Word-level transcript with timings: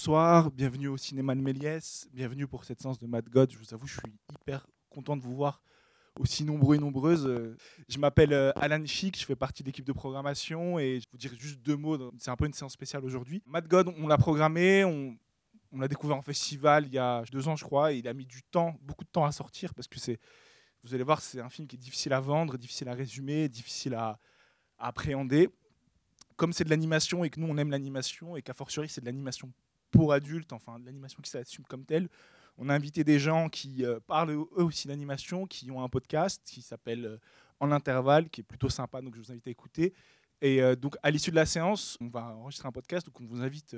bonsoir, 0.00 0.50
bienvenue 0.50 0.88
au 0.88 0.96
cinéma 0.96 1.34
de 1.34 1.42
Méliès, 1.42 2.08
bienvenue 2.14 2.46
pour 2.46 2.64
cette 2.64 2.80
séance 2.80 2.98
de 2.98 3.06
Mad 3.06 3.28
God. 3.28 3.50
Je 3.52 3.58
vous 3.58 3.74
avoue, 3.74 3.86
je 3.86 4.00
suis 4.00 4.12
hyper 4.32 4.66
content 4.88 5.14
de 5.14 5.20
vous 5.20 5.34
voir 5.36 5.60
aussi 6.18 6.42
nombreux 6.42 6.76
et 6.76 6.78
nombreuses. 6.78 7.26
Euh, 7.26 7.54
Je 7.86 7.98
m'appelle 7.98 8.32
euh, 8.32 8.50
Alan 8.56 8.82
Chic, 8.86 9.20
je 9.20 9.26
fais 9.26 9.36
partie 9.36 9.62
de 9.62 9.68
l'équipe 9.68 9.84
de 9.84 9.92
programmation 9.92 10.78
et 10.78 11.00
je 11.00 11.06
vous 11.12 11.18
dirai 11.18 11.36
juste 11.38 11.60
deux 11.60 11.76
mots. 11.76 11.98
C'est 12.18 12.30
un 12.30 12.36
peu 12.36 12.46
une 12.46 12.54
séance 12.54 12.72
spéciale 12.72 13.04
aujourd'hui. 13.04 13.42
Mad 13.44 13.68
God, 13.68 13.92
on 13.98 14.08
l'a 14.08 14.16
programmé, 14.16 14.86
on, 14.86 15.18
on 15.70 15.78
l'a 15.80 15.86
découvert 15.86 16.16
en 16.16 16.22
festival 16.22 16.86
il 16.86 16.94
y 16.94 16.98
a 16.98 17.22
deux 17.30 17.46
ans, 17.46 17.56
je 17.56 17.64
crois, 17.66 17.92
et 17.92 17.98
il 17.98 18.08
a 18.08 18.14
mis 18.14 18.24
du 18.24 18.42
temps, 18.42 18.78
beaucoup 18.80 19.04
de 19.04 19.10
temps 19.10 19.26
à 19.26 19.32
sortir 19.32 19.74
parce 19.74 19.86
que 19.86 20.00
c'est, 20.00 20.18
vous 20.82 20.94
allez 20.94 21.04
voir, 21.04 21.20
c'est 21.20 21.40
un 21.40 21.50
film 21.50 21.68
qui 21.68 21.76
est 21.76 21.78
difficile 21.78 22.14
à 22.14 22.20
vendre, 22.20 22.56
difficile 22.56 22.88
à 22.88 22.94
résumer, 22.94 23.50
difficile 23.50 23.92
à, 23.92 24.18
à 24.78 24.86
appréhender. 24.88 25.50
Comme 26.36 26.54
c'est 26.54 26.64
de 26.64 26.70
l'animation 26.70 27.22
et 27.22 27.28
que 27.28 27.38
nous 27.38 27.48
on 27.48 27.58
aime 27.58 27.70
l'animation 27.70 28.34
et 28.34 28.40
qu'à 28.40 28.54
fortiori 28.54 28.88
c'est 28.88 29.02
de 29.02 29.06
l'animation 29.06 29.52
pour 29.90 30.12
adultes, 30.12 30.52
enfin 30.52 30.78
de 30.78 30.86
l'animation 30.86 31.20
qui 31.22 31.30
s'assume 31.30 31.64
comme 31.64 31.84
telle, 31.84 32.08
on 32.62 32.68
a 32.68 32.74
invité 32.74 33.04
des 33.04 33.18
gens 33.18 33.48
qui 33.48 33.84
euh, 33.84 33.98
parlent 34.06 34.32
eux 34.32 34.62
aussi 34.62 34.86
d'animation, 34.86 35.46
qui 35.46 35.70
ont 35.70 35.82
un 35.82 35.88
podcast 35.88 36.42
qui 36.44 36.60
s'appelle 36.60 37.06
euh, 37.06 37.16
En 37.58 37.72
intervalle, 37.72 38.28
qui 38.28 38.42
est 38.42 38.44
plutôt 38.44 38.68
sympa, 38.68 39.00
donc 39.00 39.14
je 39.14 39.20
vous 39.20 39.32
invite 39.32 39.46
à 39.46 39.50
écouter. 39.50 39.94
Et 40.42 40.62
euh, 40.62 40.76
donc 40.76 40.96
à 41.02 41.10
l'issue 41.10 41.30
de 41.30 41.36
la 41.36 41.46
séance, 41.46 41.96
on 42.00 42.08
va 42.08 42.34
enregistrer 42.36 42.68
un 42.68 42.72
podcast, 42.72 43.06
donc 43.06 43.18
on 43.20 43.24
vous 43.24 43.40
invite 43.42 43.74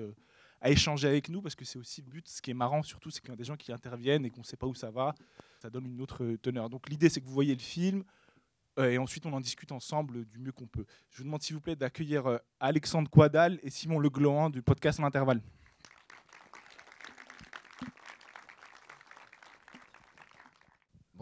à 0.61 0.71
échanger 0.71 1.07
avec 1.07 1.29
nous 1.29 1.41
parce 1.41 1.55
que 1.55 1.65
c'est 1.65 1.79
aussi 1.79 2.02
le 2.02 2.09
but. 2.09 2.29
Ce 2.29 2.43
qui 2.43 2.51
est 2.51 2.55
marrant 2.55 2.83
surtout, 2.83 3.10
c'est 3.10 3.21
qu'il 3.21 3.30
y 3.30 3.33
a 3.33 3.37
des 3.37 3.45
gens 3.45 3.57
qui 3.57 3.73
interviennent 3.73 4.24
et 4.24 4.30
qu'on 4.30 4.41
ne 4.41 4.47
sait 4.47 4.57
pas 4.57 4.66
où 4.66 4.74
ça 4.74 4.91
va. 4.91 5.15
Ça 5.60 5.71
donne 5.71 5.87
une 5.87 6.01
autre 6.01 6.37
teneur. 6.43 6.69
Donc 6.69 6.88
l'idée, 6.88 7.09
c'est 7.09 7.21
que 7.21 7.27
vous 7.27 7.33
voyez 7.33 7.55
le 7.55 7.60
film 7.60 8.05
et 8.79 8.96
ensuite 8.99 9.27
on 9.27 9.33
en 9.33 9.40
discute 9.40 9.71
ensemble 9.71 10.24
du 10.24 10.38
mieux 10.38 10.52
qu'on 10.52 10.66
peut. 10.66 10.87
Je 11.10 11.18
vous 11.18 11.24
demande 11.24 11.43
s'il 11.43 11.55
vous 11.55 11.60
plaît 11.60 11.77
d'accueillir 11.77 12.40
Alexandre 12.59 13.10
Quadal 13.10 13.59
et 13.63 13.71
Simon 13.71 13.99
Le 13.99 14.10
Glohan 14.10 14.51
du 14.51 14.63
podcast 14.63 14.99
En 14.99 15.05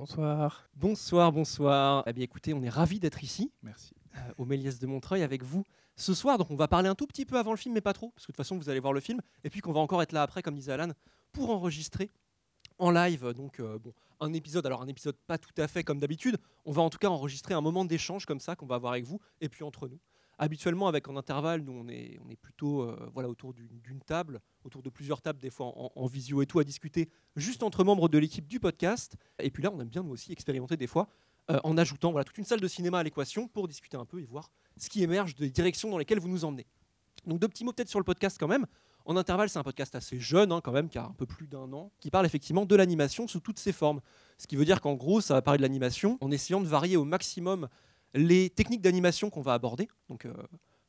Bonsoir. 0.01 0.67
Bonsoir, 0.77 1.31
bonsoir. 1.31 2.05
Eh 2.07 2.15
bien 2.15 2.25
écoutez, 2.25 2.55
on 2.55 2.63
est 2.63 2.71
ravis 2.71 2.99
d'être 2.99 3.23
ici, 3.23 3.53
Merci. 3.63 3.93
euh, 4.17 4.33
au 4.39 4.47
Méliès 4.47 4.79
de 4.79 4.87
Montreuil, 4.87 5.23
avec 5.23 5.43
vous 5.43 5.63
ce 5.95 6.15
soir. 6.15 6.39
Donc 6.39 6.51
on 6.51 6.57
va 6.57 6.69
parler 6.69 6.89
un 6.89 6.95
tout 6.95 7.07
petit 7.07 7.27
peu 7.27 7.37
avant 7.39 7.51
le 7.51 7.59
film, 7.59 7.75
mais 7.75 7.83
pas 7.83 7.93
trop, 7.93 8.09
parce 8.09 8.25
que 8.25 8.33
de 8.33 8.37
toute 8.37 8.43
façon 8.43 8.57
vous 8.57 8.71
allez 8.71 8.81
voir 8.81 8.95
le 8.95 9.01
film, 9.01 9.21
et 9.45 9.51
puis 9.51 9.61
qu'on 9.61 9.75
va 9.75 9.81
encore 9.81 10.01
être 10.01 10.13
là 10.13 10.23
après, 10.23 10.41
comme 10.41 10.55
disait 10.55 10.73
Alan, 10.73 10.93
pour 11.33 11.51
enregistrer 11.51 12.09
en 12.79 12.91
live. 12.91 13.35
Donc 13.35 13.61
euh, 13.61 13.79
bon, 13.79 13.93
un 14.21 14.33
épisode, 14.33 14.65
alors 14.65 14.81
un 14.81 14.89
épisode 14.89 15.17
pas 15.27 15.37
tout 15.37 15.53
à 15.59 15.69
fait 15.69 15.85
comme 15.85 15.99
d'habitude, 15.99 16.39
on 16.65 16.73
va 16.73 16.81
en 16.81 16.89
tout 16.89 16.97
cas 16.97 17.09
enregistrer 17.09 17.53
un 17.53 17.61
moment 17.61 17.85
d'échange 17.85 18.25
comme 18.25 18.41
ça 18.41 18.57
qu'on 18.57 18.65
va 18.65 18.77
avoir 18.77 18.93
avec 18.93 19.05
vous, 19.05 19.21
et 19.43 19.51
puis 19.51 19.65
entre 19.65 19.87
nous. 19.87 19.99
Habituellement, 20.43 20.89
avec 20.89 21.07
en 21.07 21.17
intervalle, 21.19 21.61
nous 21.61 21.73
on 21.73 21.87
est, 21.91 22.19
on 22.25 22.31
est 22.31 22.37
plutôt 22.37 22.81
euh, 22.81 23.11
voilà, 23.13 23.29
autour 23.29 23.53
d'une 23.53 24.01
table, 24.01 24.41
autour 24.65 24.83
de 24.83 24.89
plusieurs 24.89 25.21
tables, 25.21 25.39
des 25.39 25.51
fois 25.51 25.67
en, 25.67 25.93
en 25.95 26.07
visio 26.07 26.41
et 26.41 26.47
tout, 26.47 26.59
à 26.59 26.65
discuter 26.65 27.11
juste 27.37 27.63
entre 27.63 27.85
membres 27.85 28.09
de 28.09 28.17
l'équipe 28.17 28.49
du 28.49 28.59
podcast. 28.59 29.17
Et 29.39 29.51
puis 29.51 29.63
là, 29.63 29.71
on 29.71 29.79
aime 29.81 29.91
bien 29.91 30.03
nous 30.03 30.13
aussi 30.13 30.33
expérimenter 30.33 30.79
des 30.79 30.87
fois 30.87 31.09
euh, 31.51 31.61
en 31.63 31.77
ajoutant 31.77 32.11
voilà, 32.11 32.25
toute 32.25 32.39
une 32.39 32.47
salle 32.47 32.61
de 32.61 32.69
cinéma 32.69 33.01
à 33.01 33.03
l'équation 33.03 33.49
pour 33.49 33.69
discuter 33.69 33.99
un 33.99 34.07
peu 34.07 34.19
et 34.19 34.25
voir 34.25 34.51
ce 34.79 34.89
qui 34.89 35.03
émerge 35.03 35.35
des 35.35 35.51
directions 35.51 35.91
dans 35.91 35.99
lesquelles 35.99 36.21
vous 36.21 36.29
nous 36.29 36.47
emmenez. 36.47 36.67
Donc 37.27 37.39
deux 37.39 37.49
petits 37.49 37.65
mots 37.65 37.75
peut-être 37.75 37.91
sur 37.91 38.01
le 38.01 38.05
podcast 38.05 38.39
quand 38.41 38.49
même. 38.49 38.67
En 39.05 39.19
intervalle, 39.19 39.51
c'est 39.51 39.59
un 39.59 39.63
podcast 39.63 39.95
assez 39.95 40.19
jeune 40.21 40.53
hein, 40.53 40.63
quand 40.63 40.73
même, 40.73 40.89
qui 40.89 40.97
a 40.97 41.05
un 41.05 41.13
peu 41.13 41.27
plus 41.27 41.49
d'un 41.49 41.71
an, 41.75 41.91
qui 42.01 42.11
parle 42.11 42.25
effectivement 42.25 42.65
de 42.65 42.77
l'animation 42.77 43.27
sous 43.27 43.41
toutes 43.41 43.59
ses 43.59 43.73
formes. 43.73 44.01
Ce 44.39 44.47
qui 44.47 44.57
veut 44.57 44.65
dire 44.65 44.81
qu'en 44.81 44.95
gros, 44.95 45.21
ça 45.21 45.35
va 45.35 45.43
parler 45.43 45.59
de 45.59 45.63
l'animation 45.63 46.17
en 46.23 46.31
essayant 46.31 46.61
de 46.61 46.67
varier 46.67 46.97
au 46.97 47.05
maximum 47.05 47.69
les 48.15 48.51
techniques 48.51 48.81
d'animation 48.81 49.31
qu'on 49.31 49.41
va 49.41 49.55
aborder. 49.55 49.89
Donc 50.09 50.27
euh, 50.27 50.33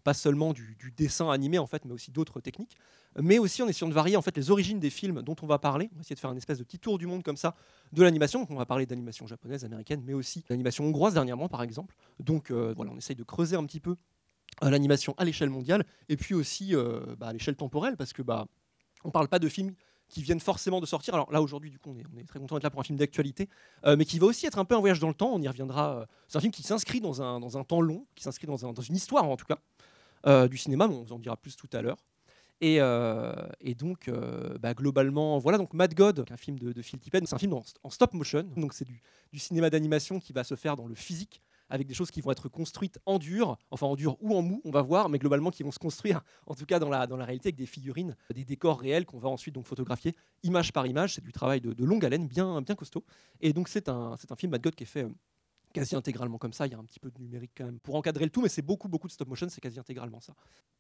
pas 0.04 0.14
seulement 0.14 0.54
du, 0.54 0.76
dessin 0.98 1.30
animé 1.30 1.60
en 1.60 1.68
fait, 1.68 1.86
mais 1.86 1.94
aussi 1.94 2.12
d'autres 2.12 2.40
techniques. 2.40 2.76
Mais 3.20 3.40
aussi 3.40 3.62
en 3.62 3.68
essayant 3.68 3.90
de 3.90 3.94
varier 3.94 4.16
en 4.16 4.22
fait 4.22 4.36
les 4.38 4.50
origines 4.52 4.80
des 4.80 4.90
films 4.90 5.22
dont 5.22 5.36
on 5.42 5.48
va 5.48 5.60
parler. 5.60 5.90
On 5.94 5.98
va 5.98 6.02
essayer 6.02 6.16
de 6.16 6.20
faire 6.20 6.32
une 6.32 6.38
espèce 6.38 6.58
de 6.58 6.64
petit 6.64 6.80
tour 6.80 6.98
du 6.98 7.08
monde 7.08 7.24
comme 7.24 7.38
ça 7.38 7.56
de 7.92 8.02
l'animation. 8.04 8.48
On 8.50 8.56
va 8.56 8.66
parler 8.66 8.86
d'animation 8.86 9.28
japonaise, 9.28 9.64
américaine, 9.66 10.02
mais 10.06 10.14
aussi 10.14 10.44
d'animation 10.50 10.86
hongroise 10.86 11.14
dernièrement 11.14 11.50
par 11.50 11.62
exemple. 11.62 11.96
Donc 12.20 12.52
euh, 12.52 12.74
voilà, 12.76 12.92
on 12.92 12.98
essaye 12.98 13.16
de 13.16 13.24
creuser 13.24 13.56
un 13.56 13.66
petit 13.66 13.80
peu 13.80 13.96
euh, 14.64 14.70
l'animation 14.70 15.14
à 15.18 15.26
l'échelle 15.26 15.50
mondiale 15.50 15.86
et 16.10 16.18
puis 16.18 16.34
aussi 16.34 16.74
bah, 17.18 17.28
à 17.28 17.34
l'échelle 17.34 17.56
temporelle 17.56 17.98
parce 17.98 18.14
que 18.14 18.22
bah 18.22 18.48
on 19.04 19.12
parle 19.12 19.28
pas 19.28 19.40
de 19.40 19.50
films 19.50 19.74
qui 20.12 20.22
viennent 20.22 20.40
forcément 20.40 20.80
de 20.80 20.86
sortir. 20.86 21.16
Alors 21.16 21.32
là 21.32 21.42
aujourd'hui 21.42 21.72
du 21.72 21.80
coup 21.80 21.96
on 21.96 22.20
est, 22.20 22.26
très 22.26 22.40
content 22.40 22.56
d'être 22.56 22.64
là 22.64 22.70
pour 22.70 22.82
un 22.82 22.84
film 22.84 23.00
d'actualité, 23.00 23.50
euh, 23.86 23.96
mais 23.96 24.06
qui 24.06 24.20
va 24.20 24.28
aussi 24.28 24.46
être 24.46 24.60
un 24.60 24.66
peu 24.66 24.76
un 24.76 24.80
voyage 24.80 25.00
dans 25.00 25.08
le 25.08 25.14
temps. 25.14 25.32
On 25.34 25.42
y 25.42 25.48
reviendra. 25.48 26.02
euh, 26.02 26.06
C'est 26.28 26.38
un 26.38 26.42
film 26.42 26.52
qui 26.52 26.64
s'inscrit 26.64 27.02
dans 27.02 27.22
un, 27.24 27.40
dans 27.40 27.58
un 27.58 27.64
temps 27.64 27.82
long, 27.82 28.06
qui 28.14 28.24
s'inscrit 28.24 28.46
dans, 28.46 28.66
un- 28.66 28.74
dans 28.74 28.82
une 28.82 28.96
histoire 28.96 29.24
en 29.24 29.38
tout 29.38 29.46
cas 29.46 29.58
euh, 30.28 30.48
du 30.48 30.58
cinéma. 30.58 30.88
mais 30.88 30.94
on 30.94 31.04
vous 31.04 31.14
en 31.14 31.20
dira 31.20 31.38
plus 31.38 31.56
tout 31.56 31.70
à 31.74 31.82
l'heure. 31.82 31.98
Et, 32.64 32.78
donc, 33.74 34.12
bah, 34.60 34.76
globalement, 34.76 35.40
voilà, 35.40 35.58
donc 35.58 35.74
Mad 35.74 35.96
God, 35.96 36.26
un 36.30 36.38
film 36.38 36.60
de, 36.60 36.80
Phil 36.84 37.00
Tippett, 37.00 37.26
c'est 37.26 37.34
un 37.34 37.40
film 37.40 37.54
en, 37.54 37.90
stop 37.90 38.14
motion, 38.14 38.44
donc 38.56 38.74
c'est 38.74 38.88
du 39.34 39.40
cinéma 39.40 39.72
d'animation 39.72 40.20
qui 40.20 40.32
va 40.32 40.44
se 40.44 40.54
faire 40.54 40.76
dans 40.76 40.86
le 40.86 40.94
physique, 40.94 41.42
avec 41.72 41.88
des 41.88 41.94
choses 41.94 42.12
qui 42.12 42.22
vont 42.22 42.32
être 42.32 42.50
construites 42.50 43.00
en 43.06 43.18
dur, 43.18 43.58
enfin 43.72 43.88
en 43.88 43.96
dur 43.96 44.18
ou 44.20 44.36
en 44.36 44.42
mou, 44.42 44.62
on 44.66 44.72
va 44.72 44.82
voir, 44.82 45.10
mais 45.10 45.18
globalement 45.18 45.50
qui 45.50 45.64
vont 45.64 45.72
se 45.72 45.80
construire, 45.80 46.22
en 46.48 46.54
tout 46.54 46.66
cas 46.66 46.78
dans 46.78 46.90
la, 46.90 47.08
dans 47.08 47.18
réalité, 47.26 47.48
avec 47.48 47.56
des 47.56 47.66
figurines, 47.66 48.16
des 48.34 48.46
décors 48.46 48.80
réels 48.80 49.06
qu'on 49.06 49.20
va 49.20 49.30
ensuite 49.30 49.56
photographier 49.64 50.16
image 50.44 50.74
par 50.74 50.86
image. 50.86 51.16
C'est 51.16 51.24
du 51.24 51.32
travail 51.32 51.62
de, 51.62 51.84
longue 51.84 52.06
haleine, 52.06 52.28
bien, 52.28 52.62
bien 52.62 52.76
costaud. 52.76 53.04
Et 53.40 53.54
donc 53.54 53.68
c'est 53.68 53.90
un, 53.90 54.16
film 54.38 54.52
Mad 54.52 54.62
God 54.62 54.76
qui 54.76 54.84
est 54.84 54.88
fait 54.88 55.04
euh, 55.04 55.10
quasi 55.74 55.96
intégralement 55.96 56.38
comme 56.38 56.54
ça. 56.54 56.68
Il 56.68 56.72
y 56.72 56.76
a 56.76 56.78
un 56.78 56.84
petit 56.84 57.00
peu 57.00 57.10
de 57.10 57.20
numérique 57.20 57.52
quand 57.56 57.66
même 57.66 57.80
pour 57.80 57.96
encadrer 57.96 58.26
le 58.26 58.32
tout, 58.32 58.42
mais 58.42 58.50
c'est 58.50 58.62
beaucoup, 58.62 58.90
beaucoup 58.90 59.08
de 59.08 59.14
stop 59.14 59.28
motion, 59.28 59.48
c'est 59.50 59.62
quasi 59.62 59.80
intégralement 59.80 60.20
ça. 60.20 60.34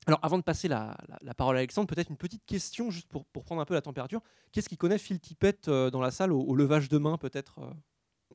Alors 0.06 0.19
avant 0.23 0.38
de 0.38 0.44
passer 0.44 0.68
la, 0.68 0.97
la- 1.22 1.34
parole 1.34 1.56
à 1.56 1.59
Alexandre, 1.59 1.88
peut-être 1.88 2.09
une 2.09 2.18
petite 2.18 2.46
question 2.46 2.91
juste 2.91 3.08
pour, 3.08 3.25
pour 3.25 3.44
prendre 3.44 3.62
un 3.62 3.66
peu 3.66 3.73
la 3.73 3.81
température. 3.81 4.22
Qu'est-ce 4.52 4.69
qui 4.69 4.78
connaît 4.78 4.97
Phil 4.97 5.19
Tippett 5.19 5.68
euh, 5.68 5.90
dans 5.90 6.02
la 6.02 6.12
salle 6.12 6.34
au, 6.34 6.41
au 6.41 6.56
levage 6.56 6.90
de 6.90 6.97
main 6.97 7.18
peut-être 7.18 7.59
euh? 7.59 7.72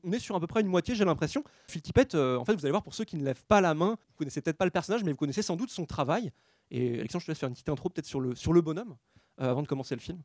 On 0.03 0.11
est 0.11 0.19
sur 0.19 0.35
à 0.35 0.39
peu 0.39 0.47
près 0.47 0.61
une 0.61 0.67
moitié, 0.67 0.95
j'ai 0.95 1.05
l'impression. 1.05 1.43
Phil 1.67 1.81
Tippett, 1.81 2.15
euh, 2.15 2.37
en 2.37 2.45
fait, 2.45 2.53
vous 2.53 2.65
allez 2.65 2.71
voir, 2.71 2.83
pour 2.83 2.93
ceux 2.93 3.05
qui 3.05 3.17
ne 3.17 3.23
lèvent 3.23 3.45
pas 3.45 3.61
la 3.61 3.73
main, 3.73 3.91
vous 3.91 4.15
connaissez 4.17 4.41
peut-être 4.41 4.57
pas 4.57 4.65
le 4.65 4.71
personnage, 4.71 5.03
mais 5.03 5.11
vous 5.11 5.17
connaissez 5.17 5.41
sans 5.41 5.55
doute 5.55 5.69
son 5.69 5.85
travail. 5.85 6.31
Et 6.71 6.99
Alexandre, 6.99 7.21
je 7.21 7.25
te 7.27 7.31
laisse 7.31 7.39
faire 7.39 7.49
une 7.49 7.53
petite 7.53 7.69
intro 7.69 7.89
peut-être 7.89 8.05
sur 8.05 8.19
le, 8.19 8.35
sur 8.35 8.53
le 8.53 8.61
bonhomme, 8.61 8.95
euh, 9.41 9.49
avant 9.49 9.61
de 9.61 9.67
commencer 9.67 9.95
le 9.95 10.01
film. 10.01 10.21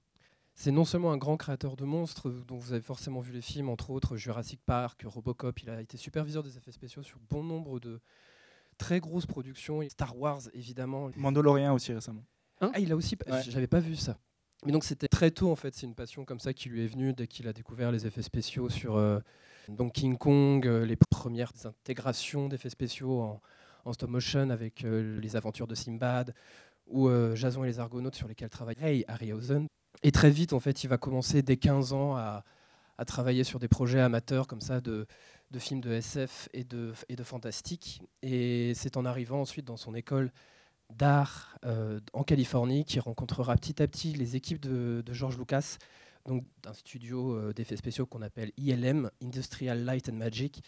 C'est 0.55 0.71
non 0.71 0.84
seulement 0.84 1.12
un 1.12 1.16
grand 1.16 1.37
créateur 1.37 1.77
de 1.77 1.84
monstres, 1.84 2.28
euh, 2.28 2.44
dont 2.47 2.59
vous 2.59 2.72
avez 2.72 2.82
forcément 2.82 3.21
vu 3.21 3.32
les 3.32 3.41
films, 3.41 3.69
entre 3.69 3.91
autres 3.91 4.16
Jurassic 4.16 4.61
Park, 4.65 5.03
Robocop. 5.06 5.62
Il 5.62 5.71
a 5.71 5.81
été 5.81 5.97
superviseur 5.97 6.43
des 6.43 6.56
effets 6.56 6.72
spéciaux 6.72 7.03
sur 7.03 7.19
bon 7.31 7.43
nombre 7.43 7.81
de 7.81 8.00
très 8.78 9.00
grosses 9.00 9.27
productions. 9.27 9.81
Star 9.88 10.19
Wars, 10.19 10.43
évidemment. 10.55 11.11
Mandalorian 11.16 11.75
aussi 11.75 11.93
récemment. 11.93 12.25
Ah, 12.61 12.78
il 12.78 12.93
a 12.93 12.97
aussi. 12.97 13.16
Ouais. 13.27 13.43
J'avais 13.49 13.66
pas 13.66 13.81
vu 13.81 13.97
ça. 13.97 14.19
Mais 14.65 14.72
donc 14.72 14.84
c'était 14.84 15.09
très 15.09 15.31
tôt 15.31 15.50
en 15.50 15.56
fait. 15.56 15.75
C'est 15.75 15.87
une 15.87 15.94
passion 15.94 16.25
comme 16.25 16.38
ça 16.38 16.53
qui 16.53 16.69
lui 16.69 16.84
est 16.84 16.87
venue 16.87 17.12
dès 17.12 17.27
qu'il 17.27 17.49
a 17.49 17.53
découvert 17.53 17.91
les 17.91 18.06
effets 18.06 18.22
spéciaux 18.22 18.69
sur 18.69 18.97
euh, 18.97 19.19
donc 19.69 19.93
King 19.93 20.17
Kong, 20.19 20.67
euh, 20.67 20.84
les 20.84 20.97
premières 20.97 21.53
intégrations 21.65 22.49
d'effets 22.49 22.71
spéciaux 22.71 23.21
en, 23.84 23.93
stop 23.93 24.11
motion 24.11 24.50
avec 24.50 24.84
euh, 24.84 25.19
les 25.21 25.37
aventures 25.37 25.67
de 25.67 25.75
Simbad 25.75 26.34
ou 26.87 27.09
euh, 27.09 27.34
Jason 27.34 27.65
et 27.65 27.69
les 27.69 27.81
Argonautes 27.81 28.15
sur 28.15 28.28
lesquels 28.28 28.50
travaille 28.50 28.77
Ray 28.78 29.05
Harryhausen. 29.09 29.67
Et 30.03 30.12
très 30.12 30.31
vite 30.31 30.53
en 30.53 30.61
fait, 30.61 30.84
il 30.84 30.89
va 30.89 30.99
commencer 30.99 31.43
dès 31.43 31.56
15 31.56 31.93
ans 31.93 32.17
à, 32.17 32.45
travailler 33.05 33.43
sur 33.43 33.59
des 33.59 33.67
projets 33.67 33.99
amateurs 33.99 34.47
comme 34.47 34.61
ça 34.61 34.81
de, 34.81 35.09
films 35.59 35.81
de 35.81 35.91
SF 35.91 36.49
et 36.53 36.62
de, 36.62 36.94
fantastique. 37.25 38.00
Et 38.23 38.75
c'est 38.77 38.97
en 38.97 39.05
arrivant 39.05 39.41
ensuite 39.41 39.65
dans 39.65 39.77
son 39.77 39.97
école 39.97 40.31
d'art 40.89 41.59
en 42.12 42.23
Californie 42.23 42.84
qui 42.84 43.00
rencontrera 43.00 43.56
petit 43.56 43.83
à 43.83 43.89
petit 43.89 44.12
les 44.12 44.37
équipes 44.37 44.61
de, 44.61 45.03
de 45.05 45.12
George 45.12 45.37
Lucas, 45.37 45.79
donc 46.27 46.44
d'un 46.62 46.72
studio 46.72 47.34
euh, 47.34 47.53
d'effets 47.53 47.77
spéciaux 47.77 48.06
qu'on 48.06 48.22
appelle 48.22 48.53
ILM, 48.56 49.10
Industrial 49.23 49.85
Light 49.85 50.08
and 50.08 50.14
Magic, 50.14 50.62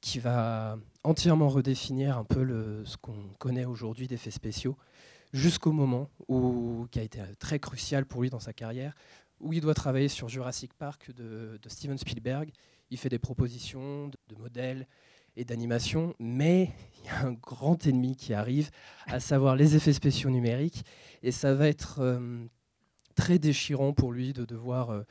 qui 0.00 0.18
va 0.18 0.78
entièrement 1.02 1.48
redéfinir 1.48 2.18
un 2.18 2.24
peu 2.24 2.84
ce 2.84 2.96
qu'on 2.96 3.30
connaît 3.38 3.64
aujourd'hui 3.64 4.06
d'effets 4.06 4.30
spéciaux, 4.30 4.76
jusqu'au 5.32 5.72
moment 5.72 6.08
où, 6.28 6.86
qui 6.90 7.00
a 7.00 7.02
été 7.02 7.20
très 7.38 7.58
crucial 7.58 8.06
pour 8.06 8.22
lui 8.22 8.30
dans 8.30 8.38
sa 8.38 8.52
carrière, 8.52 8.94
où 9.40 9.52
il 9.52 9.60
doit 9.60 9.74
travailler 9.74 10.08
sur 10.08 10.28
Jurassic 10.28 10.72
Park 10.74 11.10
de, 11.12 11.58
Steven 11.66 11.98
Spielberg. 11.98 12.50
Il 12.90 12.98
fait 12.98 13.08
des 13.08 13.18
propositions 13.18 14.08
de, 14.08 14.16
de 14.28 14.40
modèles 14.40 14.86
et 15.36 15.44
d'animation, 15.44 16.14
mais 16.18 16.70
il 16.98 17.06
y 17.06 17.08
a 17.10 17.26
un 17.26 17.32
grand 17.32 17.86
ennemi 17.86 18.16
qui 18.16 18.34
arrive, 18.34 18.70
à 19.06 19.20
savoir 19.20 19.56
les 19.56 19.76
effets 19.76 19.92
spéciaux 19.92 20.30
numériques, 20.30 20.84
et 21.22 21.30
ça 21.30 21.54
va 21.54 21.68
être 21.68 22.00
euh, 22.00 22.44
très 23.18 23.40
déchirant 23.40 23.92
pour 23.92 24.12
lui 24.12 24.32
de 24.32 24.44
devoir 24.44 24.90
euh, 24.90 25.02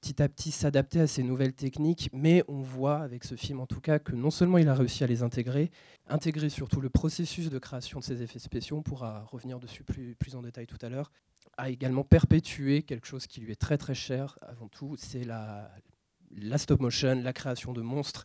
petit 0.00 0.22
à 0.22 0.28
petit 0.28 0.52
s'adapter 0.52 1.00
à 1.00 1.08
ces 1.08 1.24
nouvelles 1.24 1.54
techniques, 1.54 2.08
mais 2.12 2.44
on 2.46 2.60
voit 2.62 2.98
avec 3.00 3.24
ce 3.24 3.34
film 3.34 3.58
en 3.58 3.66
tout 3.66 3.80
cas 3.80 3.98
que 3.98 4.14
non 4.14 4.30
seulement 4.30 4.58
il 4.58 4.68
a 4.68 4.74
réussi 4.74 5.02
à 5.02 5.08
les 5.08 5.24
intégrer, 5.24 5.72
intégrer 6.06 6.50
surtout 6.50 6.80
le 6.80 6.88
processus 6.88 7.50
de 7.50 7.58
création 7.58 7.98
de 7.98 8.04
ces 8.04 8.22
effets 8.22 8.38
spéciaux, 8.38 8.76
on 8.76 8.82
pourra 8.82 9.24
revenir 9.24 9.58
dessus 9.58 9.82
plus, 9.82 10.14
plus 10.14 10.36
en 10.36 10.42
détail 10.42 10.68
tout 10.68 10.78
à 10.82 10.88
l'heure, 10.88 11.10
a 11.56 11.68
également 11.68 12.04
perpétué 12.04 12.84
quelque 12.84 13.08
chose 13.08 13.26
qui 13.26 13.40
lui 13.40 13.50
est 13.50 13.60
très 13.60 13.76
très 13.76 13.96
cher. 13.96 14.38
Avant 14.42 14.68
tout, 14.68 14.94
c'est 14.96 15.24
la, 15.24 15.68
la 16.36 16.58
stop 16.58 16.78
motion, 16.78 17.20
la 17.20 17.32
création 17.32 17.72
de 17.72 17.82
monstres 17.82 18.24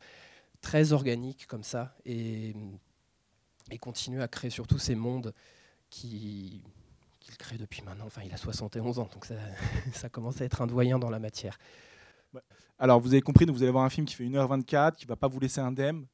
très 0.62 0.92
organiques 0.92 1.48
comme 1.48 1.64
ça, 1.64 1.96
et, 2.06 2.54
et 3.72 3.80
continuer 3.80 4.22
à 4.22 4.28
créer 4.28 4.52
surtout 4.52 4.78
ces 4.78 4.94
mondes 4.94 5.34
qui, 5.90 6.62
qu'il 7.24 7.36
crée 7.38 7.58
depuis 7.58 7.82
maintenant. 7.82 8.06
Enfin, 8.06 8.22
il 8.26 8.34
a 8.34 8.38
71 8.38 9.00
ans, 9.00 9.10
donc 9.12 9.26
ça, 9.26 9.36
ça 9.94 10.10
commence 10.10 10.42
à 10.42 10.46
être 10.46 10.62
un 10.62 10.68
doyen 10.68 11.00
dans 11.00 11.10
la 11.10 11.20
matière. 11.20 11.58
Alors, 12.80 13.00
vous 13.00 13.10
avez 13.14 13.22
compris, 13.22 13.46
donc 13.46 13.56
vous 13.56 13.64
allez 13.64 13.72
voir 13.72 13.84
un 13.86 13.90
film 13.90 14.06
qui 14.06 14.16
fait 14.16 14.26
1h24, 14.26 14.96
qui 14.96 15.06
va 15.06 15.16
pas 15.16 15.28
vous 15.28 15.40
laisser 15.40 15.62
indemne. 15.62 16.06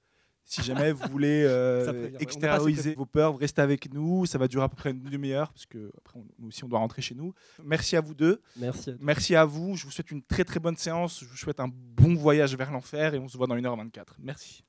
Si 0.44 0.64
jamais 0.64 0.92
vous 0.92 1.08
voulez 1.12 1.44
euh, 1.48 2.10
extérioriser 2.20 2.96
vos 2.96 3.06
peurs, 3.06 3.32
vous 3.32 3.38
restez 3.38 3.62
avec 3.62 3.94
nous. 3.94 4.26
Ça 4.26 4.38
va 4.38 4.48
durer 4.48 4.64
à 4.64 4.70
peu 4.70 4.76
près 4.76 4.92
une 4.92 5.00
demi-heure, 5.02 5.52
parce 5.54 5.66
que 5.68 5.92
après, 5.98 6.20
on- 6.20 6.26
nous 6.40 6.48
aussi, 6.48 6.64
on 6.64 6.68
doit 6.68 6.80
rentrer 6.80 7.02
chez 7.02 7.14
nous. 7.16 7.34
Merci 7.64 7.96
à 7.96 8.02
vous 8.02 8.14
deux. 8.16 8.42
Merci. 8.58 8.90
à. 8.92 8.94
Merci 9.00 9.36
à 9.36 9.46
vous. 9.46 9.76
Je 9.76 9.86
vous 9.86 9.92
souhaite 9.92 10.12
une 10.12 10.24
très 10.24 10.44
très 10.44 10.60
bonne 10.60 10.76
séance. 10.78 11.20
Je 11.22 11.26
vous 11.26 11.38
souhaite 11.38 11.60
un 11.60 11.70
bon 11.72 12.16
voyage 12.16 12.56
vers 12.56 12.72
l'enfer 12.72 13.14
et 13.14 13.20
on 13.20 13.28
se 13.28 13.38
voit 13.38 13.48
dans 13.48 13.56
1h24. 13.56 14.04
Merci. 14.20 14.64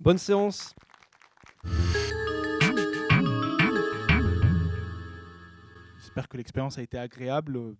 Bonne 0.00 0.18
séance. 0.18 0.74
J'espère 6.16 6.30
que 6.30 6.38
l'expérience 6.38 6.78
a 6.78 6.82
été 6.82 6.96
agréable. 6.96 7.76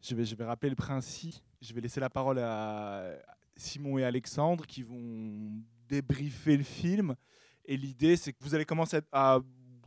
Je 0.00 0.14
vais, 0.14 0.24
je 0.24 0.34
vais 0.34 0.46
rappeler 0.46 0.70
le 0.70 0.74
principe. 0.74 1.34
Je 1.60 1.74
vais 1.74 1.82
laisser 1.82 2.00
la 2.00 2.08
parole 2.08 2.38
à 2.38 3.10
Simon 3.58 3.98
et 3.98 4.04
Alexandre 4.04 4.64
qui 4.66 4.82
vont 4.82 5.60
débriefer 5.86 6.56
le 6.56 6.62
film. 6.62 7.14
Et 7.66 7.76
l'idée, 7.76 8.16
c'est 8.16 8.32
que 8.32 8.38
vous 8.40 8.54
allez 8.54 8.64
commencer 8.64 9.00
à 9.12 9.34
à 9.34 9.40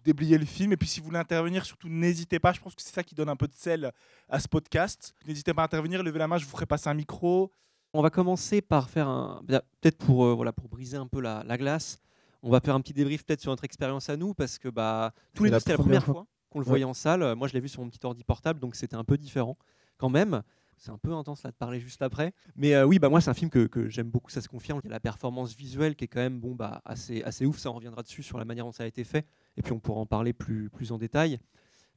déblayer 0.04 0.38
le 0.38 0.46
film. 0.46 0.74
Et 0.74 0.78
puis, 0.78 0.88
si 0.88 1.00
vous 1.00 1.08
voulez 1.08 1.18
intervenir, 1.18 1.66
surtout 1.66 1.90
n'hésitez 1.90 2.38
pas. 2.40 2.54
Je 2.54 2.62
pense 2.62 2.76
que 2.76 2.84
c'est 2.84 2.94
ça 2.94 3.02
qui 3.02 3.16
donne 3.16 3.30
un 3.30 3.36
peu 3.36 3.48
de 3.48 3.56
sel 3.56 3.92
à 4.30 4.40
ce 4.40 4.48
podcast. 4.48 5.16
N'hésitez 5.26 5.56
pas 5.56 5.64
à 5.64 5.66
intervenir. 5.66 6.04
Levez 6.04 6.20
la 6.20 6.28
main, 6.28 6.38
je 6.38 6.46
vous 6.46 6.52
ferai 6.52 6.68
passer 6.68 6.90
un 6.90 6.94
micro. 6.94 7.52
On 7.94 8.04
va 8.04 8.12
commencer 8.12 8.62
par 8.62 8.92
faire 8.92 9.08
un. 9.08 9.42
Peut-être 9.82 9.98
pour, 9.98 10.24
euh, 10.24 10.36
voilà, 10.36 10.54
pour 10.54 10.70
briser 10.70 10.98
un 10.98 11.08
peu 11.08 11.20
la, 11.20 11.44
la 11.48 11.58
glace, 11.58 11.98
on 12.44 12.52
va 12.52 12.60
faire 12.60 12.76
un 12.76 12.82
petit 12.82 12.94
débrief 12.94 13.26
peut-être 13.26 13.42
sur 13.42 13.52
notre 13.52 13.64
expérience 13.64 14.08
à 14.08 14.18
nous, 14.18 14.36
parce 14.36 14.60
que 14.60 14.70
bah, 14.70 15.16
tous 15.34 15.46
les 15.46 15.50
deux, 15.50 15.58
c'était 15.58 15.72
la 15.72 15.78
première 15.78 16.04
première 16.04 16.16
fois, 16.24 16.28
qu'on 16.50 16.60
le 16.60 16.66
Ouais. 16.66 16.70
voyait 16.70 16.84
en 16.86 16.94
salle. 16.94 17.22
Euh, 17.24 17.36
Moi, 17.36 17.48
je 17.48 17.54
l'ai 17.54 17.60
vu 17.60 17.68
sur 17.70 17.82
mon 17.82 17.90
petit 17.90 18.00
ordi 18.06 18.24
portable, 18.24 18.60
donc 18.60 18.76
c'était 18.76 18.96
un 18.96 19.04
peu 19.04 19.18
différent 19.18 19.58
quand 19.98 20.10
même. 20.10 20.42
C'est 20.80 20.92
un 20.92 20.98
peu 21.00 21.12
intense 21.14 21.42
là 21.42 21.50
de 21.50 21.56
parler 21.56 21.80
juste 21.80 22.04
après. 22.04 22.34
Mais 22.56 22.76
euh, 22.76 22.86
oui, 22.86 23.00
bah, 23.00 23.10
moi, 23.10 23.20
c'est 23.20 23.32
un 23.32 23.34
film 23.34 23.50
que, 23.50 23.66
que 23.66 23.90
j'aime 23.90 24.10
beaucoup, 24.12 24.30
ça 24.30 24.42
se 24.42 24.48
confirme. 24.48 24.80
Il 24.84 24.88
y 24.88 24.90
a 24.90 24.94
la 24.94 25.00
performance 25.00 25.56
visuelle 25.56 25.96
qui 25.96 26.04
est 26.06 26.08
quand 26.08 26.20
même 26.20 26.40
bon, 26.40 26.54
bah, 26.54 26.82
assez, 26.86 27.24
assez 27.24 27.48
ouf, 27.48 27.58
ça 27.58 27.72
on 27.72 27.74
reviendra 27.74 28.04
dessus 28.04 28.22
sur 28.22 28.38
la 28.38 28.46
manière 28.46 28.64
dont 28.66 28.72
ça 28.72 28.84
a 28.84 28.86
été 28.88 29.04
fait. 29.04 29.26
Et 29.58 29.64
puis 29.64 29.72
on 29.74 29.80
pourra 29.80 30.00
en 30.02 30.06
parler 30.06 30.34
plus, 30.34 30.70
plus 30.70 30.92
en 30.92 31.00
détail. 31.00 31.40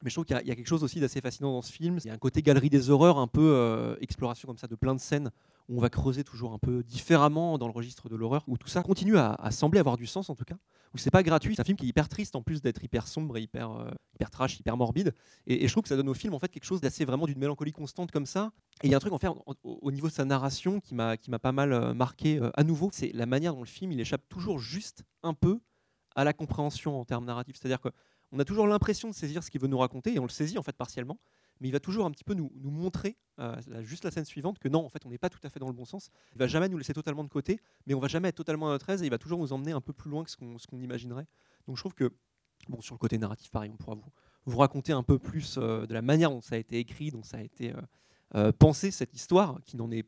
Mais 0.03 0.11
je 0.11 0.15
trouve 0.15 0.25
qu'il 0.25 0.37
y, 0.37 0.39
a- 0.39 0.55
quelque 0.55 0.67
chose 0.67 0.83
aussi 0.83 1.01
d'assez 1.01 1.21
fascinant 1.21 1.53
dans 1.53 1.63
ce 1.63 1.73
film. 1.73 1.99
Il 2.05 2.07
y 2.07 2.11
a 2.11 2.15
un 2.15 2.19
côté 2.19 2.43
galerie 2.43 2.71
des 2.71 2.91
horreurs, 2.91 3.19
un 3.19 3.27
peu 3.27 3.53
euh, 3.55 3.97
exploration 4.01 4.47
comme 4.47 4.59
ça 4.59 4.67
de 4.67 4.75
plein 4.75 4.95
de 4.95 5.01
scènes 5.01 5.31
où 5.69 5.79
on 5.79 5.81
va 5.81 5.91
creuser 5.91 6.25
toujours 6.25 6.53
un 6.53 6.59
peu 6.59 6.83
différemment 6.83 7.57
dans 7.57 7.67
le 7.67 7.73
registre 7.73 8.09
de 8.09 8.17
l'horreur, 8.17 8.43
où 8.49 8.59
tout 8.59 8.67
ça 8.67 8.83
continue 8.83 9.17
à, 9.19 9.37
sembler 9.53 9.79
avoir 9.79 9.97
du 9.97 10.07
sens 10.07 10.29
en 10.29 10.35
tout 10.35 10.45
cas, 10.45 10.57
où 10.95 10.99
c'est 10.99 11.13
pas 11.13 11.23
gratuit. 11.23 11.55
C'est 11.55 11.61
un 11.61 11.65
film 11.65 11.77
qui 11.77 11.87
est 11.87 11.89
hyper 11.89 12.09
triste 12.09 12.35
en 12.35 12.43
plus 12.43 12.61
d'être 12.61 12.83
hyper 12.83 13.07
sombre 13.07 13.37
et 13.37 13.43
hyper, 13.43 13.71
euh, 13.71 13.91
hyper 14.15 14.31
trash, 14.31 14.59
hyper 14.59 14.77
morbide. 14.77 15.15
Et, 15.47 15.69
je 15.69 15.73
trouve 15.73 15.85
que 15.85 15.89
ça 15.89 15.97
donne 15.97 16.09
au 16.09 16.15
film 16.15 16.35
en 16.35 16.41
fait 16.41 16.49
quelque 16.49 16.65
chose 16.65 16.81
d'assez 16.81 17.05
vraiment 17.05 17.27
d'une 17.27 17.39
mélancolie 17.39 17.73
constante 17.73 18.11
comme 18.11 18.27
ça. 18.27 18.51
Et 18.83 18.89
il 18.89 18.91
y 18.91 18.95
a 18.95 18.97
un 18.97 19.01
truc 19.01 19.13
en 19.13 19.19
fait 19.19 19.29
au, 19.29 19.55
au 19.63 19.93
niveau 19.93 20.09
de 20.09 20.13
sa 20.13 20.25
narration 20.25 20.81
qui 20.81 20.95
m'a 20.95 21.17
pas 21.17 21.53
mal 21.53 21.73
euh, 21.73 21.95
marqué 21.95 22.41
à 22.55 22.65
nouveau, 22.65 22.91
c'est 22.93 23.13
la 23.15 23.27
manière 23.27 23.55
dont 23.55 23.61
le 23.61 23.67
film 23.67 23.93
il 23.93 24.01
échappe 24.01 24.29
toujours 24.29 24.59
juste 24.59 25.05
un 25.23 25.35
peu 25.35 25.61
à 26.17 26.25
la 26.25 26.33
compréhension 26.33 27.01
en 27.01 27.05
termes 27.05 27.25
narratifs. 27.25 27.57
C'est-à-dire 27.57 27.81
que 27.81 27.91
on 28.33 28.39
a 28.39 28.45
toujours 28.45 28.67
l'impression 28.67 29.09
de 29.09 29.15
saisir 29.15 29.43
ce 29.43 29.51
qu'il 29.51 29.61
veut 29.61 29.69
nous 29.69 29.79
raconter, 29.79 30.15
et 30.15 30.19
on 30.19 30.25
le 30.25 30.31
saisit 30.31 30.59
en 30.59 30.63
fait 30.63 30.77
partiellement, 30.77 31.19
mais 31.61 31.69
il 31.69 31.73
va 31.73 31.81
toujours 31.81 32.07
un 32.07 32.11
petit 32.11 32.25
peu 32.25 32.35
nous, 32.35 32.51
montrer, 32.63 33.17
euh, 33.39 33.55
juste 33.83 34.05
la 34.05 34.11
scène 34.11 34.25
suivante, 34.25 34.59
que 34.59 34.69
non, 34.69 34.85
en 34.85 34.89
fait, 34.89 35.05
on 35.05 35.11
n'est 35.11 35.19
pas 35.19 35.29
tout 35.29 35.41
à 35.43 35.51
fait 35.51 35.61
dans 35.61 35.67
le 35.67 35.75
bon 35.75 35.85
sens. 35.85 36.11
Il 36.33 36.39
va 36.39 36.47
jamais 36.47 36.69
nous 36.69 36.79
laisser 36.79 36.95
totalement 36.95 37.25
de 37.25 37.29
côté, 37.29 37.61
mais 37.87 37.95
on 37.95 38.01
va 38.01 38.09
jamais 38.09 38.29
être 38.29 38.37
totalement 38.37 38.69
à 38.69 38.71
notre 38.71 38.89
aise, 38.91 39.03
et 39.03 39.07
il 39.07 39.11
va 39.11 39.19
toujours 39.19 39.41
nous 39.41 39.53
emmener 39.53 39.73
un 39.73 39.81
peu 39.81 39.93
plus 39.93 40.11
loin 40.11 40.25
que 40.25 40.31
ce 40.31 40.37
qu'on 40.37 40.81
imaginerait. 40.81 41.27
Donc 41.67 41.77
je 41.77 41.83
trouve 41.83 41.95
que, 41.95 42.13
bon, 42.69 42.81
sur 42.81 42.95
le 42.95 42.99
côté 42.99 43.19
narratif, 43.19 43.51
pareil, 43.51 43.71
on 43.73 43.77
pourra 43.77 43.97
vous, 44.47 44.59
raconter 44.59 44.93
un 44.93 45.03
peu 45.03 45.19
plus 45.19 45.59
euh, 45.59 45.87
de 45.87 45.95
la 45.95 46.03
manière 46.03 46.31
dont 46.31 46.41
ça 46.41 46.55
a 46.55 46.59
été 46.59 46.79
écrit, 46.79 47.11
dont 47.11 47.23
ça 47.23 47.37
a 47.39 47.43
été 47.43 47.75
euh, 48.35 48.53
pensé, 48.53 48.91
cette 48.91 49.15
histoire, 49.15 49.61
qui 49.65 49.77
n'en 49.77 49.91
est 49.91 50.07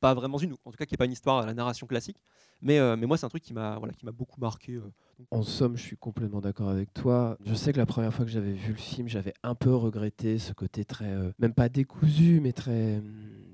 pas 0.00 0.14
vraiment 0.14 0.38
une, 0.38 0.52
ou 0.52 0.56
en 0.64 0.70
tout 0.70 0.76
cas 0.76 0.86
qui 0.86 0.94
n'est 0.94 0.98
pas 0.98 1.04
une 1.04 1.12
histoire 1.12 1.38
à 1.38 1.46
la 1.46 1.54
narration 1.54 1.86
classique. 1.86 2.22
Mais, 2.62 2.78
euh, 2.78 2.96
mais 2.96 3.06
moi, 3.06 3.16
c'est 3.16 3.24
un 3.26 3.30
truc 3.30 3.42
qui 3.42 3.54
m'a 3.54 3.78
voilà, 3.78 3.94
beaucoup 4.12 4.40
marqué. 4.40 4.74
euh, 4.74 4.82
En 5.30 5.42
somme, 5.42 5.76
je 5.76 5.82
suis 5.82 5.96
complètement 5.96 6.40
d'accord 6.40 6.68
avec 6.68 6.92
toi. 6.92 7.38
Je 7.44 7.54
sais 7.54 7.72
que 7.72 7.78
la 7.78 7.86
première 7.86 8.12
fois 8.12 8.24
que 8.24 8.30
j'avais 8.30 8.52
vu 8.52 8.72
le 8.72 8.78
film, 8.78 9.08
j'avais 9.08 9.32
un 9.42 9.54
peu 9.54 9.74
regretté 9.74 10.38
ce 10.38 10.52
côté 10.52 10.84
très, 10.84 11.10
euh, 11.10 11.32
même 11.38 11.54
pas 11.54 11.68
décousu, 11.70 12.40
mais 12.42 12.52
très, 12.52 13.02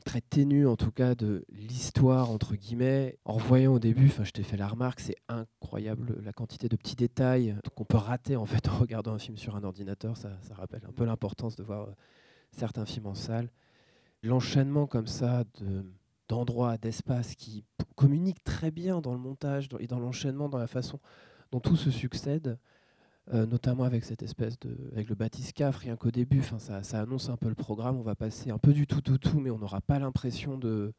très 0.04 0.20
ténu 0.20 0.66
en 0.66 0.76
tout 0.76 0.90
cas 0.90 1.14
de 1.14 1.44
l'histoire 1.52 2.30
entre 2.30 2.56
guillemets. 2.56 3.18
En 3.24 3.34
revoyant 3.34 3.74
au 3.74 3.78
début, 3.78 4.10
je 4.22 4.30
t'ai 4.30 4.42
fait 4.42 4.56
la 4.56 4.66
remarque, 4.68 5.00
c'est 5.00 5.16
incroyable 5.28 6.20
la 6.24 6.32
quantité 6.32 6.68
de 6.68 6.76
petits 6.76 6.96
détails 6.96 7.56
qu'on 7.76 7.84
peut 7.84 7.96
rater 7.96 8.34
en 8.36 8.46
fait 8.46 8.68
en 8.68 8.76
regardant 8.78 9.12
un 9.14 9.18
film 9.18 9.36
sur 9.36 9.54
un 9.56 9.62
ordinateur. 9.62 10.16
Ça, 10.16 10.30
ça 10.42 10.54
rappelle 10.54 10.82
un 10.88 10.92
peu 10.92 11.04
l'importance 11.04 11.54
de 11.54 11.62
voir 11.62 11.88
certains 12.50 12.86
films 12.86 13.06
en 13.06 13.14
salle. 13.14 13.50
L'enchaînement 14.22 14.86
comme 14.86 15.06
ça 15.06 15.44
de 15.60 15.84
d'endroits, 16.28 16.78
d'espaces 16.78 17.34
qui 17.34 17.64
communiquent 17.94 18.44
très 18.44 18.70
bien 18.70 19.00
dans 19.00 19.12
le 19.12 19.18
montage 19.18 19.68
et 19.78 19.86
dans 19.86 19.98
l'enchaînement, 19.98 20.48
dans 20.48 20.58
la 20.58 20.66
façon 20.66 21.00
dont 21.52 21.60
tout 21.60 21.76
se 21.76 21.90
succède, 21.90 22.58
euh, 23.32 23.46
notamment 23.46 23.84
avec 23.84 24.04
cette 24.04 24.22
espèce 24.22 24.58
de, 24.60 24.76
avec 24.92 25.08
le 25.08 25.14
bathyscaphe, 25.14 25.78
rien 25.78 25.96
qu'au 25.96 26.10
début, 26.10 26.40
enfin 26.40 26.58
ça, 26.58 26.82
ça 26.82 27.00
annonce 27.00 27.28
un 27.28 27.36
peu 27.36 27.48
le 27.48 27.54
programme. 27.54 27.96
On 27.96 28.02
va 28.02 28.14
passer 28.14 28.50
un 28.50 28.58
peu 28.58 28.72
du 28.72 28.86
tout 28.86 29.12
au 29.12 29.18
tout, 29.18 29.40
mais 29.40 29.50
on 29.50 29.58
n'aura 29.58 29.80
pas 29.80 29.98
l'impression 29.98 30.58
de, 30.58 30.92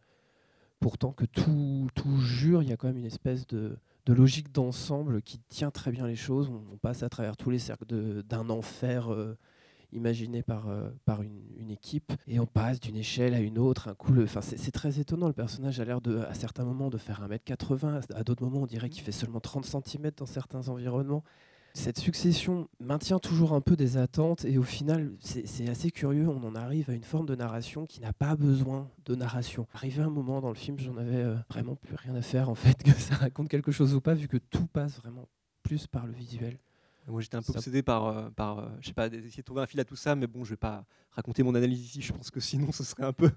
pourtant 0.79 1.11
que 1.11 1.25
tout, 1.25 1.87
tout 1.95 2.17
jure. 2.19 2.63
Il 2.63 2.69
y 2.69 2.73
a 2.73 2.77
quand 2.77 2.87
même 2.87 2.97
une 2.97 3.05
espèce 3.05 3.47
de, 3.47 3.77
logique 4.07 4.53
d'ensemble 4.53 5.21
qui 5.21 5.39
tient 5.49 5.71
très 5.71 5.91
bien 5.91 6.07
les 6.07 6.15
choses. 6.15 6.49
On, 6.49 6.77
passe 6.77 7.03
à 7.03 7.09
travers 7.09 7.35
tous 7.37 7.49
les 7.49 7.59
cercles 7.59 8.23
d'un 8.23 8.49
enfer. 8.49 9.11
euh, 9.11 9.37
imaginé 9.91 10.43
par, 10.43 10.67
euh, 10.69 10.89
par 11.05 11.21
une, 11.21 11.41
une 11.57 11.71
équipe 11.71 12.11
et 12.27 12.39
on 12.39 12.45
passe 12.45 12.79
d'une 12.79 12.95
échelle 12.97 13.33
à 13.33 13.39
une 13.39 13.57
autre 13.57 13.87
un 13.87 13.95
coup 13.95 14.11
le- 14.13 14.23
enfin 14.23 14.41
c'est 14.41 14.71
très 14.71 14.99
étonnant. 14.99 15.27
Le 15.27 15.33
personnage 15.33 15.79
a 15.79 15.85
l'air 15.85 16.01
de 16.01 16.17
à 16.19 16.33
certains 16.33 16.65
moments 16.65 16.89
de 16.89 16.97
faire 16.97 17.21
1m80 17.27 18.01
à 18.13 18.23
d'autres 18.23 18.43
moments 18.43 18.61
on 18.61 18.65
dirait 18.67 18.89
qu'il 18.89 19.01
fait 19.03 19.11
seulement 19.11 19.39
30 19.39 19.65
cm 19.65 20.11
dans 20.17 20.25
certains 20.25 20.67
environnements. 20.69 21.23
Cette 21.73 21.99
succession 21.99 22.67
maintient 22.79 23.19
toujours 23.19 23.53
un 23.53 23.61
peu 23.61 23.75
des 23.75 23.97
attentes 23.97 24.45
et 24.45 24.57
au 24.57 24.63
final 24.63 25.11
c'est 25.19 25.45
c'est 25.47 25.69
assez 25.69 25.91
curieux. 25.91 26.27
On 26.27 26.43
en 26.43 26.55
arrive 26.55 26.89
à 26.89 26.93
une 26.93 27.03
forme 27.03 27.27
de 27.27 27.35
narration 27.35 27.85
qui 27.85 28.01
n'a 28.01 28.13
pas 28.13 28.35
besoin 28.35 28.89
de 29.05 29.13
narration. 29.15 29.67
Arrivé 29.73 30.01
un 30.01 30.09
moment 30.09 30.41
dans 30.41 30.49
le 30.49 30.55
film 30.55 30.79
j'en 30.79 30.97
avais 30.97 31.17
euh, 31.23 31.35
vraiment 31.49 31.75
plus 31.75 31.95
rien 31.95 32.15
à 32.15 32.21
faire 32.21 32.49
en 32.49 32.55
fait 32.55 32.81
que 32.83 32.91
ça 32.91 33.15
raconte 33.15 33.47
quelque 33.49 33.71
chose 33.71 33.93
ou 33.93 34.01
pas 34.01 34.15
vu 34.15 34.27
que 34.27 34.37
tout 34.37 34.65
passe 34.67 34.97
vraiment 34.97 35.27
plus 35.63 35.85
par 35.87 36.07
le 36.07 36.13
visuel 36.13 36.57
Moi, 37.07 37.21
j'étais 37.21 37.37
un 37.37 37.41
peu 37.41 37.53
Ça- 37.53 37.59
obsédé 37.59 37.81
par, 37.81 38.05
euh, 38.07 38.29
par 38.31 38.59
euh, 38.59 38.67
je 38.81 38.87
sais 38.87 38.93
pas, 38.93 39.09
d'essayer 39.09 39.41
de 39.41 39.45
trouver 39.45 39.61
un 39.61 39.65
fil 39.67 39.79
à 39.79 39.85
tout 39.85 39.95
ça, 39.95 40.15
mais 40.15 40.27
bon, 40.27 40.43
je 40.43 40.51
vais 40.51 40.57
pas 40.57 40.85
raconter 41.11 41.41
mon 41.41 41.55
analyse 41.55 41.79
ici. 41.85 42.01
Je 42.01 42.11
pense 42.13 42.29
que 42.29 42.39
sinon, 42.39 42.71
ce 42.71 42.83
serait 42.83 43.03
un 43.05 43.13
peu, 43.13 43.31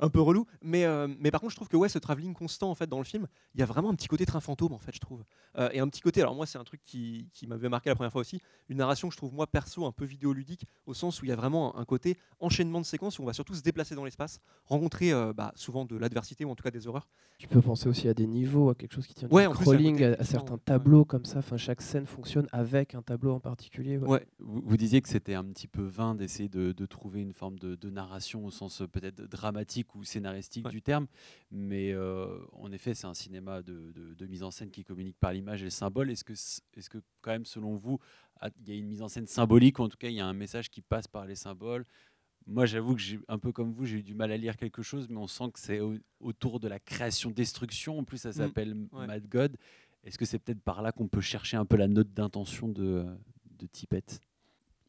un 0.00 0.08
peu 0.08 0.20
relou. 0.20 0.44
Mais, 0.60 0.84
euh, 0.84 1.06
mais 1.20 1.30
par 1.30 1.40
contre, 1.40 1.52
je 1.52 1.56
trouve 1.56 1.68
que 1.68 1.76
ouais, 1.76 1.88
ce 1.88 1.98
travelling 1.98 2.34
constant 2.34 2.70
en 2.70 2.74
fait 2.74 2.86
dans 2.88 2.98
le 2.98 3.04
film, 3.04 3.26
il 3.54 3.60
y 3.60 3.62
a 3.62 3.66
vraiment 3.66 3.90
un 3.90 3.94
petit 3.94 4.08
côté 4.08 4.26
train 4.26 4.40
fantôme 4.40 4.72
en 4.72 4.78
fait, 4.78 4.92
je 4.94 4.98
trouve. 5.00 5.22
Euh, 5.56 5.68
et 5.72 5.78
un 5.80 5.88
petit 5.88 6.00
côté, 6.00 6.20
alors 6.20 6.34
moi, 6.34 6.46
c'est 6.46 6.58
un 6.58 6.64
truc 6.64 6.80
qui, 6.84 7.28
qui 7.32 7.46
m'avait 7.46 7.68
marqué 7.68 7.88
la 7.90 7.94
première 7.94 8.10
fois 8.12 8.20
aussi, 8.22 8.40
une 8.68 8.78
narration 8.78 9.08
que 9.08 9.12
je 9.12 9.18
trouve 9.18 9.32
moi 9.32 9.46
perso 9.46 9.86
un 9.86 9.92
peu 9.92 10.04
vidéoludique, 10.04 10.66
au 10.86 10.92
sens 10.94 11.22
où 11.22 11.24
il 11.24 11.28
y 11.28 11.32
a 11.32 11.36
vraiment 11.36 11.76
un 11.78 11.84
côté 11.84 12.18
enchaînement 12.40 12.80
de 12.80 12.86
séquences 12.86 13.18
où 13.18 13.22
on 13.22 13.26
va 13.26 13.32
surtout 13.32 13.54
se 13.54 13.62
déplacer 13.62 13.94
dans 13.94 14.04
l'espace, 14.04 14.40
rencontrer 14.66 15.12
euh, 15.12 15.32
bah, 15.32 15.52
souvent 15.54 15.84
de 15.84 15.96
l'adversité 15.96 16.44
ou 16.44 16.50
en 16.50 16.54
tout 16.56 16.64
cas 16.64 16.70
des 16.72 16.86
horreurs. 16.88 17.08
Tu 17.38 17.46
peux 17.48 17.60
penser 17.62 17.88
aussi 17.88 18.08
à 18.08 18.14
des 18.14 18.26
niveaux, 18.26 18.70
à 18.70 18.74
quelque 18.74 18.92
chose 18.94 19.06
qui 19.06 19.14
tient 19.14 19.28
Ouais, 19.28 19.46
du 19.48 19.54
côté 19.54 20.04
à, 20.04 20.20
à 20.20 20.24
certains 20.24 20.54
ouais. 20.54 20.60
tableaux 20.64 21.04
comme 21.04 21.24
ça. 21.24 21.38
Enfin, 21.38 21.56
chaque 21.56 21.82
scène 21.82 22.06
fonctionne 22.06 22.46
avec 22.52 22.94
un 22.94 23.02
tableau 23.02 23.11
en 23.24 23.40
particulier. 23.40 23.98
ouais. 23.98 24.08
Ouais. 24.08 24.26
Vous, 24.38 24.62
vous 24.64 24.76
disiez 24.76 25.00
que 25.00 25.08
c'était 25.08 25.34
un 25.34 25.44
petit 25.44 25.68
peu 25.68 25.82
vain 25.82 26.14
d'essayer 26.14 26.48
de, 26.48 26.72
de 26.72 26.86
trouver 26.86 27.20
une 27.20 27.32
forme 27.32 27.58
de, 27.58 27.74
de 27.74 27.90
narration 27.90 28.44
au 28.44 28.50
sens 28.50 28.82
euh, 28.82 28.86
peut-être 28.86 29.22
dramatique 29.22 29.94
ou 29.94 30.04
scénaristique 30.04 30.66
Ouais. 30.66 30.70
du 30.72 30.82
terme, 30.82 31.06
mais 31.50 31.92
euh, 31.92 32.38
en 32.52 32.70
effet 32.72 32.94
c'est 32.94 33.06
un 33.06 33.14
cinéma 33.14 33.62
de, 33.62 33.92
mise 34.26 34.42
en 34.42 34.50
scène 34.50 34.70
qui 34.70 34.84
communique 34.84 35.16
par 35.18 35.32
l'image 35.32 35.62
et 35.62 35.64
le 35.66 35.70
symbole. 35.70 36.10
Est-ce 36.10 36.24
que, 36.24 36.32
est-ce 36.32 36.88
que 36.90 36.98
quand 37.20 37.30
même 37.32 37.44
selon 37.44 37.76
vous, 37.76 37.98
ah, 38.40 38.50
il 38.60 38.68
y 38.68 38.72
a 38.72 38.78
une 38.78 38.86
mise 38.86 39.02
en 39.02 39.08
scène 39.08 39.26
symbolique 39.26 39.78
ou 39.78 39.82
en 39.82 39.88
tout 39.88 39.96
cas 39.98 40.08
il 40.08 40.14
y 40.14 40.20
a 40.20 40.26
un 40.26 40.32
message 40.34 40.70
qui 40.70 40.80
passe 40.82 41.06
par 41.08 41.26
les 41.26 41.36
symboles? 41.36 41.84
Moi, 42.44 42.66
j'avoue 42.66 42.96
que 42.96 43.00
j'ai 43.00 43.20
un 43.28 43.38
peu 43.38 43.52
comme 43.52 43.72
vous, 43.72 43.84
j'ai 43.86 43.98
eu 43.98 44.02
du 44.02 44.14
mal 44.14 44.32
à 44.32 44.36
lire 44.36 44.56
quelque 44.56 44.82
chose, 44.82 45.06
mais 45.08 45.16
on 45.18 45.28
sent 45.28 45.44
que 45.52 45.60
c'est 45.60 45.78
au- 45.78 45.94
autour 46.18 46.58
de 46.58 46.66
la 46.66 46.80
création-destruction. 46.80 48.00
En 48.00 48.04
plus, 48.04 48.18
ça 48.18 48.32
s'appelle 48.32 48.74
ouais. 48.92 49.06
Mad 49.06 49.28
God. 49.28 49.56
Est-ce 50.04 50.18
que 50.18 50.24
c'est 50.24 50.38
peut-être 50.38 50.60
par 50.62 50.82
là 50.82 50.92
qu'on 50.92 51.08
peut 51.08 51.20
chercher 51.20 51.56
un 51.56 51.64
peu 51.64 51.76
la 51.76 51.88
note 51.88 52.12
d'intention 52.12 52.68
de, 52.68 53.06
de 53.58 53.66
Tippett 53.66 54.20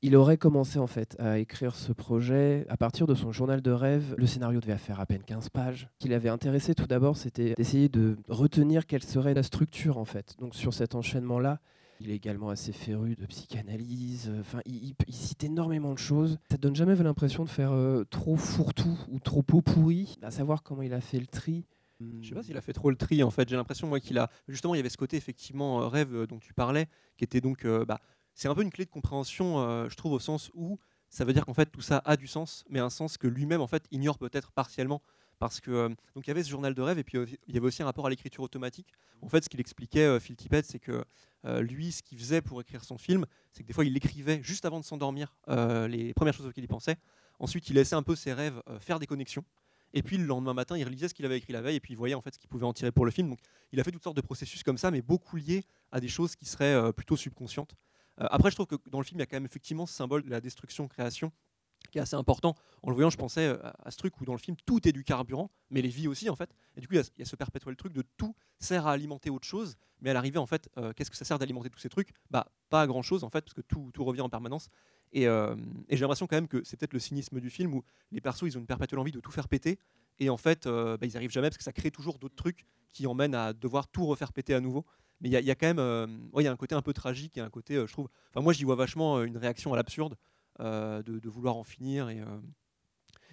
Il 0.01 0.15
aurait 0.15 0.38
commencé 0.38 0.79
en 0.79 0.88
fait 0.88 1.15
à 1.20 1.38
écrire 1.39 1.75
ce 1.75 1.93
projet 1.93 2.65
à 2.70 2.77
partir 2.77 3.05
de 3.05 3.13
son 3.13 3.32
journal 3.32 3.62
de 3.62 3.72
rêve. 3.72 4.15
Le 4.17 4.25
scénario 4.25 4.60
devait 4.60 4.77
faire 4.77 5.00
à 5.00 5.05
peine 5.05 5.24
15 5.24 5.50
pages. 5.50 5.89
Ce 5.93 6.00
qui 6.00 6.10
l'avait 6.10 6.29
intéressé 6.29 6.74
tout 6.74 6.88
d'abord, 6.88 7.17
c'était 7.17 7.53
d'essayer 7.55 7.89
de 7.89 8.17
retenir 8.27 8.88
quelle 8.88 9.03
serait 9.03 9.34
la 9.34 9.43
structure 9.43 9.98
en 9.98 10.05
fait. 10.05 10.36
Donc 10.39 10.55
sur 10.55 10.74
cet 10.74 10.96
enchaînement-là, 10.96 11.60
il 12.00 12.12
est 12.12 12.15
également 12.15 12.50
assez 12.50 12.74
féru 12.74 13.15
de 13.15 13.25
psychanalyse. 13.27 14.32
Enfin, 14.39 14.60
il, 14.65 14.93
cite 15.10 15.43
énormément 15.43 15.93
de 15.93 16.00
choses. 16.00 16.38
Ça 16.51 16.58
donne 16.58 16.75
jamais 16.75 16.96
l'impression 16.96 17.43
de 17.43 17.50
faire 17.50 17.72
euh, 17.72 18.03
trop 18.10 18.36
fourre-tout 18.36 18.98
ou 19.10 19.20
trop 19.20 19.41
pot 19.41 19.62
pourri. 19.62 20.17
À 20.22 20.32
savoir 20.32 20.63
comment 20.63 20.82
il 20.82 20.93
a 20.93 21.01
fait 21.01 21.20
le 21.20 21.27
tri. 21.27 21.65
Je 22.22 22.29
sais 22.29 22.36
pas 22.36 22.43
s'il 22.43 22.57
a 22.57 22.62
fait 22.62 22.74
trop 22.74 22.89
le 22.89 22.95
tri 22.95 23.24
en 23.24 23.31
fait. 23.31 23.48
J'ai 23.50 23.55
l'impression 23.55 23.88
moi 23.88 24.00
qu'il 24.00 24.17
a 24.17 24.29
justement 24.48 24.75
il 24.75 24.77
y 24.77 24.79
avait 24.79 24.89
ce 24.89 24.98
côté 24.98 25.17
effectivement 25.17 25.81
euh, 25.81 25.88
rêve 25.88 26.15
euh, 26.15 26.27
dont 26.27 26.39
tu 26.39 26.53
parlais 26.53 26.88
qui 27.17 27.24
était 27.24 27.41
donc 27.41 27.65
euh, 27.65 27.86
bah, 27.86 28.00
c'est 28.33 28.48
un 28.48 28.55
peu 28.55 28.62
une 28.62 28.72
clé 28.72 28.86
de 28.86 28.89
compréhension 28.89 29.60
euh, 29.60 29.89
je 29.89 29.95
trouve 29.95 30.13
au 30.13 30.19
sens 30.19 30.50
où 30.53 30.79
ça 31.10 31.25
veut 31.25 31.33
dire 31.33 31.45
qu'en 31.45 31.53
fait 31.53 31.67
tout 31.67 31.81
ça 31.81 32.01
a 32.05 32.17
du 32.17 32.27
sens, 32.27 32.63
mais 32.69 32.79
un 32.79 32.89
sens 32.89 33.17
que 33.17 33.27
lui-même 33.27 33.62
en 33.62 33.67
fait 33.67 33.86
ignore 33.91 34.17
peut-être 34.17 34.51
partiellement. 34.51 35.01
Parce 35.39 35.60
que 35.60 35.72
euh, 35.72 35.89
donc 36.15 36.25
il 36.25 36.27
y 36.27 36.31
avait 36.31 36.43
ce 36.43 36.50
journal 36.50 36.74
de 36.74 36.81
rêve 36.81 37.00
et 37.00 37.03
puis 37.03 37.17
il 37.48 37.53
y 37.53 37.57
avait 37.57 37.67
aussi 37.67 37.83
un 37.83 37.86
rapport 37.86 38.05
à 38.05 38.10
l'écriture 38.10 38.43
automatique. 38.43 38.93
En 39.22 39.27
fait, 39.29 39.43
ce 39.43 39.50
qu'il 39.50 39.60
expliquait 39.60 40.19
Phil 40.19 40.36
Tippett, 40.36 40.65
c'est 40.65 40.79
que 40.79 41.03
lui, 41.60 41.91
ce 41.91 42.01
qu'il 42.01 42.17
faisait 42.17 42.41
pour 42.41 42.62
écrire 42.62 42.83
son 42.83 42.98
film, 42.98 43.25
c'est 43.51 43.63
que 43.63 43.67
des 43.67 43.74
fois 43.74 43.83
il 43.83 43.95
écrivait 43.98 44.41
juste 44.41 44.63
avant 44.63 44.79
de 44.79 44.86
s'endormir 44.86 45.36
les 45.48 46.13
premières 46.13 46.33
choses 46.33 46.45
auxquelles 46.45 46.63
il 46.63 46.67
pensait. 46.67 46.98
Ensuite, 47.39 47.69
il 47.69 47.74
laissait 47.75 47.95
un 47.95 48.03
peu 48.03 48.15
ses 48.15 48.31
rêves 48.31 48.62
faire 48.79 49.00
des 49.00 49.07
connexions. 49.07 49.43
Et 49.93 50.01
puis 50.01 50.17
le 50.17 50.25
lendemain 50.25 50.53
matin, 50.53 50.77
il 50.77 50.83
relisait 50.83 51.07
ce 51.07 51.13
qu'il 51.13 51.25
avait 51.25 51.38
écrit 51.38 51.53
la 51.53 51.62
veille 51.62 51.75
et 51.75 51.79
puis 51.79 51.93
il 51.93 51.97
voyait 51.97 52.15
en 52.15 52.21
fait 52.21 52.33
ce 52.33 52.39
qu'il 52.39 52.50
pouvait 52.50 52.65
en 52.65 52.73
tirer 52.73 52.91
pour 52.91 53.05
le 53.05 53.12
film. 53.12 53.29
Donc 53.29 53.39
il 53.71 53.79
a 53.79 53.83
fait 53.83 53.91
toutes 53.91 54.03
sortes 54.03 54.17
de 54.17 54.21
processus 54.21 54.63
comme 54.63 54.77
ça, 54.77 54.91
mais 54.91 55.01
beaucoup 55.01 55.35
liés 55.35 55.63
à 55.91 56.00
des 56.00 56.07
choses 56.07 56.35
qui 56.35 56.45
seraient 56.45 56.73
euh, 56.73 56.91
plutôt 56.91 57.15
subconscientes. 57.15 57.75
Euh, 58.19 58.27
après, 58.29 58.50
je 58.50 58.55
trouve 58.55 58.67
que 58.67 58.75
dans 58.89 59.00
le 59.00 59.05
film, 59.05 59.19
il 59.19 59.21
y 59.21 59.23
a 59.23 59.25
quand 59.27 59.35
même 59.35 59.45
effectivement 59.45 59.85
ce 59.85 59.93
symbole 59.93 60.23
de 60.23 60.29
la 60.29 60.41
destruction-création 60.41 61.31
qui 61.91 61.97
est 61.97 62.01
assez 62.01 62.15
important. 62.15 62.55
En 62.81 62.89
le 62.89 62.95
voyant, 62.95 63.09
je 63.09 63.17
pensais 63.17 63.47
euh, 63.47 63.57
à, 63.83 63.91
ce 63.91 63.97
truc 63.97 64.19
où 64.19 64.25
dans 64.25 64.33
le 64.33 64.39
film, 64.39 64.57
tout 64.65 64.88
est 64.88 64.91
du 64.91 65.03
carburant, 65.03 65.51
mais 65.69 65.81
les 65.81 65.89
vies 65.89 66.07
aussi 66.07 66.29
en 66.29 66.35
fait. 66.35 66.50
Et 66.75 66.81
du 66.81 66.88
coup, 66.88 66.95
il 66.95 67.03
y 67.17 67.21
a, 67.21 67.25
ce 67.25 67.35
perpétuel 67.35 67.75
truc 67.75 67.93
de 67.93 68.03
tout 68.17 68.35
sert 68.57 68.88
à 68.88 68.93
alimenter 68.93 69.29
autre 69.29 69.45
chose, 69.45 69.75
mais 70.01 70.09
à 70.09 70.13
l'arrivée, 70.13 70.39
en 70.39 70.47
fait, 70.47 70.69
qu'est-ce 70.95 71.12
que 71.12 71.17
ça 71.17 71.25
sert 71.25 71.38
d'alimenter 71.38 71.69
tous 71.69 71.79
ces 71.79 71.89
trucs? 71.89 72.09
Bah, 72.31 72.47
pas 72.69 72.81
à 72.81 72.88
grand-chose 72.88 73.23
en 73.23 73.29
fait, 73.29 73.41
parce 73.41 73.53
que 73.53 73.62
tout, 73.62 73.91
tout 73.93 74.03
revient 74.03 74.21
en 74.21 74.29
permanence. 74.29 74.69
Et, 75.13 75.27
euh, 75.27 75.55
et 75.89 75.96
j'ai 75.96 76.01
l'impression 76.01 76.27
quand 76.27 76.36
même 76.36 76.48
que 76.48 76.63
c'est 76.63 76.75
peut-être 76.77 76.93
le 76.93 77.00
cynisme 77.00 77.39
du 77.39 77.50
film 77.50 77.74
où 77.75 77.84
les 78.12 78.20
persos, 78.20 78.43
ils 78.48 78.58
ont 78.58 78.62
une 78.62 78.65
perpétuelle 78.67 79.00
envie 79.00 79.12
de 79.12 79.20
tout 79.20 79.32
faire 79.32 79.48
péter, 79.48 79.77
et 80.20 80.29
en 80.29 80.38
fait, 80.38 80.67
euh, 80.67 80.98
bah, 80.98 81.05
ils 81.05 81.15
arrivent 81.17 81.32
jamais 81.32 81.50
parce 81.50 81.58
que 81.58 81.63
ça 81.63 81.72
crée 81.74 81.91
toujours 81.91 82.20
d'autres 82.20 82.36
trucs 82.36 82.65
qui 82.91 83.08
emmènent 83.08 83.36
à 83.36 83.53
devoir 83.53 83.88
tout 83.88 84.05
refaire 84.05 84.34
péter 84.34 84.53
à 84.53 84.60
nouveau. 84.60 84.86
Mais 85.22 85.29
il 85.29 85.32
y, 85.32 85.51
a- 85.51 85.55
quand 85.55 85.67
même, 85.67 85.79
euh, 85.79 86.08
y 86.41 86.48
a 86.48 86.51
un 86.51 86.58
côté 86.58 86.75
un 86.75 86.82
peu 86.82 86.93
tragique, 86.93 87.34
il 87.36 87.39
y 87.39 87.41
a 87.41 87.46
un 87.46 87.50
côté, 87.50 87.75
euh, 87.75 87.88
je 87.88 87.93
trouve. 87.93 88.10
Enfin, 88.32 88.41
moi, 88.43 88.51
j'y 88.53 88.65
vois 88.65 88.75
vachement 88.75 89.17
euh, 89.20 89.24
une 89.24 89.38
réaction 89.38 89.72
à 89.74 89.77
l'absurde 89.77 90.15
de, 90.60 91.29
vouloir 91.29 91.55
en 91.55 91.63
finir. 91.63 92.10
Et, 92.10 92.22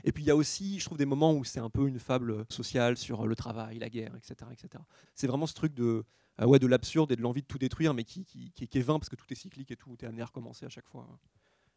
et 0.05 0.13
puis 0.13 0.23
il 0.23 0.27
y 0.27 0.31
a 0.31 0.37
aussi, 0.37 0.79
je 0.79 0.85
trouve, 0.85 0.99
des 0.99 1.05
moments 1.07 1.35
où 1.35 1.45
c'est 1.45 1.61
un 1.61 1.69
peu 1.71 1.87
une 1.89 1.99
fable 1.99 2.45
sociale 2.49 2.97
sur 2.97 3.27
le 3.27 3.37
travail, 3.37 3.79
la 3.79 3.91
guerre, 3.91 4.15
etc., 4.17 4.51
etc. 4.53 4.83
C'est 5.15 5.27
vraiment 5.27 5.47
ce 5.47 5.55
truc 5.55 5.75
de, 5.75 6.05
ouais, 6.41 6.59
de 6.59 6.67
l'absurde 6.67 7.13
et 7.13 7.17
de 7.17 7.23
l'envie 7.23 7.43
de 7.43 7.47
tout 7.47 7.59
détruire, 7.59 7.93
mais 7.93 8.05
qui, 8.05 8.25
est- 8.61 8.81
vain 8.81 8.99
parce 8.99 9.09
que 9.11 9.17
tout 9.17 9.27
est 9.31 9.35
cyclique 9.37 9.71
et 9.71 9.77
tout 9.77 9.97
est 10.01 10.07
amené 10.07 10.23
à 10.23 10.27
recommencer 10.27 10.65
à 10.65 10.71
chaque 10.71 10.89
fois. 10.89 11.07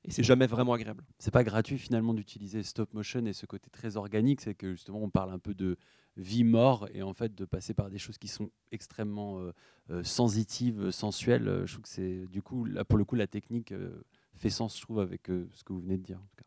Et 0.05 0.11
c'est 0.11 0.23
jamais 0.23 0.47
vraiment 0.47 0.73
agréable. 0.73 1.05
C'est 1.17 1.31
pas 1.31 1.43
gratuit 1.45 1.77
finalement 1.77 2.13
d'utiliser 2.13 2.61
stop 2.63 2.93
motion 2.93 3.25
et 3.25 3.33
ce 3.33 3.45
côté 3.45 3.69
très 3.69 3.95
organique, 3.95 4.41
c'est 4.41 4.53
que 4.53 4.73
justement 4.73 5.01
on 5.01 5.09
parle 5.09 5.31
un 5.31 5.39
peu 5.39 5.53
de 5.53 5.77
vie 6.17 6.43
mort 6.43 6.87
et 6.93 7.01
en 7.01 7.13
fait 7.13 7.33
de 7.33 7.45
passer 7.45 7.73
par 7.73 7.89
des 7.89 7.97
choses 7.97 8.17
qui 8.17 8.27
sont 8.27 8.51
extrêmement 8.71 9.39
euh, 9.39 9.51
euh, 9.91 10.03
sensitives, 10.03 10.91
sensuelles. 10.91 11.47
euh, 11.47 11.65
Je 11.65 11.73
trouve 11.73 11.83
que 11.83 11.89
c'est 11.89 12.27
du 12.27 12.41
coup 12.41 12.65
là 12.65 12.83
pour 12.83 12.97
le 12.97 13.05
coup 13.05 13.15
la 13.15 13.27
technique 13.27 13.71
euh, 13.71 14.03
fait 14.35 14.49
sens, 14.49 14.75
je 14.77 14.81
trouve, 14.81 14.99
avec 14.99 15.29
euh, 15.29 15.47
ce 15.53 15.63
que 15.63 15.71
vous 15.73 15.79
venez 15.79 15.97
de 15.97 16.03
dire. 16.03 16.17
En 16.19 16.25
tout 16.25 16.35
cas. 16.37 16.45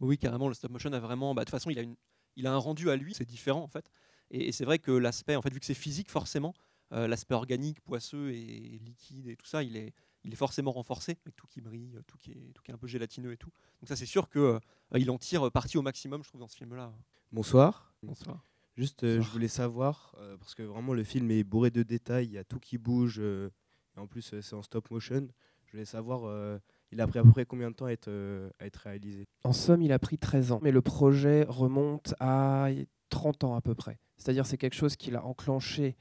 Oui, 0.00 0.18
carrément, 0.18 0.48
le 0.48 0.54
stop 0.54 0.70
motion 0.72 0.92
a 0.92 0.98
vraiment. 0.98 1.34
bah, 1.34 1.42
de 1.42 1.44
toute 1.46 1.52
façon, 1.52 1.70
il 1.70 1.78
a, 1.78 1.82
une, 1.82 1.96
il 2.36 2.46
a 2.46 2.52
un 2.52 2.58
rendu 2.58 2.90
à 2.90 2.96
lui, 2.96 3.14
c'est 3.14 3.24
différent 3.24 3.62
en 3.62 3.68
fait. 3.68 3.90
Et, 4.30 4.48
et 4.48 4.52
c'est 4.52 4.64
vrai 4.64 4.78
que 4.78 4.90
l'aspect, 4.90 5.36
en 5.36 5.42
fait, 5.42 5.52
vu 5.52 5.60
que 5.60 5.66
c'est 5.66 5.74
physique, 5.74 6.10
forcément, 6.10 6.54
euh, 6.92 7.06
l'aspect 7.06 7.34
organique, 7.34 7.80
poisseux 7.82 8.30
et 8.32 8.78
liquide 8.84 9.28
et 9.28 9.36
tout 9.36 9.46
ça, 9.46 9.62
il 9.62 9.76
est, 9.76 9.92
il 10.26 10.32
est 10.32 10.36
forcément 10.36 10.72
renforcé, 10.72 11.16
avec 11.24 11.36
tout 11.36 11.46
qui 11.46 11.60
brille, 11.60 11.98
tout 12.06 12.18
qui 12.18 12.32
est, 12.32 12.52
tout 12.52 12.62
qui 12.62 12.70
est 12.72 12.74
un 12.74 12.78
peu 12.78 12.88
gélatineux 12.88 13.32
et 13.32 13.36
tout. 13.36 13.50
Donc 13.80 13.88
ça, 13.88 13.96
c'est 13.96 14.06
sûr 14.06 14.28
que 14.28 14.38
euh, 14.38 14.58
il 14.96 15.10
en 15.10 15.18
tire 15.18 15.50
parti 15.52 15.78
au 15.78 15.82
maximum, 15.82 16.22
je 16.24 16.28
trouve, 16.28 16.40
dans 16.40 16.48
ce 16.48 16.56
film-là. 16.56 16.92
Bonsoir. 17.32 17.94
Bonsoir. 18.02 18.44
Juste, 18.76 19.04
euh, 19.04 19.22
je 19.22 19.30
voulais 19.30 19.48
savoir, 19.48 20.14
euh, 20.18 20.36
parce 20.36 20.54
que 20.54 20.62
vraiment 20.62 20.92
le 20.92 21.04
film 21.04 21.30
est 21.30 21.44
bourré 21.44 21.70
de 21.70 21.82
détails, 21.82 22.26
il 22.26 22.32
y 22.32 22.38
a 22.38 22.44
tout 22.44 22.58
qui 22.58 22.76
bouge, 22.76 23.16
euh, 23.20 23.48
et 23.96 24.00
en 24.00 24.06
plus 24.06 24.34
euh, 24.34 24.42
c'est 24.42 24.54
en 24.54 24.62
stop 24.62 24.90
motion. 24.90 25.28
Je 25.64 25.72
voulais 25.72 25.84
savoir, 25.84 26.24
euh, 26.24 26.58
il 26.92 27.00
a 27.00 27.06
pris 27.06 27.18
à 27.18 27.22
peu 27.22 27.30
près 27.30 27.46
combien 27.46 27.70
de 27.70 27.74
temps 27.76 27.86
à 27.86 27.92
être, 27.92 28.08
euh, 28.08 28.50
à 28.58 28.66
être 28.66 28.76
réalisé? 28.76 29.24
En 29.44 29.52
somme, 29.52 29.80
il 29.80 29.92
a 29.92 29.98
pris 29.98 30.18
13 30.18 30.52
ans, 30.52 30.60
mais 30.62 30.72
le 30.72 30.82
projet 30.82 31.44
remonte 31.48 32.14
à 32.20 32.68
30 33.10 33.44
ans 33.44 33.54
à 33.54 33.60
peu 33.60 33.74
près. 33.74 33.98
C'est-à-dire 34.16 34.44
c'est 34.44 34.58
quelque 34.58 34.76
chose 34.76 34.96
qu'il 34.96 35.16
a 35.16 35.24
enclenché 35.24 35.96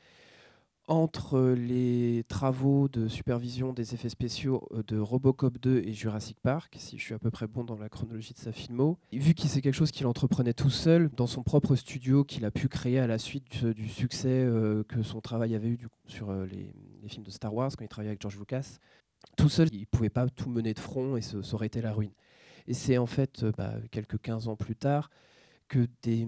entre 0.87 1.39
les 1.57 2.23
travaux 2.27 2.87
de 2.87 3.07
supervision 3.07 3.73
des 3.73 3.95
effets 3.95 4.09
spéciaux 4.09 4.67
euh, 4.71 4.83
de 4.83 4.99
Robocop 4.99 5.57
2 5.59 5.79
et 5.79 5.93
Jurassic 5.93 6.39
Park, 6.39 6.75
si 6.77 6.97
je 6.97 7.03
suis 7.03 7.13
à 7.13 7.19
peu 7.19 7.31
près 7.31 7.47
bon 7.47 7.63
dans 7.63 7.77
la 7.77 7.89
chronologie 7.89 8.33
de 8.33 8.39
sa 8.39 8.51
filmo. 8.51 8.99
Vu 9.11 9.33
que 9.33 9.41
c'est 9.43 9.61
quelque 9.61 9.73
chose 9.73 9.91
qu'il 9.91 10.05
entreprenait 10.05 10.53
tout 10.53 10.69
seul 10.69 11.09
dans 11.09 11.25
son 11.27 11.41
propre 11.41 11.75
studio 11.75 12.23
qu'il 12.23 12.45
a 12.45 12.51
pu 12.51 12.67
créer 12.67 12.99
à 12.99 13.07
la 13.07 13.17
suite 13.17 13.65
du, 13.65 13.89
succès 13.89 14.29
euh, 14.29 14.83
que 14.83 15.01
son 15.01 15.21
travail 15.21 15.55
avait 15.55 15.69
eu 15.69 15.79
sur 16.05 16.29
euh, 16.29 16.45
les, 16.45 16.71
films 17.07 17.23
de 17.23 17.31
Star 17.31 17.53
Wars 17.53 17.71
quand 17.77 17.85
il 17.85 17.87
travaillait 17.87 18.09
avec 18.09 18.21
George 18.21 18.37
Lucas, 18.39 18.79
tout 19.37 19.49
seul, 19.49 19.69
il 19.71 19.81
ne 19.81 19.85
pouvait 19.85 20.09
pas 20.09 20.27
tout 20.27 20.49
mener 20.49 20.73
de 20.73 20.79
front 20.79 21.17
et 21.17 21.21
ça 21.21 21.37
aurait 21.53 21.67
été 21.67 21.81
la 21.81 21.93
ruine. 21.93 22.13
Et 22.67 22.73
c'est 22.73 22.97
en 22.97 23.05
fait 23.05 23.45
bah, 23.57 23.75
quelques 23.91 24.19
15 24.19 24.47
ans 24.47 24.55
plus 24.55 24.75
tard 24.75 25.11
que 25.67 25.87
des, 26.01 26.27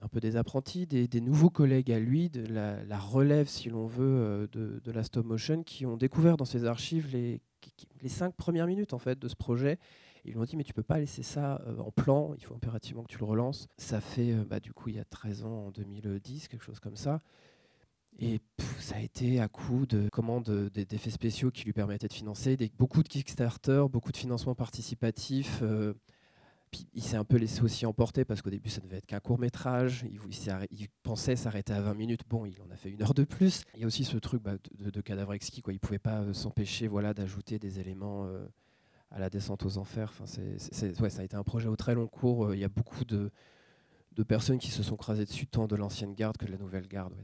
un 0.00 0.08
peu 0.08 0.20
des 0.20 0.36
apprentis, 0.36 0.86
des, 0.86 1.20
nouveaux 1.20 1.50
collègues 1.50 1.90
à 1.90 1.98
lui, 1.98 2.30
de 2.30 2.46
la, 2.46 2.98
relève, 2.98 3.48
si 3.48 3.68
l'on 3.68 3.86
veut, 3.86 4.48
euh, 4.54 4.80
de, 4.84 4.92
la 4.92 5.02
stop 5.02 5.26
motion, 5.26 5.62
qui 5.62 5.86
ont 5.86 5.96
découvert 5.96 6.36
dans 6.36 6.44
ses 6.44 6.64
archives 6.64 7.08
les, 7.12 7.40
cinq 8.06 8.34
premières 8.34 8.66
minutes 8.66 8.94
en 8.94 8.98
fait 8.98 9.18
de 9.18 9.28
ce 9.28 9.36
projet. 9.36 9.78
Ils 10.24 10.32
lui 10.32 10.38
ont 10.38 10.44
dit 10.44 10.56
mais 10.56 10.64
tu 10.64 10.74
peux 10.74 10.82
pas 10.82 10.98
laisser 10.98 11.22
ça 11.22 11.60
euh, 11.66 11.78
en 11.78 11.90
plan, 11.90 12.34
il 12.36 12.44
faut 12.44 12.54
impérativement 12.54 13.02
que 13.02 13.08
tu 13.08 13.18
le 13.18 13.24
relances. 13.24 13.66
Ça 13.76 14.00
fait 14.00 14.32
euh, 14.32 14.44
bah, 14.44 14.60
du 14.60 14.72
coup 14.72 14.88
il 14.88 14.96
y 14.96 15.00
a 15.00 15.04
13 15.04 15.44
ans, 15.44 15.66
en 15.66 15.70
2010, 15.70 16.48
quelque 16.48 16.64
chose 16.64 16.80
comme 16.80 16.96
ça. 16.96 17.20
Et 18.20 18.40
ça 18.78 18.96
a 18.96 19.00
été 19.00 19.40
à 19.40 19.48
coup 19.48 19.86
de 19.86 20.08
commandes 20.08 20.44
de- 20.44 20.68
d'effets 20.68 21.10
spéciaux 21.10 21.50
qui 21.50 21.64
lui 21.64 21.72
permettaient 21.72 22.08
de 22.08 22.12
financer 22.12 22.56
beaucoup 22.76 23.02
de 23.02 23.08
Kickstarter, 23.08 23.84
beaucoup 23.90 24.12
de 24.12 24.16
financement 24.16 24.54
participatif. 24.54 25.60
euh, 25.62 25.94
puis 26.70 26.86
il 26.94 27.02
s'est 27.02 27.16
un 27.16 27.24
peu 27.24 27.36
laissé 27.36 27.62
aussi 27.62 27.86
emporter 27.86 28.24
parce 28.24 28.42
qu'au 28.42 28.50
début 28.50 28.68
ça 28.68 28.80
devait 28.80 28.98
être 28.98 29.06
qu'un 29.06 29.20
court 29.20 29.38
métrage. 29.38 30.04
Il, 30.70 30.88
pensait 31.02 31.36
s'arrêter 31.36 31.72
à 31.72 31.80
20 31.80 31.94
minutes. 31.94 32.20
Bon, 32.28 32.44
il 32.44 32.60
en 32.60 32.70
a 32.70 32.76
fait 32.76 32.90
une 32.90 33.02
heure 33.02 33.14
de 33.14 33.24
plus. 33.24 33.64
Il 33.74 33.80
y 33.80 33.84
a 33.84 33.86
aussi 33.86 34.04
ce 34.04 34.16
truc 34.18 34.42
bah, 34.42 34.56
de, 34.78 34.90
de, 34.90 35.00
cadavre 35.00 35.32
exquis. 35.32 35.62
Quoi. 35.62 35.72
Il 35.72 35.76
ne 35.76 35.80
pouvait 35.80 35.98
pas 35.98 36.20
euh, 36.20 36.32
s'empêcher 36.32 36.88
voilà, 36.88 37.14
d'ajouter 37.14 37.58
des 37.58 37.80
éléments 37.80 38.26
euh, 38.26 38.46
à 39.10 39.18
la 39.18 39.30
descente 39.30 39.64
aux 39.64 39.78
enfers. 39.78 40.10
Enfin, 40.10 40.26
c'est- 40.26 41.00
ouais, 41.00 41.10
ça 41.10 41.22
a 41.22 41.24
été 41.24 41.36
un 41.36 41.44
projet 41.44 41.68
au 41.68 41.76
très 41.76 41.94
long 41.94 42.06
cours. 42.06 42.46
Euh, 42.46 42.56
Il 42.56 42.60
y 42.60 42.64
a 42.64 42.68
beaucoup 42.68 43.04
de, 43.04 43.30
personnes 44.26 44.58
qui 44.58 44.70
se 44.70 44.82
sont 44.82 44.96
crasées 44.96 45.24
dessus, 45.24 45.46
tant 45.46 45.66
de 45.66 45.76
l'ancienne 45.76 46.14
garde 46.14 46.36
que 46.36 46.44
de 46.44 46.50
la 46.50 46.58
nouvelle 46.58 46.88
garde. 46.88 47.14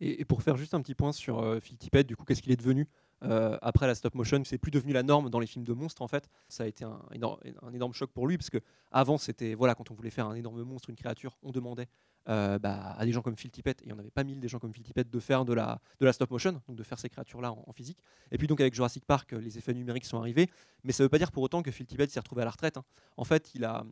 Et, 0.00 0.24
pour 0.24 0.42
faire 0.42 0.56
juste 0.56 0.74
un 0.74 0.82
petit 0.82 0.94
point 0.94 1.12
sur 1.12 1.58
Phil 1.62 1.78
Tippett, 1.78 2.06
du 2.06 2.16
coup, 2.16 2.24
qu'est-ce 2.24 2.42
qu'il 2.42 2.52
est 2.52 2.56
devenu? 2.56 2.86
Euh, 3.24 3.58
après 3.62 3.86
la 3.86 3.94
stop 3.94 4.14
motion 4.14 4.42
C'est 4.44 4.58
plus 4.58 4.70
devenu 4.70 4.92
la 4.92 5.02
norme 5.02 5.30
dans 5.30 5.38
les 5.38 5.46
films 5.46 5.64
de 5.64 5.72
monstres, 5.72 6.02
en 6.02 6.08
fait. 6.08 6.28
Ça 6.48 6.64
a 6.64 6.66
été 6.66 6.84
un, 6.84 7.00
énorme, 7.12 7.92
choc 7.92 8.10
pour 8.10 8.26
lui, 8.26 8.36
parce 8.36 8.50
que 8.50 8.58
avant, 8.90 9.18
c'était, 9.18 9.54
voilà, 9.54 9.74
quand 9.74 9.90
on 9.90 9.94
voulait 9.94 10.10
faire 10.10 10.26
un 10.26 10.34
énorme 10.34 10.62
monstre, 10.62 10.90
une 10.90 10.96
créature, 10.96 11.36
on 11.42 11.50
demandait 11.50 11.88
euh, 12.28 12.58
bah, 12.58 12.94
à 12.96 13.04
des 13.04 13.12
gens 13.12 13.22
comme 13.22 13.36
Phil 13.36 13.50
Tippett, 13.50 13.80
et 13.82 13.84
il 13.84 13.88
n'y 13.88 13.92
en 13.92 13.98
avait 13.98 14.10
pas 14.10 14.24
mille 14.24 14.40
des 14.40 14.48
gens 14.48 14.58
comme 14.58 14.72
Phil 14.72 14.82
Tippett, 14.82 15.10
de 15.10 15.20
faire 15.20 15.44
de 15.44 15.52
la, 15.52 15.80
stop 16.12 16.30
motion, 16.30 16.60
donc 16.68 16.76
de 16.76 16.82
faire 16.82 16.98
ces 16.98 17.08
créatures-là 17.08 17.52
en, 17.52 17.64
en 17.66 17.72
physique. 17.72 17.98
Et 18.30 18.38
puis 18.38 18.46
donc 18.46 18.60
avec 18.60 18.74
Jurassic 18.74 19.04
Park, 19.04 19.32
euh, 19.32 19.40
les 19.40 19.58
effets 19.58 19.74
numériques 19.74 20.06
sont 20.06 20.18
arrivés, 20.18 20.48
mais 20.82 20.92
ça 20.92 21.02
ne 21.02 21.06
veut 21.06 21.10
pas 21.10 21.18
dire 21.18 21.32
pour 21.32 21.42
autant 21.42 21.62
que 21.62 21.70
Phil 21.70 21.86
Tippett 21.86 22.10
s'est 22.10 22.20
retrouvé 22.20 22.42
à 22.42 22.44
la 22.44 22.50
retraite. 22.50 22.76
hein. 22.76 22.84
En 23.16 23.24
fait, 23.24 23.54
il 23.54 23.64
a, 23.64 23.84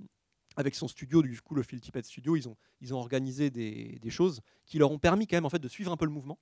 avec 0.57 0.75
son 0.75 0.89
studio, 0.89 1.23
du 1.23 1.41
coup 1.41 1.55
le 1.55 1.63
Phil 1.63 1.81
Tippett 1.81 2.05
Studio, 2.05 2.37
ils 2.37 2.49
ont, 2.49 2.57
ils 2.81 2.95
ont 2.95 2.99
organisé 2.99 3.51
des, 3.51 3.99
des 4.01 4.11
choses 4.11 4.41
qui 4.67 4.79
leur 4.79 4.91
ont 4.91 4.99
permis 4.99 5.27
quand 5.27 5.37
même 5.37 5.47
en 5.47 5.51
fait 5.51 5.59
de 5.59 5.69
suivre 5.69 5.93
un 5.93 5.97
peu 5.97 6.05
le 6.05 6.11
mouvement. 6.11 6.39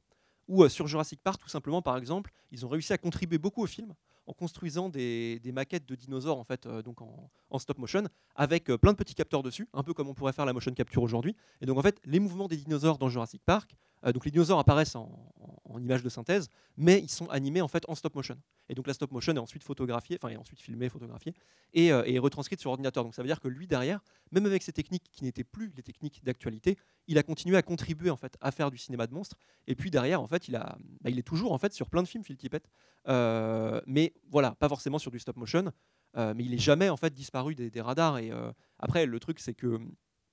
Ou 0.51 0.65
euh, 0.65 0.69
sur 0.69 0.89
Jurassic 0.89 1.23
Park, 1.23 1.41
tout 1.41 1.49
simplement, 1.49 1.81
par 1.81 1.97
exemple, 1.97 2.33
ils 2.51 2.67
ont 2.67 2.69
réussi 2.69 2.93
à 2.93 2.99
contribuer 2.99 3.39
beaucoup 3.39 3.63
au 3.63 3.67
film 3.67 3.95
en 4.27 4.33
construisant 4.33 4.89
des, 4.89 5.41
maquettes 5.53 5.87
de 5.87 5.95
dinosaures 5.95 6.39
en 6.39 6.45
fait, 6.45 6.67
euh, 6.67 6.83
donc 6.83 7.01
en, 7.03 7.59
stop 7.61 7.79
motion, 7.79 8.03
avec 8.35 8.69
euh, 8.69 8.77
plein 8.77 8.91
de 8.91 8.97
petits 8.97 9.15
capteurs 9.15 9.45
dessus, 9.45 9.69
un 9.73 9.85
peu 9.85 9.95
comme 9.95 10.09
on 10.09 10.15
pourrait 10.15 10.33
faire 10.33 10.45
la 10.45 10.53
motion 10.53 10.73
capture 10.73 11.05
aujourd'hui. 11.05 11.37
Et 11.61 11.67
donc 11.67 11.79
en 11.79 11.83
fait, 11.83 12.01
les 12.05 12.19
mouvements 12.19 12.49
des 12.49 12.57
dinosaures 12.57 12.99
dans 12.99 13.09
Jurassic 13.09 13.41
Park, 13.47 13.77
donc 14.03 14.25
les 14.25 14.31
dinosaures 14.31 14.59
apparaissent 14.59 14.97
en, 14.97 15.33
en, 15.65 15.79
images 15.79 16.03
de 16.03 16.09
synthèse, 16.09 16.49
mais 16.77 17.01
ils 17.01 17.11
sont 17.11 17.29
animés 17.29 17.61
en 17.61 17.69
fait 17.69 17.85
en 17.89 17.95
stop 17.95 18.15
motion. 18.15 18.37
Et 18.69 18.75
donc 18.75 18.87
la 18.87 18.95
stop 18.95 19.11
motion 19.13 19.35
est 19.35 19.39
ensuite 19.39 19.63
photographiée, 19.63 20.19
enfin 20.21 20.33
est 20.33 20.37
ensuite 20.37 20.61
filmée, 20.61 20.89
photographiée, 20.89 21.35
et, 21.73 21.93
euh, 21.93 22.03
et 22.07 22.19
retranscrite 22.19 22.61
sur 22.61 22.71
ordinateur. 22.71 23.05
Donc 23.05 23.15
ça 23.15 23.23
veut 23.23 23.29
dire 23.29 23.41
que 23.41 23.49
lui 23.49 23.67
derrière, 23.67 24.01
même 24.33 24.47
avec 24.47 24.63
ces 24.63 24.73
techniques 24.73 25.11
qui 25.13 25.25
n'étaient 25.25 25.45
plus 25.45 25.73
les 25.77 25.83
techniques 25.83 26.25
d'actualité, 26.25 26.79
il 27.07 27.19
a 27.19 27.23
continué 27.23 27.57
à 27.57 27.63
contribuer 27.63 28.11
en 28.11 28.17
fait 28.17 28.37
à 28.41 28.51
faire 28.51 28.71
du 28.71 28.79
cinéma 28.79 29.07
de 29.07 29.15
monstres. 29.15 29.37
Et 29.67 29.75
puis 29.75 29.91
derrière, 29.91 30.21
en 30.21 30.27
fait, 30.27 30.49
il 30.49 30.57
a, 30.57 30.77
bah, 31.01 31.11
il 31.11 31.19
est 31.19 31.27
toujours 31.27 31.53
en 31.53 31.59
fait 31.59 31.73
sur 31.73 31.89
plein 31.89 32.03
de 32.03 32.09
films, 32.09 32.25
Phil 32.25 32.37
Tippett. 32.37 32.69
Euh, 33.09 33.81
mais 33.87 34.15
voilà, 34.31 34.53
pas 34.53 34.69
forcément 34.69 34.99
sur 34.99 35.11
du 35.11 35.19
stop 35.19 35.37
motion. 35.37 35.73
euh, 36.17 36.35
mais 36.37 36.45
il 36.45 36.55
est 36.55 36.59
jamais 36.59 36.89
en 36.89 36.97
fait 36.97 37.13
disparu 37.13 37.55
des, 37.55 37.71
des 37.71 37.81
radars. 37.81 38.19
Et 38.19 38.31
euh, 38.33 38.53
après, 38.79 39.07
le 39.07 39.21
truc, 39.21 39.41
c'est 39.41 39.55
que 39.55 39.79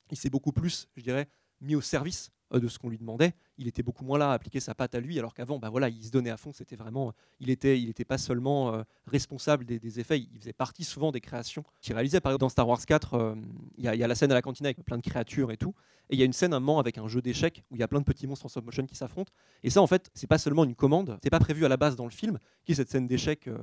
il 0.10 0.18
s'est 0.18 0.30
beaucoup 0.30 0.54
plus, 0.54 0.88
je 0.96 1.04
dirais, 1.04 1.28
mis 1.60 1.76
au 1.76 1.82
service 1.82 2.30
euh, 2.30 2.37
de 2.51 2.68
ce 2.68 2.80
qu'on 2.80 2.89
lui 2.89 2.98
demandait. 2.98 3.34
Il 3.58 3.68
était 3.68 3.84
beaucoup 3.84 4.06
moins 4.06 4.18
là 4.18 4.32
à 4.32 4.34
appliquer 4.34 4.60
sa 4.60 4.75
patte 4.75 4.96
à 4.96 5.00
lui, 5.00 5.20
alors 5.20 5.34
qu'avant, 5.34 5.60
bah 5.60 5.70
voilà, 5.70 5.89
il 5.89 6.04
se 6.04 6.12
donnait 6.12 6.30
à 6.30 6.38
fond. 6.38 6.51
C'était 6.54 6.75
vraiment, 6.75 7.13
il 7.39 7.50
était, 7.50 7.80
il 7.80 7.89
était 7.89 8.06
pas 8.06 8.18
seulement 8.18 8.74
euh, 8.74 8.84
responsable 9.06 9.66
des, 9.66 10.00
effets, 10.00 10.20
il 10.20 10.39
faisait 10.39 10.54
partie 10.54 10.84
souvent 10.84 11.12
des 11.12 11.22
créations 11.22 11.63
qu'il 11.82 11.94
réalisait. 11.94 12.22
Par 12.22 12.32
exemple, 12.32 12.42
dans 12.42 12.50
Star 12.50 12.68
Wars 12.68 12.86
4, 12.86 13.13
euh, 13.13 13.36
il 13.77 13.84
y, 13.84 13.88
a- 13.88 14.08
la 14.08 14.16
scène 14.16 14.32
à 14.32 14.36
la 14.36 14.42
cantine 14.42 14.66
avec 14.66 14.84
plein 14.84 14.98
de 14.98 15.01
créatures 15.01 15.51
et 15.51 15.58
tout. 15.58 15.74
Et 16.10 16.16
il 16.16 16.20
y 16.20 16.22
a 16.22 16.25
une 16.25 16.34
scène 16.34 16.54
un 16.54 16.60
moment 16.60 16.80
avec 16.80 16.98
un 16.98 17.08
jeu 17.08 17.22
d'échecs 17.22 17.63
où 17.70 17.75
il 17.75 17.80
y 17.80 17.84
a 17.84 17.88
plein 17.88 18.00
de 18.00 18.06
petits 18.06 18.27
monstres 18.27 18.46
en 18.46 18.50
stop 18.50 18.66
motion 18.66 18.86
qui 18.86 18.96
s'affrontent. 18.96 19.34
Et 19.63 19.70
ça, 19.70 19.82
en 19.82 19.88
fait, 19.88 20.10
c'est 20.13 20.27
pas 20.27 20.38
seulement 20.38 20.63
une 20.63 20.75
commande, 20.75 21.20
c'est 21.22 21.30
pas 21.30 21.39
prévu 21.39 21.66
à 21.66 21.70
la 21.70 21.77
base 21.77 21.96
dans 21.96 22.06
le 22.06 22.12
film, 22.12 22.39
qui 22.63 22.72
est 22.72 22.75
cette 22.75 22.89
scène 22.89 23.08
d'échecs 23.08 23.48
euh, 23.48 23.58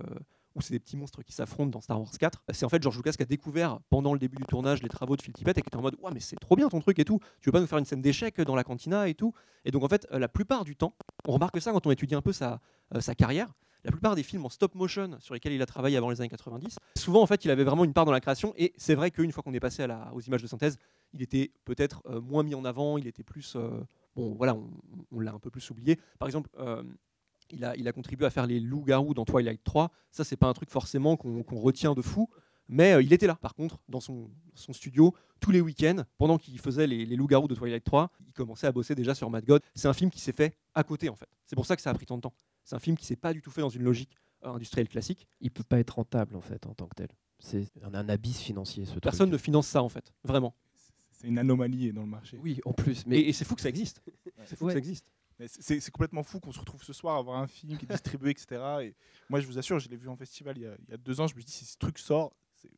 où 0.54 0.60
c'est 0.60 0.72
des 0.72 0.78
petits 0.78 0.96
monstres 0.96 1.22
qui 1.22 1.32
s'affrontent 1.32 1.70
dans 1.70 1.80
Star 1.80 2.00
Wars 2.00 2.10
4. 2.18 2.42
C'est 2.52 2.64
en 2.64 2.68
fait 2.68 2.82
George 2.82 2.96
Lucas 2.96 3.12
qui 3.12 3.22
a 3.22 3.26
découvert 3.26 3.80
pendant 3.90 4.12
le 4.12 4.18
début 4.18 4.36
du 4.36 4.44
tournage 4.44 4.82
les 4.82 4.88
travaux 4.88 5.16
de 5.16 5.22
Phil 5.22 5.32
Tippett 5.32 5.56
et 5.58 5.62
qui 5.62 5.68
était 5.68 5.76
en 5.76 5.82
mode 5.82 5.96
ouais 6.00 6.10
mais 6.12 6.20
c'est 6.20 6.36
trop 6.36 6.56
bien 6.56 6.68
ton 6.68 6.80
truc 6.80 6.98
et 6.98 7.04
tout. 7.04 7.18
Tu 7.40 7.48
veux 7.48 7.52
pas 7.52 7.60
nous 7.60 7.66
faire 7.66 7.78
une 7.78 7.84
scène 7.84 8.02
d'échec 8.02 8.40
dans 8.40 8.54
la 8.54 8.64
cantina 8.64 9.08
et 9.08 9.14
tout? 9.14 9.32
Et 9.64 9.70
donc 9.70 9.82
en 9.82 9.88
fait 9.88 10.06
euh, 10.12 10.18
la 10.18 10.28
plupart 10.28 10.64
du 10.64 10.76
temps, 10.76 10.94
on 11.26 11.32
remarque 11.32 11.60
ça 11.60 11.72
quand 11.72 11.86
on 11.86 11.90
étudie 11.90 12.14
un 12.14 12.22
peu 12.22 12.32
sa, 12.32 12.60
euh, 12.94 13.00
sa 13.00 13.14
carrière. 13.14 13.52
La 13.84 13.90
plupart 13.90 14.14
des 14.14 14.22
films 14.22 14.46
en 14.46 14.48
stop 14.48 14.74
motion 14.74 15.18
sur 15.20 15.34
lesquels 15.34 15.52
il 15.52 15.60
a 15.60 15.66
travaillé 15.66 15.98
avant 15.98 16.08
les 16.08 16.18
années 16.20 16.30
90, 16.30 16.78
souvent 16.96 17.20
en 17.20 17.26
fait 17.26 17.44
il 17.44 17.50
avait 17.50 17.64
vraiment 17.64 17.84
une 17.84 17.92
part 17.92 18.06
dans 18.06 18.12
la 18.12 18.20
création 18.20 18.54
et 18.56 18.72
c'est 18.78 18.94
vrai 18.94 19.10
qu'une 19.10 19.30
fois 19.30 19.42
qu'on 19.42 19.52
est 19.52 19.60
passé 19.60 19.82
à 19.82 20.10
aux 20.14 20.22
images 20.22 20.40
de 20.40 20.46
synthèse, 20.46 20.78
il 21.12 21.20
était 21.20 21.52
peut-être 21.66 22.02
euh, 22.06 22.18
moins 22.18 22.42
mis 22.42 22.54
en 22.54 22.64
avant, 22.64 22.96
il 22.96 23.06
était 23.06 23.22
plus 23.22 23.58
bon 24.16 24.34
voilà 24.36 24.54
on, 24.54 24.70
on 25.12 25.20
l'a 25.20 25.32
un 25.32 25.38
peu 25.38 25.50
plus 25.50 25.68
oublié. 25.70 25.98
Par 26.18 26.28
exemple 26.28 26.48
il 27.50 27.64
a, 27.64 27.76
il 27.76 27.86
a 27.88 27.92
contribué 27.92 28.26
à 28.26 28.30
faire 28.30 28.46
les 28.46 28.60
loups-garous 28.60 29.14
dans 29.14 29.24
Twilight 29.24 29.62
3. 29.64 29.90
Ça, 30.10 30.24
c'est 30.24 30.36
pas 30.36 30.48
un 30.48 30.52
truc 30.54 30.70
forcément 30.70 31.16
qu'on 31.16 31.42
retient 31.60 31.94
de 31.94 32.02
fou, 32.02 32.28
mais 32.68 32.92
euh, 32.94 33.02
il 33.02 33.12
était 33.12 33.26
là. 33.26 33.34
Par 33.36 33.54
contre, 33.54 33.78
dans 33.88 34.00
son, 34.00 34.30
son 34.54 34.72
studio, 34.72 35.14
tous 35.40 35.50
les 35.50 35.60
week-ends, 35.60 36.02
pendant 36.18 36.38
qu'il 36.38 36.58
faisait 36.58 36.86
les, 36.86 37.04
les 37.04 37.16
loups-garous 37.16 37.48
de 37.48 37.54
Twilight 37.54 37.84
3, 37.84 38.10
il 38.26 38.32
commençait 38.32 38.66
à 38.66 38.72
bosser 38.72 38.94
déjà 38.94 39.14
sur 39.14 39.28
Mad 39.30 39.44
God. 39.44 39.62
C'est 39.74 39.88
un 39.88 39.92
film 39.92 40.10
qui 40.10 40.20
s'est 40.20 40.32
fait 40.32 40.56
à 40.74 40.82
côté, 40.84 41.08
en 41.08 41.16
fait. 41.16 41.28
C'est 41.46 41.56
pour 41.56 41.66
ça 41.66 41.76
que 41.76 41.82
ça 41.82 41.90
a 41.90 41.94
pris 41.94 42.06
tant 42.06 42.16
de 42.16 42.22
temps. 42.22 42.34
C'est 42.64 42.74
un 42.76 42.80
film 42.80 42.96
qui 42.96 43.04
s'est 43.04 43.16
pas 43.16 43.32
du 43.34 43.42
tout 43.42 43.50
fait 43.50 43.60
dans 43.60 43.68
une 43.68 43.82
logique 43.82 44.16
euh, 44.44 44.52
industrielle 44.54 44.88
classique. 44.88 45.26
Il 45.40 45.50
peut 45.50 45.64
pas 45.64 45.78
être 45.78 45.90
rentable 45.96 46.34
en 46.36 46.40
fait 46.40 46.66
en 46.66 46.72
tant 46.74 46.86
que 46.86 46.94
tel. 46.94 47.08
C'est 47.38 47.66
un, 47.82 47.92
un 47.94 48.08
abysse 48.08 48.40
financier 48.40 48.86
ce 48.86 48.92
truc. 48.92 49.02
Personne 49.02 49.28
ne 49.28 49.36
finance 49.36 49.66
ça, 49.66 49.82
en 49.82 49.90
fait. 49.90 50.14
Vraiment. 50.24 50.54
C'est 51.12 51.28
une 51.28 51.38
anomalie 51.38 51.92
dans 51.92 52.00
le 52.02 52.06
marché. 52.08 52.38
Oui, 52.42 52.60
en 52.64 52.72
plus. 52.72 53.00
Et, 53.02 53.04
Mais 53.06 53.20
et 53.20 53.32
c'est 53.34 53.44
fou 53.44 53.54
que 53.54 53.60
ça 53.60 53.68
existe. 53.68 54.02
C'est 54.46 54.56
fou 54.56 54.64
Ouais. 54.64 54.68
que 54.68 54.72
ça 54.74 54.78
existe. 54.78 55.06
C'est 55.48 55.90
complètement 55.90 56.22
fou 56.22 56.40
qu'on 56.40 56.52
se 56.52 56.58
retrouve 56.58 56.82
ce 56.82 56.92
soir 56.92 57.16
à 57.16 57.22
voir 57.22 57.38
un 57.38 57.46
film 57.46 57.76
qui 57.76 57.84
est 57.84 57.88
distribué, 57.88 58.30
etc. 58.30 58.46
Et 58.82 58.94
moi, 59.28 59.40
je 59.40 59.46
vous 59.46 59.58
assure, 59.58 59.78
je 59.78 59.88
l'ai 59.88 59.96
vu 59.96 60.08
en 60.08 60.16
festival 60.16 60.56
il 60.58 60.62
y, 60.62 60.92
a, 60.92 60.96
deux 60.96 61.20
ans. 61.20 61.26
Je 61.26 61.34
me 61.34 61.42
dit, 61.42 61.52
si 61.52 61.64
ce 61.64 61.76
truc 61.76 61.98
sort, 61.98 62.34
c'est 62.54 62.70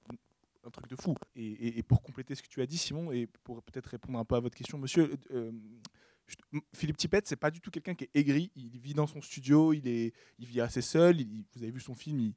un 0.64 0.70
truc 0.70 0.88
de 0.88 0.96
fou. 0.96 1.14
Et, 1.34 1.82
pour 1.82 2.02
compléter 2.02 2.34
ce 2.34 2.42
que 2.42 2.48
tu 2.48 2.60
as 2.62 2.66
dit, 2.66 2.78
Simon, 2.78 3.12
et 3.12 3.26
pour 3.44 3.62
peut-être 3.62 3.86
répondre 3.86 4.18
un 4.18 4.24
peu 4.24 4.34
à 4.34 4.40
votre 4.40 4.56
question, 4.56 4.78
monsieur, 4.78 5.16
euh, 5.30 5.52
Philippe 6.74 6.96
Tippett, 6.96 7.26
c'est 7.26 7.36
pas 7.36 7.50
du 7.50 7.60
tout 7.60 7.70
quelqu'un 7.70 7.94
qui 7.94 8.04
est 8.04 8.10
aigri. 8.14 8.50
Il 8.56 8.78
vit 8.78 8.94
dans 8.94 9.06
son 9.06 9.20
studio, 9.20 9.72
il, 9.72 9.86
est, 9.86 10.12
il 10.38 10.46
vit 10.46 10.60
assez 10.60 10.82
seul. 10.82 11.16
vous 11.54 11.62
avez 11.62 11.70
vu 11.70 11.80
son 11.80 11.94
film, 11.94 12.20
il- 12.20 12.34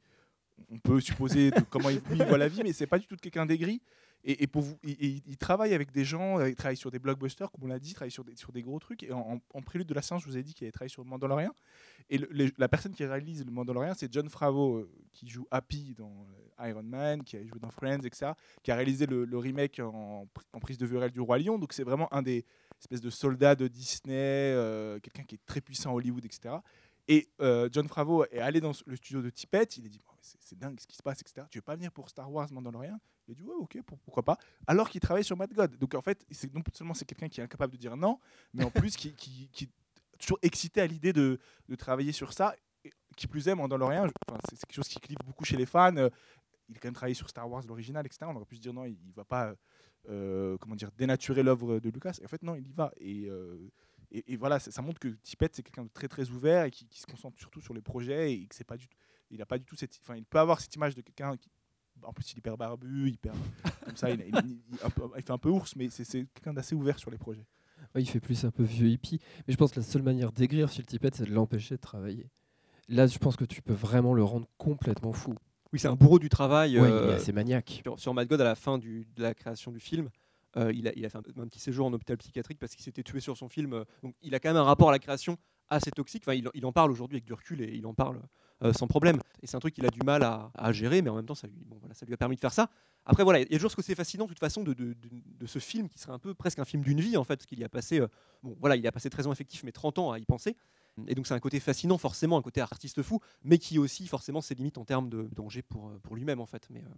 on 0.69 0.77
peut 0.77 0.99
supposer 0.99 1.51
comment 1.69 1.89
il 1.89 1.99
voit 2.25 2.37
la 2.37 2.47
vie, 2.47 2.61
mais 2.63 2.73
c'est 2.73 2.87
pas 2.87 2.99
du 2.99 3.07
tout 3.07 3.15
quelqu'un 3.15 3.45
d'aigri. 3.45 3.81
Et, 4.25 4.47
pour 4.47 4.61
vous, 4.61 4.77
il, 4.83 4.97
il- 5.01 5.21
il 5.25 5.37
travaille 5.37 5.73
avec 5.73 5.91
des 5.91 6.03
gens, 6.03 6.39
euh, 6.39 6.49
il 6.49 6.55
travaille 6.55 6.75
sur 6.75 6.91
des 6.91 6.99
blockbusters, 6.99 7.49
comme 7.51 7.63
on 7.63 7.67
l'a 7.67 7.79
dit, 7.79 7.91
il 7.91 7.93
travaille 7.93 8.11
sur 8.11 8.23
des, 8.25 8.61
gros 8.61 8.77
trucs. 8.79 9.03
Et 9.03 9.11
en, 9.13 9.39
prélude 9.65 9.87
de 9.87 9.93
la 9.93 10.01
séance, 10.01 10.23
je 10.23 10.27
vous 10.27 10.37
ai 10.37 10.43
dit 10.43 10.53
qu'il 10.53 10.65
avait 10.65 10.71
travaillé 10.73 10.89
sur 10.89 11.05
Mandalorian. 11.05 11.53
Et 12.09 12.19
la 12.57 12.67
personne 12.67 12.93
qui 12.93 13.05
réalise 13.05 13.45
le 13.45 13.51
Mandalorian, 13.51 13.93
c'est 13.95 14.11
John 14.11 14.29
Favreau, 14.29 14.77
euh, 14.79 14.91
qui 15.13 15.29
joue 15.29 15.47
Happy 15.51 15.95
dans 15.95 16.11
euh, 16.59 16.69
Iron 16.69 16.83
Man, 16.83 17.23
qui 17.23 17.37
a 17.37 17.45
joué 17.45 17.59
dans 17.59 17.71
Friends, 17.71 18.01
etc., 18.03 18.33
qui 18.61 18.71
a 18.71 18.75
réalisé 18.75 19.05
le, 19.05 19.25
remake 19.37 19.79
en, 19.79 20.25
pr- 20.25 20.43
en 20.53 20.59
prise 20.59 20.77
de 20.77 20.85
vue 20.85 20.97
réelle 20.97 21.11
du 21.11 21.21
Roi 21.21 21.37
Lion. 21.39 21.57
Donc 21.57 21.71
c'est 21.71 21.83
vraiment 21.83 22.13
un 22.13 22.21
des 22.21 22.45
espèces 22.79 23.01
de 23.01 23.09
soldats 23.09 23.55
de 23.55 23.67
Disney, 23.67 24.53
quelqu'un 25.01 25.23
qui 25.23 25.35
est 25.35 25.45
très 25.45 25.61
puissant 25.61 25.91
à 25.91 25.93
Hollywood, 25.93 26.25
etc. 26.25 26.55
Et 27.07 27.29
John 27.71 27.87
Favreau 27.87 28.25
est 28.25 28.39
allé 28.39 28.59
dans 28.59 28.71
le 28.85 28.95
studio 28.95 29.21
de 29.21 29.29
Tippett, 29.29 29.77
il 29.77 29.85
a 29.85 29.89
dit 29.89 29.99
c'est 30.21 30.57
dingue 30.57 30.79
ce 30.79 30.85
qui 30.87 30.95
se 30.97 31.03
passe, 31.03 31.21
etc. 31.21 31.47
Tu 31.49 31.57
veux 31.59 31.63
pas 31.63 31.75
venir 31.75 31.91
pour 31.91 32.09
Star 32.09 32.31
Wars 32.31 32.51
Mandalorian? 32.51 32.99
Il 33.29 33.33
a 33.33 33.35
dit 33.35 33.43
ouais 33.43 33.55
ok 33.55 33.81
pour- 33.83 33.99
pourquoi 33.99 34.23
pas. 34.23 34.37
Alors 34.65 34.89
qu'il 34.89 34.99
travaille 34.99 35.23
sur 35.23 35.37
Mad 35.37 35.53
God. 35.53 35.77
Donc 35.77 35.93
en 35.93 36.01
fait 36.01 36.25
non 36.51 36.61
seulement 36.73 36.93
c'est 36.95 37.05
quelqu'un 37.05 37.29
qui 37.29 37.39
est 37.39 37.43
incapable 37.43 37.73
de 37.73 37.77
dire 37.77 37.95
non, 37.95 38.19
mais 38.53 38.63
en 38.63 38.71
plus 38.71 38.95
qui, 38.97 39.09
est 39.61 39.69
toujours 40.17 40.39
excité 40.41 40.81
à 40.81 40.87
l'idée 40.87 41.13
de, 41.13 41.39
travailler 41.77 42.11
sur 42.11 42.33
ça. 42.33 42.55
Qui 43.15 43.27
plus 43.27 43.47
est 43.47 43.55
Mandalorian, 43.55 44.07
enfin, 44.27 44.39
c'est 44.49 44.59
quelque 44.61 44.75
chose 44.75 44.87
qui 44.87 44.99
clive 44.99 45.17
beaucoup 45.25 45.43
chez 45.43 45.57
les 45.57 45.65
fans. 45.65 45.95
Euh, 45.97 46.09
Il 46.69 46.77
a 46.77 46.79
quand 46.79 46.87
même 46.87 46.93
travaillé 46.93 47.13
sur 47.13 47.29
Star 47.29 47.49
Wars 47.49 47.61
l'original, 47.67 48.05
etc. 48.05 48.25
On 48.29 48.35
aurait 48.35 48.45
pu 48.45 48.55
se 48.55 48.61
dire 48.61 48.73
non 48.73 48.85
il, 48.85 48.97
il 49.05 49.13
va 49.13 49.25
pas 49.25 49.53
euh, 50.07 50.57
comment 50.57 50.75
dire 50.75 50.91
dénaturer 50.93 51.43
l'œuvre 51.43 51.79
de 51.79 51.89
Lucas. 51.89 52.17
Et 52.21 52.25
en 52.25 52.29
fait 52.29 52.41
non 52.41 52.55
il 52.55 52.67
y 52.67 52.71
va. 52.71 52.91
Et 52.99 53.25
euh, 53.29 53.69
voilà, 54.39 54.57
ça, 54.59 54.81
montre 54.81 54.99
que 54.99 55.09
Tippett 55.09 55.55
c'est 55.55 55.61
quelqu'un 55.61 55.83
de 55.83 55.89
très 55.89 56.07
très 56.07 56.29
ouvert 56.31 56.65
et 56.65 56.71
qui, 56.71 56.87
qui 56.87 56.99
se 56.99 57.05
concentre 57.05 57.37
surtout 57.37 57.61
sur 57.61 57.75
les 57.75 57.81
projets 57.81 58.33
et 58.33 58.47
que 58.47 58.55
c'est 58.55 58.63
pas 58.63 58.77
du 58.77 58.87
tout, 58.87 58.97
il 59.29 59.39
a 59.41 59.45
pas 59.45 59.59
du 59.59 59.65
tout 59.65 59.75
cette, 59.75 59.99
enfin 60.01 60.15
il 60.15 60.25
peut 60.25 60.39
avoir 60.39 60.59
cette 60.61 60.75
image 60.75 60.95
de 60.95 61.01
quelqu'un 61.01 61.37
qui, 61.37 61.49
en 62.03 62.13
plus 62.13 62.31
il 62.31 62.35
est 62.35 62.39
hyper 62.39 62.57
barbu, 62.57 63.09
hyper 63.09 63.33
comme 63.85 63.95
ça, 63.95 64.09
il, 64.09 64.19
il- 64.21 64.35
il- 64.45 64.59
il- 64.71 64.79
un 64.83 64.89
peu- 64.89 65.03
il 65.17 65.21
fait 65.23 65.31
un 65.31 65.37
peu 65.37 65.49
ours, 65.49 65.75
mais 65.75 65.89
c'est 65.89 66.05
quelqu'un 66.05 66.53
d'assez 66.53 66.75
ouvert 66.75 66.97
sur 66.99 67.11
les 67.11 67.17
projets. 67.17 67.45
Ouais, 67.95 68.01
il 68.01 68.05
fait 68.05 68.19
plus 68.19 68.43
un 68.45 68.51
peu 68.51 68.63
vieux 68.63 68.87
hippie. 68.87 69.19
Mais 69.47 69.53
je 69.53 69.57
pense 69.57 69.71
que 69.71 69.79
la 69.79 69.85
seule 69.85 70.03
manière 70.03 70.31
d'aigrir 70.31 70.69
Phil 70.69 70.85
Tippett, 70.85 71.15
c'est 71.15 71.25
de 71.25 71.33
l'empêcher 71.33 71.75
de 71.75 71.81
travailler. 71.81 72.29
Là, 72.87 73.07
je 73.07 73.17
pense 73.17 73.35
que 73.35 73.45
tu 73.45 73.61
peux 73.61 73.73
vraiment 73.73 74.13
le 74.13 74.23
rendre 74.23 74.47
complètement 74.57 75.13
fou. 75.13 75.33
Oui, 75.71 75.79
c'est 75.79 75.87
un 75.87 75.95
bourreau 75.95 76.19
du 76.19 76.29
travail. 76.29 76.79
Ouais, 76.79 76.89
euh, 76.89 77.05
il 77.05 77.11
est 77.11 77.15
assez 77.15 77.31
maniaque. 77.31 77.81
sur, 77.83 77.99
sur 77.99 78.13
Mad 78.13 78.27
God, 78.27 78.41
à 78.41 78.43
la 78.43 78.55
fin 78.55 78.77
du- 78.77 79.07
de 79.15 79.21
la 79.21 79.33
création 79.33 79.71
du 79.71 79.79
film, 79.79 80.09
euh, 80.57 80.71
il, 80.73 80.87
a, 80.87 80.93
il 80.95 81.05
a 81.05 81.09
fait 81.09 81.17
un, 81.17 81.41
un 81.41 81.47
petit 81.47 81.59
séjour 81.59 81.85
en 81.87 81.93
hôpital 81.93 82.17
psychiatrique 82.17 82.57
parce 82.59 82.73
qu'il 82.75 82.83
s'était 82.83 83.03
tué 83.03 83.19
sur 83.19 83.37
son 83.37 83.47
film. 83.49 83.73
euh, 83.73 83.83
donc 84.03 84.15
il 84.23 84.33
a 84.35 84.39
quand 84.39 84.49
même 84.49 84.57
un 84.57 84.63
rapport 84.63 84.89
à 84.89 84.91
la 84.91 84.99
création 84.99 85.37
assez 85.69 85.91
toxique. 85.91 86.23
Enfin, 86.25 86.33
il, 86.33 86.49
il 86.55 86.65
en 86.65 86.71
parle 86.71 86.91
aujourd'hui 86.91 87.17
avec 87.17 87.25
du 87.25 87.33
recul 87.33 87.61
et 87.61 87.75
il 87.75 87.85
en 87.85 87.93
parle 87.93 88.19
euh, 88.63 88.73
sans 88.73 88.87
problème. 88.87 89.19
Et 89.41 89.47
c'est 89.47 89.55
un 89.55 89.59
truc 89.59 89.73
qu'il 89.73 89.85
a 89.85 89.89
du 89.89 90.01
mal 90.01 90.23
à, 90.23 90.51
à 90.55 90.71
gérer, 90.71 91.01
mais 91.01 91.09
en 91.09 91.15
même 91.15 91.25
temps, 91.25 91.35
ça 91.35 91.47
lui, 91.47 91.63
bon, 91.65 91.77
voilà, 91.79 91.93
ça 91.93 92.05
lui 92.05 92.13
a 92.13 92.17
permis 92.17 92.35
de 92.35 92.41
faire 92.41 92.53
ça. 92.53 92.69
Après, 93.05 93.23
voilà, 93.23 93.39
il 93.39 93.51
y 93.51 93.55
a 93.55 93.57
toujours 93.57 93.71
ce 93.71 93.75
que 93.75 93.81
c'est 93.81 93.95
fascinant, 93.95 94.25
de 94.25 94.29
toute 94.29 94.39
façon, 94.39 94.63
de, 94.63 94.73
de, 94.73 94.93
de- 94.93 95.09
de 95.39 95.45
ce 95.47 95.59
film 95.59 95.87
qui 95.89 95.97
serait 95.97 96.11
un 96.13 96.19
peu 96.19 96.33
presque 96.33 96.59
un 96.59 96.65
film 96.65 96.83
d'une 96.83 96.99
vie, 97.01 97.17
en 97.17 97.23
fait, 97.23 97.37
parce 97.37 97.45
qu'il 97.47 97.59
y 97.59 97.63
a 97.63 97.69
passé, 97.69 97.99
euh, 98.01 98.07
bon, 98.43 98.55
voilà, 98.59 98.75
il 98.75 98.85
a 98.85 98.91
passé 98.91 99.09
13 99.09 99.27
ans 99.27 99.31
effectifs, 99.31 99.63
mais 99.63 99.71
30 99.71 99.97
ans 99.99 100.11
à 100.11 100.19
y 100.19 100.25
penser. 100.25 100.55
Et 101.07 101.15
donc, 101.15 101.25
c'est 101.27 101.33
un 101.33 101.39
côté 101.39 101.59
fascinant, 101.61 101.97
forcément, 101.97 102.37
un 102.37 102.41
côté 102.41 102.59
artiste 102.59 103.01
fou, 103.01 103.19
mais 103.43 103.57
qui 103.57 103.79
aussi, 103.79 104.05
forcément, 104.07 104.41
ses 104.41 104.53
limites 104.55 104.77
en 104.77 104.83
termes 104.85 105.09
de 105.09 105.29
danger 105.33 105.61
pour, 105.61 105.87
euh, 105.89 105.99
pour 106.03 106.15
lui-même, 106.15 106.41
en 106.41 106.45
fait. 106.45 106.67
Mais 106.69 106.81
euh, 106.81 106.89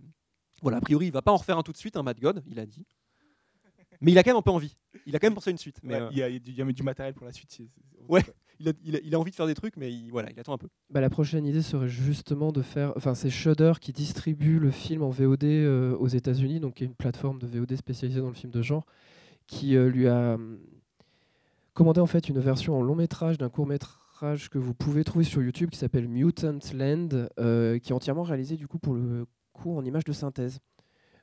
voilà, 0.63 0.77
a 0.77 0.81
priori, 0.81 1.05
il 1.07 1.11
va 1.11 1.21
pas 1.21 1.31
en 1.31 1.37
refaire 1.37 1.57
un 1.59 1.63
tout 1.63 1.71
de 1.71 1.77
suite, 1.77 1.95
un 1.95 2.03
Mad 2.03 2.19
God, 2.19 2.43
il 2.47 2.59
a 2.59 2.65
dit. 2.65 2.85
Mais 4.03 4.11
il 4.11 4.17
a 4.17 4.23
quand 4.23 4.31
même 4.31 4.37
un 4.37 4.41
peu 4.41 4.49
envie. 4.49 4.75
Il 5.05 5.15
a 5.15 5.19
quand 5.19 5.27
même 5.27 5.35
pensé 5.35 5.49
à 5.49 5.51
une 5.51 5.59
suite. 5.59 5.77
Mais, 5.83 5.93
Ouais, 5.93 6.01
euh, 6.01 6.09
il, 6.11 6.17
y 6.17 6.23
a, 6.23 6.29
il 6.29 6.55
y 6.55 6.61
a 6.61 6.65
du- 6.65 6.81
matériel 6.83 7.13
pour 7.13 7.25
la 7.27 7.31
suite. 7.31 7.61
Ouais. 8.09 8.23
Il, 8.83 9.15
a, 9.15 9.19
envie 9.19 9.31
de 9.31 9.35
faire 9.35 9.47
des 9.47 9.53
trucs, 9.53 9.77
mais 9.77 9.91
il, 9.91 10.09
voilà, 10.11 10.29
il 10.31 10.39
attend 10.39 10.53
un 10.53 10.57
peu. 10.57 10.67
Bah, 10.89 11.01
la 11.01 11.09
prochaine 11.09 11.45
idée 11.45 11.61
serait 11.61 11.87
justement 11.87 12.51
de 12.51 12.61
faire. 12.61 12.93
Enfin, 12.95 13.13
c'est 13.13 13.29
Shudder 13.29 13.73
qui 13.79 13.93
distribue 13.93 14.59
le 14.59 14.71
film 14.71 15.03
en 15.03 15.09
VOD 15.09 15.43
euh, 15.43 15.95
aux 15.97 16.07
États-Unis, 16.07 16.59
donc 16.59 16.75
qui 16.75 16.83
est 16.83 16.87
une 16.87 16.95
plateforme 16.95 17.39
de 17.39 17.47
VOD 17.47 17.75
spécialisée 17.75 18.21
dans 18.21 18.27
le 18.27 18.33
film 18.33 18.51
de 18.51 18.61
genre, 18.61 18.85
qui 19.47 19.75
euh, 19.75 19.89
lui 19.89 20.07
a 20.07 20.35
hum, 20.35 20.59
commandé 21.73 21.99
en 21.99 22.07
fait 22.07 22.29
une 22.29 22.39
version 22.39 22.77
en 22.77 22.81
long 22.81 22.95
métrage 22.95 23.37
d'un 23.37 23.49
court 23.49 23.67
métrage 23.67 24.49
que 24.49 24.57
vous 24.57 24.73
pouvez 24.73 25.03
trouver 25.03 25.25
sur 25.25 25.41
YouTube 25.41 25.69
qui 25.71 25.79
s'appelle 25.79 26.07
Mutant 26.07 26.59
Land, 26.73 27.09
euh, 27.39 27.79
qui 27.79 27.91
est 27.91 27.95
entièrement 27.95 28.23
réalisé 28.23 28.55
du 28.55 28.67
coup 28.67 28.77
pour 28.77 28.93
le 28.93 29.25
coup 29.53 29.75
en 29.75 29.83
image 29.83 30.03
de 30.03 30.13
synthèse. 30.13 30.59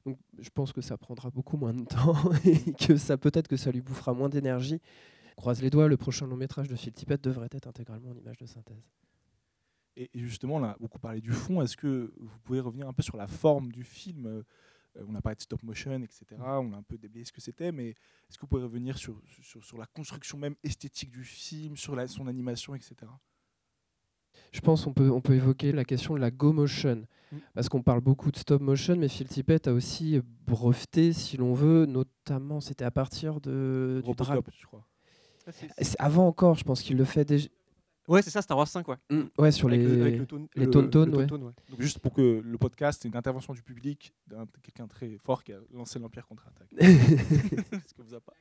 Donc, 0.05 0.19
je 0.39 0.49
pense 0.51 0.73
que 0.73 0.81
ça 0.81 0.97
prendra 0.97 1.31
beaucoup 1.31 1.57
moins 1.57 1.75
de 1.75 1.85
temps 1.85 2.17
et 2.45 2.73
que 2.73 2.97
ça 2.97 3.17
peut-être 3.17 3.47
que 3.47 3.57
ça 3.57 3.71
lui 3.71 3.81
bouffera 3.81 4.15
moins 4.15 4.29
d'énergie. 4.29 4.81
Croise 5.39 5.63
les 5.63 5.71
doigts, 5.71 5.87
le 5.87 5.97
prochain 5.97 6.27
long 6.27 6.37
métrage 6.37 6.67
de 6.67 6.75
Phil 6.75 6.93
Tippett 6.93 7.23
devrait 7.23 7.49
être 7.53 7.69
intégralement 7.69 8.11
en 8.11 8.17
image 8.17 8.39
de 8.39 8.47
synthèse. 8.47 8.83
Et 9.97 10.11
justement, 10.15 10.57
on 10.57 10.65
a 10.65 10.77
beaucoup 10.81 10.99
parlé 10.99 11.21
du 11.21 11.31
fond. 11.31 11.63
Est-ce 11.63 11.77
que 11.77 12.13
vous 12.19 12.39
pouvez 12.41 12.59
revenir 12.59 12.89
un 12.89 12.93
peu 12.93 13.05
sur 13.05 13.17
la 13.17 13.29
forme 13.29 13.71
du 13.71 13.85
film? 13.85 14.27
Euh, 14.27 14.43
On 15.07 15.15
a 15.15 15.23
parlé 15.23 15.37
de 15.37 15.41
stop 15.41 15.63
motion, 15.63 16.03
etc. 16.03 16.25
On 16.41 16.73
a 16.73 16.79
un 16.79 16.83
peu 16.83 16.99
déblayé 16.99 17.25
ce 17.25 17.31
que 17.31 17.41
c'était, 17.41 17.71
mais 17.71 17.91
est-ce 17.91 18.37
que 18.37 18.41
vous 18.41 18.49
pouvez 18.49 18.65
revenir 18.65 18.99
sur, 18.99 19.23
sur, 19.41 19.63
sur 19.63 19.79
la 19.79 19.87
construction 19.87 20.39
même 20.39 20.57
esthétique 20.65 21.13
du 21.13 21.23
film, 21.23 21.77
sur 21.77 21.95
la, 21.95 22.09
son 22.09 22.27
animation, 22.27 22.75
etc. 22.75 22.97
Je 24.51 24.61
pense 24.61 24.85
qu'on 24.85 24.93
peut, 24.93 25.09
on 25.09 25.21
peut 25.21 25.35
évoquer 25.35 25.71
la 25.71 25.85
question 25.85 26.15
de 26.15 26.21
la 26.21 26.33
go 26.33 26.53
motion. 26.53 27.07
Mm. 27.31 27.37
Parce 27.55 27.69
qu'on 27.69 27.83
parle 27.83 28.01
beaucoup 28.01 28.33
de 28.33 28.39
stop 28.39 28.61
motion, 28.61 28.97
mais 28.97 29.09
Phil 29.09 29.29
Tippett 29.29 29.69
a 29.69 29.73
aussi 29.73 30.21
breveté, 30.47 31.13
si 31.13 31.37
l'on 31.37 31.55
veut, 31.55 31.87
notamment, 31.87 32.61
c'était 32.61 32.85
à 32.85 32.91
partir 32.91 33.41
de, 33.41 34.03
du 34.05 34.13
je 34.59 34.67
crois. 34.67 34.85
C'est 35.53 35.97
Avant 36.01 36.27
encore, 36.27 36.55
je 36.57 36.65
pense 36.65 36.83
qu'il 36.83 36.97
le 36.97 37.05
fait 37.05 37.25
déjà. 37.25 37.49
Ouais, 38.07 38.23
c'est 38.23 38.31
ça, 38.31 38.41
Star 38.41 38.57
Wars 38.57 38.67
5, 38.69 38.89
ouais. 38.89 38.97
Mm, 39.11 39.23
Ouais, 39.39 39.53
sur 39.53 39.69
Avec 39.69 39.81
les. 39.81 39.87
le- 39.97 40.01
avec 40.03 40.19
le 40.19 40.27
tone- 40.27 40.49
les 40.57 40.65
le- 40.65 40.71
tones-tones, 40.71 41.11
le 41.11 41.17
ouais. 41.19 41.27
tone-tone, 41.27 41.47
ouais. 41.49 41.53
Donc 41.71 41.81
juste 41.83 41.99
pour 41.99 42.15
que 42.15 42.41
le 42.43 42.59
podcast, 42.59 43.01
c'est 43.03 43.09
une 43.09 43.17
intervention 43.17 43.53
du 43.53 43.63
public 43.63 44.15
d'un 44.27 44.47
quelqu'un 44.63 44.87
très 44.87 45.19
fort 45.19 45.45
qui 45.45 45.53
a 45.53 45.59
lancé 45.75 45.99
l'Empire 45.99 46.27
contre-attaque. 46.27 46.69
Est-ce 46.79 47.93
que 47.95 48.03
vous 48.03 48.15
avez 48.15 48.23
pas 48.23 48.33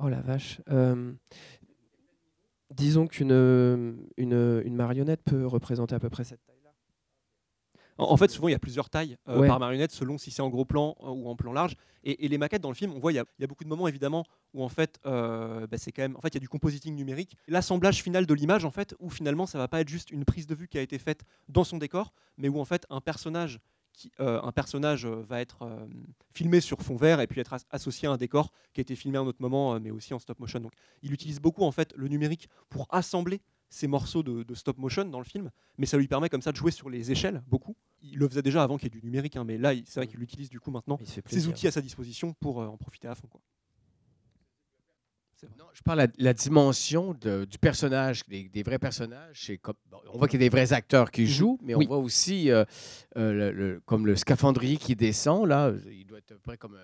Oh 0.00 0.08
la 0.08 0.20
vache. 0.22 0.60
Euh, 0.70 1.12
disons 2.70 3.06
qu'une 3.06 3.32
euh, 3.32 3.92
une, 4.16 4.62
une 4.64 4.74
marionnette 4.74 5.22
peut 5.22 5.46
représenter 5.46 5.94
à 5.94 6.00
peu 6.00 6.08
près 6.08 6.24
cette 6.24 6.42
taille-là. 6.46 6.51
En, 7.98 8.16
fait, 8.16 8.30
souvent, 8.30 8.48
il 8.48 8.52
y 8.52 8.54
a 8.54 8.58
plusieurs 8.58 8.88
tailles 8.90 9.16
euh, 9.28 9.40
Ouais. 9.40 9.48
par 9.48 9.60
marionnette 9.60 9.92
selon 9.92 10.18
si 10.18 10.30
c'est 10.30 10.42
en 10.42 10.48
gros 10.48 10.64
plan 10.64 10.96
euh, 11.02 11.08
ou 11.08 11.28
en 11.28 11.36
plan 11.36 11.52
large. 11.52 11.76
Et, 12.04 12.24
et 12.24 12.28
les 12.28 12.38
maquettes 12.38 12.62
dans 12.62 12.70
le 12.70 12.74
film, 12.74 12.92
on 12.92 12.98
voit, 12.98 13.12
il 13.12 13.16
y 13.16 13.18
a, 13.18 13.24
il 13.38 13.42
y 13.42 13.44
a 13.44 13.46
beaucoup 13.46 13.64
de 13.64 13.68
moments 13.68 13.86
évidemment 13.86 14.24
où 14.54 14.62
en 14.64 14.68
fait, 14.68 14.98
euh, 15.06 15.66
bah, 15.66 15.76
c'est 15.78 15.92
quand 15.92 16.02
même, 16.02 16.16
en 16.16 16.20
fait, 16.20 16.28
il 16.28 16.34
y 16.34 16.36
a 16.38 16.40
du 16.40 16.48
compositing 16.48 16.94
numérique. 16.94 17.36
L'assemblage 17.48 18.02
final 18.02 18.26
de 18.26 18.34
l'image, 18.34 18.64
en 18.64 18.70
fait, 18.70 18.94
où 18.98 19.10
finalement, 19.10 19.46
ça 19.46 19.58
va 19.58 19.68
pas 19.68 19.80
être 19.80 19.88
juste 19.88 20.10
une 20.10 20.24
prise 20.24 20.46
de 20.46 20.54
vue 20.54 20.68
qui 20.68 20.78
a 20.78 20.82
été 20.82 20.98
faite 20.98 21.22
dans 21.48 21.64
son 21.64 21.78
décor, 21.78 22.12
mais 22.38 22.48
où 22.48 22.58
en 22.58 22.64
fait, 22.64 22.86
un 22.90 23.00
personnage 23.00 23.60
qui, 23.92 24.10
euh, 24.20 24.40
un 24.42 24.52
personnage 24.52 25.04
euh, 25.04 25.22
va 25.28 25.42
être 25.42 25.62
euh, 25.62 25.86
filmé 26.32 26.62
sur 26.62 26.80
fond 26.80 26.96
vert 26.96 27.20
et 27.20 27.26
puis 27.26 27.42
être 27.42 27.52
as- 27.52 27.66
associé 27.70 28.08
à 28.08 28.12
un 28.12 28.16
décor 28.16 28.50
qui 28.72 28.80
a 28.80 28.82
été 28.82 28.96
filmé 28.96 29.18
à 29.18 29.20
un 29.20 29.26
autre 29.26 29.42
moment, 29.42 29.78
mais 29.78 29.90
aussi 29.90 30.14
en 30.14 30.18
stop 30.18 30.40
motion. 30.40 30.60
Donc, 30.60 30.72
il 31.02 31.12
utilise 31.12 31.40
beaucoup 31.40 31.62
en 31.62 31.72
fait 31.72 31.92
le 31.94 32.08
numérique 32.08 32.48
pour 32.70 32.86
assembler 32.88 33.42
ces 33.72 33.86
morceaux 33.88 34.22
de, 34.22 34.42
de 34.42 34.54
stop 34.54 34.76
motion 34.76 35.04
dans 35.06 35.18
le 35.18 35.24
film, 35.24 35.50
mais 35.78 35.86
ça 35.86 35.96
lui 35.96 36.06
permet 36.06 36.28
comme 36.28 36.42
ça 36.42 36.52
de 36.52 36.56
jouer 36.58 36.70
sur 36.70 36.90
les 36.90 37.10
échelles 37.10 37.42
beaucoup. 37.48 37.74
Il 38.02 38.18
le 38.18 38.28
faisait 38.28 38.42
déjà 38.42 38.62
avant 38.62 38.76
qu'il 38.76 38.92
y 38.92 38.96
ait 38.96 39.00
du 39.00 39.04
numérique, 39.04 39.34
hein, 39.36 39.44
mais 39.44 39.56
là, 39.56 39.72
c'est 39.86 39.98
vrai 40.00 40.06
qu'il 40.06 40.20
l'utilise 40.20 40.50
du 40.50 40.60
coup 40.60 40.70
maintenant, 40.70 40.98
ces 41.26 41.48
outils 41.48 41.66
à 41.66 41.70
sa 41.70 41.80
disposition 41.80 42.34
pour 42.34 42.60
euh, 42.60 42.66
en 42.66 42.76
profiter 42.76 43.08
à 43.08 43.14
fond. 43.14 43.28
Quoi. 43.28 43.40
Non, 45.58 45.64
je 45.72 45.82
parle 45.82 46.06
de 46.06 46.12
la 46.18 46.34
dimension 46.34 47.14
de- 47.14 47.44
du 47.46 47.58
personnage, 47.58 48.22
des, 48.28 48.48
des 48.48 48.62
vrais 48.62 48.78
personnages. 48.78 49.40
C'est 49.46 49.58
comme, 49.58 49.74
bon, 49.90 49.98
on 50.12 50.18
voit 50.18 50.28
qu'il 50.28 50.40
y 50.40 50.44
a 50.44 50.46
des 50.46 50.50
vrais 50.54 50.72
acteurs 50.72 51.10
qui 51.10 51.22
Mhm. 51.22 51.26
jouent, 51.26 51.58
mais 51.62 51.74
Oui. 51.74 51.84
on 51.84 51.88
voit 51.88 51.98
aussi 51.98 52.48
euh, 52.50 52.64
euh, 53.16 53.32
le- 53.32 53.50
le- 53.52 53.80
comme 53.80 54.06
le 54.06 54.14
scaphandrier 54.14 54.76
qui 54.76 54.94
descend. 54.94 55.48
Là, 55.48 55.72
il 55.90 56.06
doit 56.06 56.18
être 56.18 56.30
à 56.30 56.34
peu 56.34 56.40
près 56.40 56.58
comme, 56.58 56.78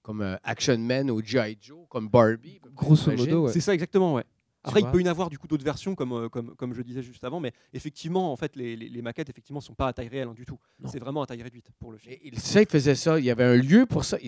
comme 0.00 0.38
Action 0.42 0.78
Man 0.78 1.10
ou 1.10 1.20
G.I. 1.22 1.58
Joe, 1.60 1.86
comme 1.90 2.08
Barbie. 2.08 2.60
Grosso 2.72 3.10
modo, 3.14 3.44
ouais. 3.46 3.52
C'est 3.52 3.60
ça 3.60 3.74
exactement, 3.74 4.14
ouais. 4.14 4.24
Après, 4.64 4.80
il 4.80 4.86
peut 4.90 5.00
y 5.00 5.04
en 5.04 5.10
avoir 5.10 5.30
du 5.30 5.38
coup 5.38 5.46
d'autres 5.46 5.64
versions, 5.64 5.94
comme, 5.94 6.12
euh, 6.12 6.28
comme, 6.28 6.54
comme 6.56 6.74
je 6.74 6.82
disais 6.82 7.02
juste 7.02 7.22
avant, 7.24 7.40
mais 7.40 7.52
effectivement, 7.72 8.32
en 8.32 8.36
fait, 8.36 8.56
les, 8.56 8.76
les- 8.76 8.88
les 8.88 9.02
maquettes 9.02 9.30
effectivement 9.30 9.60
sont 9.60 9.74
pas 9.74 9.86
à 9.88 9.92
taille 9.92 10.08
réelle 10.08 10.28
hein, 10.28 10.34
du 10.34 10.44
tout. 10.44 10.58
C'est 10.86 10.98
vraiment 10.98 11.22
à 11.22 11.26
taille 11.26 11.42
réduite 11.42 11.70
pour 11.78 11.92
le 11.92 11.98
film. 11.98 12.14
Et 12.14 12.20
il, 12.24 12.38
ça, 12.38 12.60
il 12.60 12.66
faisait 12.68 12.94
ça. 12.94 13.18
Il 13.18 13.24
y 13.24 13.30
avait 13.30 13.44
un 13.44 13.56
lieu 13.56 13.86
pour 13.86 14.04
ça. 14.04 14.18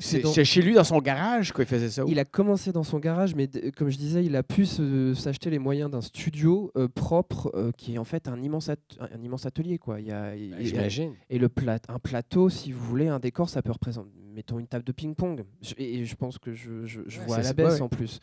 C'est- 0.00 0.44
chez 0.44 0.62
lui, 0.62 0.74
dans 0.74 0.84
son 0.84 0.98
garage, 1.00 1.52
qu'il 1.52 1.64
faisait 1.64 1.90
ça. 1.90 2.04
Il 2.08 2.18
a 2.18 2.24
commencé 2.24 2.72
dans 2.72 2.82
son 2.82 2.98
garage, 2.98 3.34
mais 3.34 3.48
comme 3.76 3.88
je 3.88 3.96
disais, 3.98 4.24
il 4.24 4.36
a 4.36 4.42
pu 4.42 4.66
s'acheter 4.66 5.48
les 5.50 5.58
moyens 5.58 5.90
d'un 5.90 6.00
studio 6.00 6.70
euh, 6.76 6.88
propre, 6.88 7.50
euh, 7.54 7.70
qui 7.72 7.94
est 7.94 7.98
en 7.98 8.04
fait 8.04 8.28
un 8.28 8.42
immense, 8.42 8.68
at- 8.68 8.76
un 9.00 9.22
immense 9.22 9.46
atelier. 9.46 9.78
Quoi. 9.78 10.00
Il 10.00 10.08
y 10.08 10.12
a, 10.12 10.32
Ben, 10.32 10.54
et- 10.60 10.64
J'imagine. 10.66 11.14
et 11.30 11.38
le 11.38 11.48
plat, 11.48 11.78
un 11.88 11.98
plateau, 11.98 12.48
si 12.50 12.72
vous 12.72 12.84
voulez, 12.84 13.08
un 13.08 13.18
décor, 13.20 13.48
ça 13.48 13.62
peut 13.62 13.72
représenter, 13.72 14.10
mettons, 14.34 14.58
une 14.58 14.66
table 14.66 14.84
de 14.84 14.92
ping-pong. 14.92 15.44
Et, 15.78 16.00
et 16.00 16.04
je 16.04 16.14
pense 16.16 16.38
que 16.38 16.52
je, 16.52 16.84
je- 16.86 17.00
je 17.06 17.20
Ouais, 17.20 17.26
vois 17.26 17.36
à 17.36 17.42
la 17.42 17.52
baisse 17.52 17.74
ouais. 17.74 17.80
en 17.82 17.88
plus. 17.88 18.18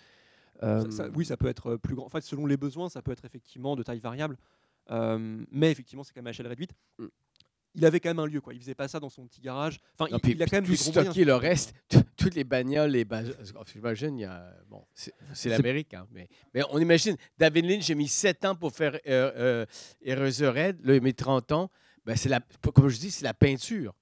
Ça- 0.60 0.66
Euh, 0.68 0.92
ça- 0.92 1.08
oui, 1.16 1.26
ça 1.26 1.38
peut 1.38 1.48
être 1.48 1.72
euh, 1.74 1.78
plus 1.78 1.96
grand. 1.96 2.06
En 2.06 2.10
fait, 2.10 2.22
selon 2.22 2.46
les 2.46 2.58
besoins, 2.58 2.90
ça 2.90 3.02
peut 3.02 3.12
être 3.12 3.26
effectivement 3.26 3.76
de 3.76 3.84
taille 3.84 4.00
variable. 4.00 4.38
Euh, 4.92 5.44
mais 5.52 5.72
effectivement, 5.72 6.04
c'est 6.04 6.14
quand 6.14 6.20
même 6.22 6.28
à 6.28 6.32
échelle 6.32 6.48
réduite. 6.48 6.72
Mm. 6.98 7.06
Il 7.76 7.86
avait 7.86 8.00
quand 8.00 8.10
même 8.10 8.20
un 8.20 8.26
lieu, 8.26 8.42
quoi. 8.42 8.54
Il 8.56 8.60
faisait 8.60 8.74
pas 8.76 8.88
ça 8.88 9.00
dans 9.00 9.10
son 9.10 9.28
petit 9.28 9.40
garage. 9.42 9.80
Enfin, 9.94 10.10
Non, 10.12 10.18
il, 10.18 10.22
puis- 10.22 10.32
il 10.32 10.42
a 10.42 10.48
quand 10.48 10.58
même 10.58 10.66
tout 10.66 10.76
stocké 10.76 11.24
le 11.24 11.36
reste, 11.36 11.74
tout- 11.90 12.04
toutes 12.18 12.34
les 12.36 12.44
bagnoles, 12.44 12.90
les 12.90 13.06
j'imagine, 13.72 14.18
il 14.18 14.22
y 14.22 14.26
a, 14.26 14.52
bon, 14.68 14.84
c'est 14.96 15.50
l'Amérique, 15.50 15.94
hein, 15.94 16.08
mais, 16.12 16.28
mais 16.54 16.64
on 16.72 16.80
imagine, 16.80 17.16
David 17.38 17.66
Lynch, 17.66 17.86
j'ai 17.86 17.94
mis 17.96 18.08
7 18.08 18.44
ans 18.46 18.56
pour 18.56 18.72
faire 18.74 18.96
euh, 19.08 19.32
euh, 19.36 19.66
Eraserhead, 20.02 20.84
là, 20.84 20.96
il 20.96 21.02
met 21.02 21.14
30 21.14 21.52
ans, 21.52 21.70
ben, 22.06 22.16
c'est 22.16 22.30
la, 22.30 22.40
comme 22.74 22.90
je 22.90 22.98
dis, 22.98 23.12
c'est 23.12 23.24
la 23.24 23.36
peinture. 23.36 23.94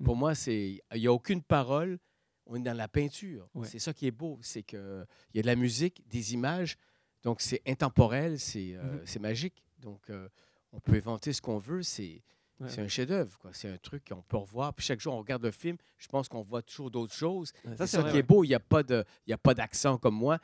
Mm. 0.00 0.04
Pour 0.04 0.16
moi, 0.16 0.34
c'est, 0.34 0.82
il 0.94 1.00
n'y 1.00 1.06
a 1.06 1.12
aucune 1.12 1.42
parole, 1.42 1.98
on 2.46 2.56
est 2.56 2.62
dans 2.62 2.76
la 2.76 2.88
peinture. 2.88 3.48
Ouais. 3.54 3.66
C'est 3.66 3.78
ça 3.78 3.92
qui 3.92 4.06
est 4.06 4.10
beau, 4.10 4.38
c'est 4.42 4.62
qu'il 4.62 5.06
y 5.34 5.38
a 5.38 5.42
de 5.42 5.46
la 5.46 5.56
musique, 5.56 6.02
des 6.08 6.34
images, 6.34 6.76
donc 7.22 7.40
c'est 7.40 7.62
intemporel, 7.66 8.38
c'est 8.40 8.74
euh, 8.74 9.00
Mhm. 9.16 9.22
magique. 9.22 9.64
Donc, 9.78 10.10
euh, 10.10 10.28
on 10.72 10.80
peut 10.80 10.94
inventer 10.94 11.32
ce 11.32 11.40
qu'on 11.40 11.58
veut, 11.58 11.82
c'est 11.82 12.22
Ouais. 12.60 12.78
un 12.78 12.86
chef-d'œuvre. 12.88 13.38
C'est 13.52 13.68
un 13.68 13.76
truc 13.78 14.08
qu'on 14.08 14.22
peut 14.22 14.36
revoir. 14.36 14.72
Puis 14.72 14.86
chaque 14.86 15.00
jour, 15.00 15.14
on 15.14 15.18
regarde 15.18 15.42
le 15.42 15.50
film, 15.50 15.76
je 15.98 16.06
pense 16.06 16.28
qu'on 16.28 16.42
voit 16.42 16.62
toujours 16.62 16.90
d'autres 16.92 17.12
choses. 17.14 17.52
Ouais, 17.64 17.74
C'est 17.76 17.86
ça 17.88 18.02
vrai, 18.02 18.12
qui 18.12 18.18
est 18.18 18.22
beau. 18.22 18.44
Il 18.44 18.48
n'y 18.48 18.54
a 18.54 18.60
pas 18.60 19.54
d'accent 19.54 19.98
comme 19.98 20.14
moi. 20.14 20.38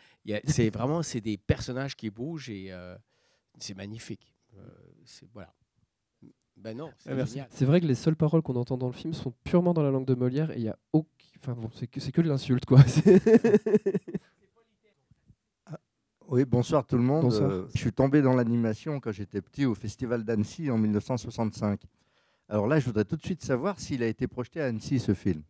C'est 0.46 0.70
vraiment, 0.70 1.00
des 1.02 1.36
personnages 1.38 1.94
qui 1.94 2.10
bougent 2.10 2.50
et 2.50 2.72
euh, 2.72 2.96
c'est 3.60 3.74
magnifique. 3.74 4.34
Voilà. 5.32 5.54
Ben 6.58 6.76
non, 6.76 6.90
c'est 6.98 7.10
Ah. 7.40 7.46
C'est 7.50 7.64
vrai 7.64 7.80
que 7.80 7.86
les 7.86 7.94
seules 7.94 8.16
paroles 8.16 8.42
qu'on 8.42 8.56
entend 8.56 8.76
dans 8.76 8.88
le 8.88 8.92
film 8.92 9.14
sont 9.14 9.32
purement 9.44 9.72
dans 9.74 9.82
la 9.82 9.90
langue 9.90 10.06
de 10.06 10.14
Molière 10.14 10.50
et 10.50 10.56
il 10.56 10.62
y 10.64 10.68
a 10.68 10.76
aucun. 10.92 11.08
Enfin 11.40 11.52
bon, 11.54 11.70
c'est 11.72 11.86
que, 11.86 12.00
c'est 12.00 12.10
que 12.10 12.20
de 12.20 12.28
l'insulte 12.28 12.64
quoi. 12.66 12.82
C'est- 12.86 13.22
Oui, 16.28 16.44
bonsoir 16.44 16.84
tout 16.84 16.96
le 16.96 17.02
monde. 17.02 17.22
Bonsoir. 17.22 17.50
Euh, 17.50 17.68
je 17.74 17.78
suis 17.78 17.92
tombé 17.92 18.20
dans 18.20 18.34
l'animation 18.34 19.00
quand 19.00 19.12
j'étais 19.12 19.40
petit 19.40 19.64
au 19.64 19.74
Festival 19.74 20.24
d'Annecy 20.24 20.70
en 20.70 20.76
1965. 20.76 21.80
Alors 22.50 22.66
là, 22.66 22.78
je 22.78 22.84
voudrais 22.84 23.04
tout 23.06 23.16
de 23.16 23.24
suite 23.24 23.42
savoir 23.42 23.80
s'il 23.80 24.02
a 24.02 24.06
été 24.06 24.26
projeté 24.26 24.60
à 24.60 24.66
Annecy, 24.66 24.98
ce 24.98 25.14
film. 25.14 25.42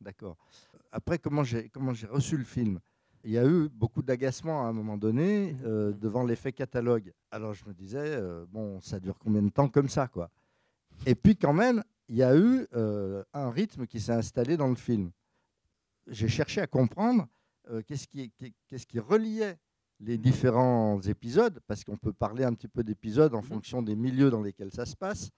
D'accord. 0.00 0.36
Après, 0.92 1.18
comment 1.18 1.42
j'ai 1.44 1.68
comment 1.68 1.92
j'ai 1.92 2.06
reçu 2.06 2.38
le 2.38 2.44
film? 2.44 2.80
Il 3.28 3.34
y 3.34 3.38
a 3.38 3.44
eu 3.44 3.68
beaucoup 3.68 4.00
d'agacement 4.00 4.64
à 4.64 4.70
un 4.70 4.72
moment 4.72 4.96
donné 4.96 5.54
euh, 5.66 5.92
devant 5.92 6.24
l'effet 6.24 6.50
catalogue. 6.50 7.12
Alors 7.30 7.52
je 7.52 7.62
me 7.66 7.74
disais, 7.74 7.98
euh, 7.98 8.46
bon, 8.48 8.80
ça 8.80 8.98
dure 8.98 9.18
combien 9.18 9.42
de 9.42 9.50
temps 9.50 9.68
comme 9.68 9.90
ça, 9.90 10.08
quoi? 10.08 10.30
Et 11.04 11.14
puis 11.14 11.36
quand 11.36 11.52
même, 11.52 11.84
il 12.08 12.16
y 12.16 12.22
a 12.22 12.34
eu 12.34 12.66
euh, 12.74 13.22
un 13.34 13.50
rythme 13.50 13.86
qui 13.86 14.00
s'est 14.00 14.14
installé 14.14 14.56
dans 14.56 14.68
le 14.68 14.76
film. 14.76 15.10
J'ai 16.06 16.28
cherché 16.28 16.62
à 16.62 16.66
comprendre 16.66 17.28
qu'est-ce 17.86 18.08
qui, 18.08 18.32
qu'est-ce 18.66 18.86
qui 18.86 18.98
reliait 18.98 19.58
les 20.00 20.16
différents 20.16 20.98
épisodes, 21.02 21.60
parce 21.66 21.84
qu'on 21.84 21.98
peut 21.98 22.14
parler 22.14 22.44
un 22.44 22.54
petit 22.54 22.68
peu 22.68 22.82
d'épisodes 22.82 23.34
en 23.34 23.42
fonction 23.42 23.82
des 23.82 23.94
milieux 23.94 24.30
dans 24.30 24.40
lesquels 24.40 24.72
ça 24.72 24.86
se 24.86 24.96
passe. 24.96 25.28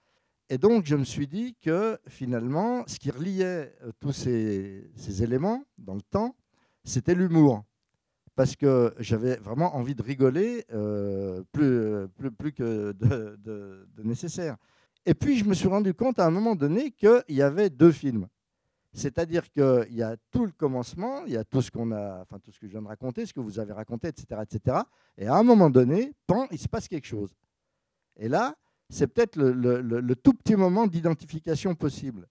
Et 0.47 0.57
donc, 0.57 0.85
je 0.85 0.95
me 0.95 1.03
suis 1.03 1.27
dit 1.27 1.57
que 1.61 1.99
finalement, 2.07 2.85
ce 2.87 2.97
qui 2.97 3.11
reliait 3.11 3.75
tous 3.99 4.13
ces, 4.13 4.89
ces 4.95 5.23
éléments 5.23 5.65
dans 5.77 5.95
le 5.95 6.01
temps, 6.03 6.37
c'était 6.85 7.15
l'humour. 7.15 7.65
Parce 8.35 8.55
que 8.55 8.93
j'avais 8.99 9.35
vraiment 9.35 9.75
envie 9.75 9.93
de 9.93 10.01
rigoler 10.01 10.65
euh, 10.73 11.43
plus, 11.51 12.07
plus, 12.17 12.31
plus 12.31 12.53
que 12.53 12.93
de, 12.93 13.87
nécessaire. 14.03 14.55
Et 15.05 15.13
puis, 15.13 15.37
je 15.37 15.45
me 15.45 15.53
suis 15.53 15.67
rendu 15.67 15.93
compte 15.93 16.19
à 16.19 16.25
un 16.25 16.31
moment 16.31 16.55
donné 16.55 16.91
qu'il 16.91 17.23
y 17.29 17.41
avait 17.41 17.69
deux 17.69 17.91
films. 17.91 18.27
C'est-à-dire 18.93 19.49
qu'il 19.51 19.93
y 19.93 20.03
a 20.03 20.17
tout 20.31 20.45
le 20.45 20.51
commencement, 20.51 21.25
il 21.25 21.33
y 21.33 21.37
a 21.37 21.45
tout 21.45 21.61
ce 21.61 21.71
qu'on 21.71 21.91
a, 21.91 22.21
enfin 22.21 22.39
tout 22.39 22.51
ce 22.51 22.59
que 22.59 22.67
je 22.67 22.71
viens 22.71 22.81
de 22.81 22.87
raconter, 22.87 23.25
ce 23.25 23.33
que 23.33 23.39
vous 23.39 23.57
avez 23.57 23.71
raconté, 23.71 24.09
etc., 24.09 24.41
etc. 24.43 24.77
Et 25.17 25.27
à 25.27 25.35
un 25.35 25.43
moment 25.43 25.69
donné, 25.69 26.13
pan, 26.27 26.47
il 26.51 26.59
se 26.59 26.67
passe 26.67 26.87
quelque 26.87 27.07
chose. 27.07 27.33
Et 28.17 28.27
là, 28.27 28.55
c'est 28.89 29.07
peut-être 29.07 29.37
le, 29.37 30.15
tout 30.15 30.33
petit 30.33 30.55
moment 30.55 30.87
d'identification 30.87 31.73
possible. 31.73 32.27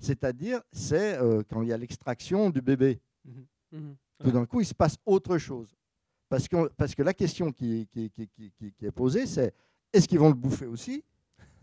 C'est-à-dire, 0.00 0.62
c'est 0.72 1.18
euh, 1.18 1.42
quand 1.48 1.60
il 1.62 1.68
y 1.68 1.72
a 1.72 1.76
l'extraction 1.76 2.50
du 2.50 2.62
bébé. 2.62 3.00
Tout 4.22 4.30
d'un 4.30 4.46
coup, 4.46 4.60
il 4.60 4.66
se 4.66 4.74
passe 4.74 4.96
autre 5.06 5.38
chose. 5.38 5.74
Parce 6.28 6.48
que, 6.48 6.68
parce 6.76 6.94
que 6.94 7.02
la 7.02 7.14
question 7.14 7.52
qui, 7.52 7.88
est 7.94 8.90
posée, 8.90 9.26
c'est 9.26 9.54
est-ce 9.92 10.06
qu'ils 10.06 10.18
vont 10.18 10.28
le 10.28 10.34
bouffer 10.34 10.66
aussi? 10.66 11.02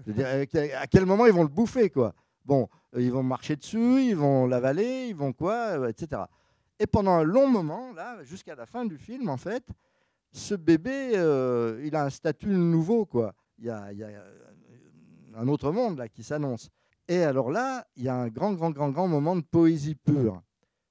Je 0.05 0.11
veux 0.11 0.13
dire, 0.13 0.27
à 0.27 0.81
à 0.81 0.87
quel 0.87 1.05
moment 1.05 1.25
ils 1.25 1.33
vont 1.33 1.43
le 1.43 1.49
bouffer 1.49 1.89
quoi? 1.89 2.13
Bon, 2.43 2.67
euh, 2.95 3.01
ils 3.01 3.11
vont 3.11 3.23
marcher 3.23 3.55
dessus, 3.55 4.03
ils 4.03 4.15
vont 4.15 4.47
l'avaler, 4.47 5.07
ils 5.09 5.15
vont 5.15 5.33
quoi, 5.33 5.79
euh, 5.79 5.89
etc. 5.89 6.23
Et 6.79 6.87
pendant 6.87 7.11
un 7.11 7.23
long 7.23 7.47
moment, 7.47 7.93
là, 7.93 8.23
jusqu'à 8.23 8.55
la 8.55 8.65
fin 8.65 8.85
du 8.85 8.97
film, 8.97 9.29
en 9.29 9.37
fait, 9.37 9.63
ce 10.31 10.53
bébé, 10.53 11.13
euh, 11.15 11.81
il 11.85 11.95
a 11.95 12.03
un 12.03 12.09
statut 12.09 12.49
nouveau, 12.49 13.05
quoi. 13.05 13.33
Il 13.57 13.65
y 13.65 13.69
a, 13.69 13.91
il 13.93 13.99
y 13.99 14.03
a, 14.03 14.07
euh, 14.07 14.45
un 15.37 15.47
autre 15.47 15.71
monde 15.71 15.97
là 15.97 16.09
qui 16.09 16.23
s'annonce. 16.23 16.69
Et 17.07 17.23
alors 17.23 17.51
là, 17.51 17.87
il 17.95 18.03
y 18.03 18.09
a 18.09 18.15
un 18.15 18.27
grand, 18.27 18.53
grand, 18.53 18.71
grand, 18.71 18.89
grand 18.89 19.07
moment 19.07 19.35
de 19.35 19.41
poésie 19.41 19.95
pure. 19.95 20.41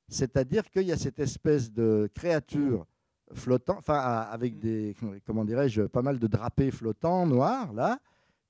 C'est-à-dire 0.09 0.71
qu'il 0.71 0.83
y 0.83 0.93
a 0.93 0.97
cette 0.97 1.19
espèce 1.19 1.73
de 1.73 2.11
créature 2.15 2.87
flottant, 3.33 3.77
enfin 3.79 3.99
avec 3.99 4.59
des, 4.59 4.95
comment 5.25 5.45
dirais-je, 5.45 5.83
pas 5.83 6.03
mal 6.03 6.19
de 6.19 6.27
drapés 6.27 6.71
flottants 6.71 7.27
noirs 7.27 7.73
là, 7.73 7.99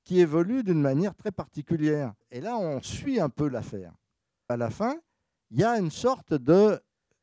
qui 0.04 0.20
évolue 0.20 0.62
d'une 0.62 0.80
manière 0.80 1.14
très 1.14 1.32
particulière. 1.32 2.12
Et 2.30 2.40
là, 2.40 2.58
on 2.58 2.82
suit 2.82 3.20
un 3.20 3.30
peu 3.30 3.48
l'affaire. 3.48 3.92
À 4.48 4.56
la 4.56 4.70
fin, 4.70 4.96
il 5.50 5.60
y 5.60 5.64
a 5.64 5.78
une 5.78 5.90
sorte 5.90 6.34
de 6.34 6.78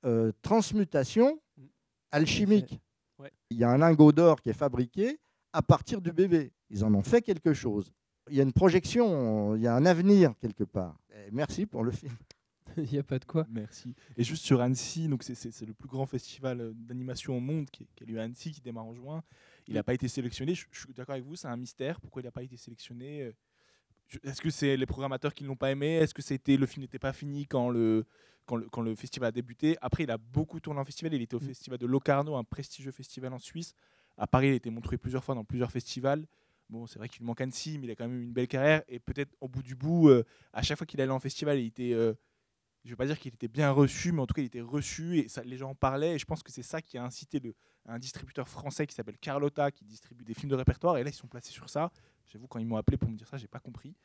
euh, 0.06 0.32
transmutation 0.42 1.40
alchimique. 2.12 2.82
Ouais. 3.20 3.32
Il 3.52 3.58
y 3.58 3.64
a 3.64 3.70
un 3.70 3.78
lingot 3.78 4.12
d'or 4.12 4.42
qui 4.42 4.50
est 4.50 4.54
fabriqué 4.54 5.20
à 5.54 5.62
partir 5.62 6.02
du 6.02 6.12
bébé. 6.12 6.52
Ils 6.70 6.84
en 6.84 6.94
ont 6.96 7.04
fait 7.04 7.22
quelque 7.22 7.54
chose. 7.54 7.92
Il 8.30 8.36
y 8.36 8.40
a 8.40 8.44
une 8.44 8.54
projection, 8.54 9.56
il 9.56 9.62
y 9.62 9.68
a 9.68 9.76
un 9.76 9.86
avenir 9.86 10.34
quelque 10.40 10.64
part. 10.64 10.98
Et 11.14 11.30
merci 11.32 11.66
pour 11.66 11.84
le 11.84 11.92
film. 11.92 12.14
Il 12.78 12.90
n'y 12.92 12.98
a 12.98 13.04
pas 13.04 13.20
de 13.20 13.26
quoi. 13.26 13.46
Merci. 13.50 13.96
Et 14.18 14.24
juste 14.24 14.44
sur 14.46 14.62
Annecy, 14.62 15.08
donc 15.08 15.24
c'est- 15.24 15.62
le 15.66 15.74
plus 15.74 15.88
grand 15.90 16.06
festival 16.06 16.62
euh, 16.62 16.74
d'animation 16.76 17.36
au 17.38 17.40
monde 17.40 17.70
qui, 17.70 17.88
qui 17.96 18.04
a 18.04 18.08
lieu 18.08 18.20
à 18.20 18.24
Annecy, 18.24 18.52
qui 18.52 18.62
démarre 18.62 18.86
en 18.86 18.94
juin. 18.94 19.24
Il 19.68 19.76
n'a 19.76 19.84
pas 19.84 19.94
été 19.94 20.08
sélectionné. 20.08 20.56
Je, 20.56 20.66
je 20.72 20.80
suis 20.80 20.94
d'accord 20.94 21.14
avec 21.14 21.26
vous, 21.26 21.36
c'est 21.36 21.48
un 21.48 21.58
mystère. 21.58 22.00
Pourquoi 22.02 22.22
il 22.22 22.26
n'a 22.26 22.32
pas 22.32 22.44
été 22.44 22.58
sélectionné 22.58 23.24
euh, 23.24 23.32
Est-ce 24.24 24.42
que 24.42 24.50
c'est 24.50 24.78
les 24.78 24.86
programmateurs 24.86 25.34
qui 25.34 25.44
ne 25.44 25.50
l'ont 25.50 25.56
pas 25.56 25.72
aimé? 25.72 25.96
Est-ce 25.96 26.14
que 26.14 26.22
c'était 26.22 26.58
le 26.58 26.66
film 26.66 26.84
n'était 26.84 27.00
pas 27.00 27.14
fini 27.14 27.48
quand 27.48 27.70
le, 27.70 28.06
quand, 28.46 28.56
le, 28.58 28.70
quand 28.70 28.82
le 28.82 28.96
festival 28.96 29.30
a 29.30 29.32
débuté? 29.32 29.78
Après, 29.82 30.04
il 30.04 30.12
a 30.12 30.18
beaucoup 30.18 30.60
tourné 30.60 30.80
en 30.80 30.86
festival. 30.86 31.14
Il 31.14 31.22
était 31.22 31.36
au 31.36 31.40
festival 31.40 31.80
de 31.80 31.86
Locarno, 31.88 32.36
un 32.36 32.44
prestigieux 32.44 32.92
festival 32.92 33.34
en 33.34 33.40
Suisse. 33.40 33.74
À 34.18 34.28
Paris, 34.28 34.48
il 34.50 34.52
a 34.54 34.56
été 34.56 34.70
montré 34.70 34.98
plusieurs 34.98 35.24
fois 35.24 35.36
dans 35.36 35.44
plusieurs 35.46 35.72
festivals. 35.72 36.26
Bon, 36.70 36.88
c'est 36.88 37.00
vrai 37.00 37.10
qu'il 37.10 37.24
manque 37.26 37.42
Annecy, 37.42 37.78
mais 37.80 37.88
il 37.88 37.92
a 37.92 37.96
quand 37.96 38.08
même 38.08 38.20
eu 38.20 38.24
une 38.24 38.34
belle 38.34 38.48
carrière. 38.48 38.84
Et 38.88 39.00
peut-être 39.00 39.32
au 39.42 39.48
bout 39.48 39.64
du 39.64 39.76
bout, 39.76 40.10
euh, 40.10 40.24
à 40.54 40.62
chaque 40.62 40.78
fois 40.78 40.88
qu'il 40.88 41.02
allait 41.02 41.12
en 41.12 41.20
festival, 41.20 41.60
il 41.60 41.68
était 41.68 41.94
euh, 41.94 42.14
je 42.84 42.90
ne 42.90 42.94
vais 42.94 42.98
pas 42.98 43.06
dire 43.06 43.20
qu'il 43.20 43.34
était 43.34 43.48
bien 43.48 43.72
reçu, 43.72 44.12
mais 44.12 44.22
en 44.22 44.28
tout 44.28 44.34
cas, 44.34 44.42
il 44.42 44.46
était 44.46 44.62
reçu 44.62 45.20
et 45.20 45.28
ça, 45.28 45.44
les 45.44 45.58
gens 45.58 45.70
en 45.72 45.76
parlaient. 45.76 46.16
Et 46.16 46.20
je 46.20 46.26
pense 46.26 46.42
que 46.42 46.52
c'est 46.52 46.64
ça 46.64 46.82
qui 46.82 46.98
a 46.98 47.04
incité 47.04 47.40
le, 47.40 47.54
un 47.86 48.00
distributeur 48.00 48.48
français 48.48 48.88
qui 48.88 48.96
s'appelle 48.96 49.18
Carlotta, 49.20 49.72
qui 49.72 49.86
distribue 49.86 50.24
des 50.24 50.34
films 50.34 50.50
de 50.50 50.56
répertoire. 50.56 50.98
Et 50.98 51.04
là, 51.04 51.10
ils 51.10 51.14
sont 51.14 51.28
placés 51.28 51.52
sur 51.52 51.70
ça. 51.70 51.92
J'avoue, 52.28 52.48
quand 52.48 52.60
ils 52.60 52.66
m'ont 52.66 52.78
appelé 52.78 52.98
pour 52.98 53.10
me 53.10 53.16
dire 53.16 53.28
ça, 53.28 53.38
j'ai 53.38 53.48
pas 53.48 53.60
compris. 53.60 53.96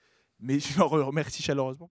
Mais 0.40 0.58
je 0.60 0.76
leur 0.78 0.90
remercie 0.90 1.42
chaleureusement. 1.42 1.90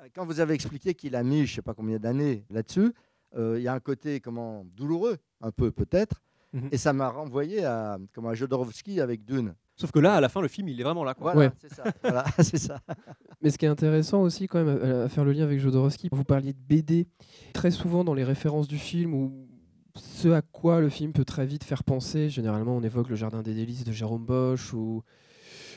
Euh, 0.00 0.08
Quand 0.14 0.24
vous 0.24 0.38
avez 0.38 0.54
expliqué 0.54 0.94
qu'il 0.94 1.16
a 1.16 1.22
mis 1.22 1.38
je 1.46 1.52
ne 1.52 1.56
sais 1.56 1.62
pas 1.62 1.74
combien 1.74 1.98
d'années 1.98 2.44
là-dessus, 2.50 2.92
euh, 3.34 3.58
il 3.58 3.62
y 3.62 3.68
a 3.68 3.74
un 3.74 3.80
côté 3.80 4.20
comment 4.20 4.64
douloureux, 4.76 5.18
un 5.40 5.50
peu 5.50 5.72
peut-être. 5.72 6.22
Mhm. 6.52 6.68
Et 6.70 6.76
ça 6.78 6.92
m'a 6.92 7.08
renvoyé 7.08 7.64
à, 7.64 7.98
comme 8.12 8.26
à 8.26 8.34
Jodorowsky 8.34 9.00
avec 9.00 9.24
Dune. 9.24 9.54
Sauf 9.82 9.90
que 9.90 9.98
là, 9.98 10.14
à 10.14 10.20
la 10.20 10.28
fin, 10.28 10.40
le 10.40 10.46
film, 10.46 10.68
il 10.68 10.80
est 10.80 10.84
vraiment 10.84 11.02
là. 11.02 11.12
Quoi. 11.14 11.32
Voilà, 11.32 11.48
Ouais. 11.48 11.54
c'est 11.60 11.74
ça. 11.74 11.82
Voilà, 12.02 12.24
c'est 12.38 12.56
ça. 12.56 12.78
Mais 13.42 13.50
ce 13.50 13.58
qui 13.58 13.64
est 13.64 13.68
intéressant 13.68 14.22
aussi, 14.22 14.46
quand 14.46 14.62
même, 14.64 14.78
à, 14.80 15.02
à 15.02 15.08
faire 15.08 15.24
le 15.24 15.32
lien 15.32 15.42
avec 15.42 15.58
Jodorowsky, 15.58 16.08
vous 16.12 16.22
parliez 16.22 16.52
de 16.52 16.58
BD. 16.68 17.08
Très 17.52 17.72
souvent, 17.72 18.04
dans 18.04 18.14
les 18.14 18.22
références 18.22 18.68
du 18.68 18.78
film, 18.78 19.12
ou 19.12 19.48
ce 19.96 20.28
à 20.28 20.40
quoi 20.40 20.80
le 20.80 20.88
film 20.88 21.12
peut 21.12 21.24
très 21.24 21.44
vite 21.46 21.64
faire 21.64 21.82
penser, 21.82 22.28
généralement, 22.30 22.76
on 22.76 22.82
évoque 22.82 23.08
Le 23.08 23.16
Jardin 23.16 23.42
des 23.42 23.54
Délices 23.54 23.82
de 23.82 23.90
Jérôme 23.90 24.24
Bosch 24.24 24.72
ou 24.72 25.02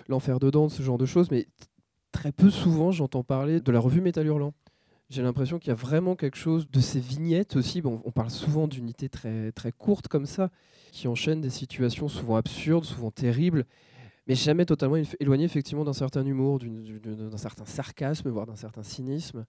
L'Enfer 0.07 0.39
de 0.39 0.51
Dante, 0.51 0.69
ce 0.69 0.83
genre 0.83 0.99
de 0.99 1.07
choses, 1.07 1.31
mais 1.31 1.47
très 2.11 2.31
peu 2.31 2.51
souvent, 2.51 2.91
j'entends 2.91 3.23
parler 3.23 3.59
de 3.59 3.71
la 3.71 3.79
revue 3.79 4.01
Métal 4.01 4.27
Hurlant. 4.27 4.53
J'ai 5.09 5.21
l'impression 5.21 5.59
qu'il 5.59 5.67
y 5.69 5.71
a 5.71 5.75
vraiment 5.75 6.15
quelque 6.15 6.37
chose 6.37 6.67
de 6.71 6.79
ces 6.79 6.99
vignettes 6.99 7.55
aussi. 7.55 7.81
Bon, 7.81 8.01
on 8.05 8.11
parle 8.11 8.31
souvent 8.31 8.67
d'unités 8.67 9.07
très, 9.09 9.51
très 9.51 9.71
courtes 9.71 10.07
comme 10.07 10.25
ça, 10.25 10.49
qui 10.91 11.07
enchaînent 11.07 11.41
des 11.41 11.49
situations 11.51 12.07
souvent 12.07 12.37
absurdes, 12.37 12.85
souvent 12.85 13.11
terribles, 13.11 13.65
mais 14.27 14.35
jamais 14.35 14.65
totalement 14.65 14.97
éloignées 15.19 15.45
effectivement 15.45 15.83
d'un 15.83 15.93
certain 15.93 16.25
humour, 16.25 16.59
d'un 16.59 17.37
certain 17.37 17.65
sarcasme, 17.65 18.29
voire 18.29 18.45
d'un 18.45 18.55
certain 18.55 18.83
cynisme. 18.83 19.45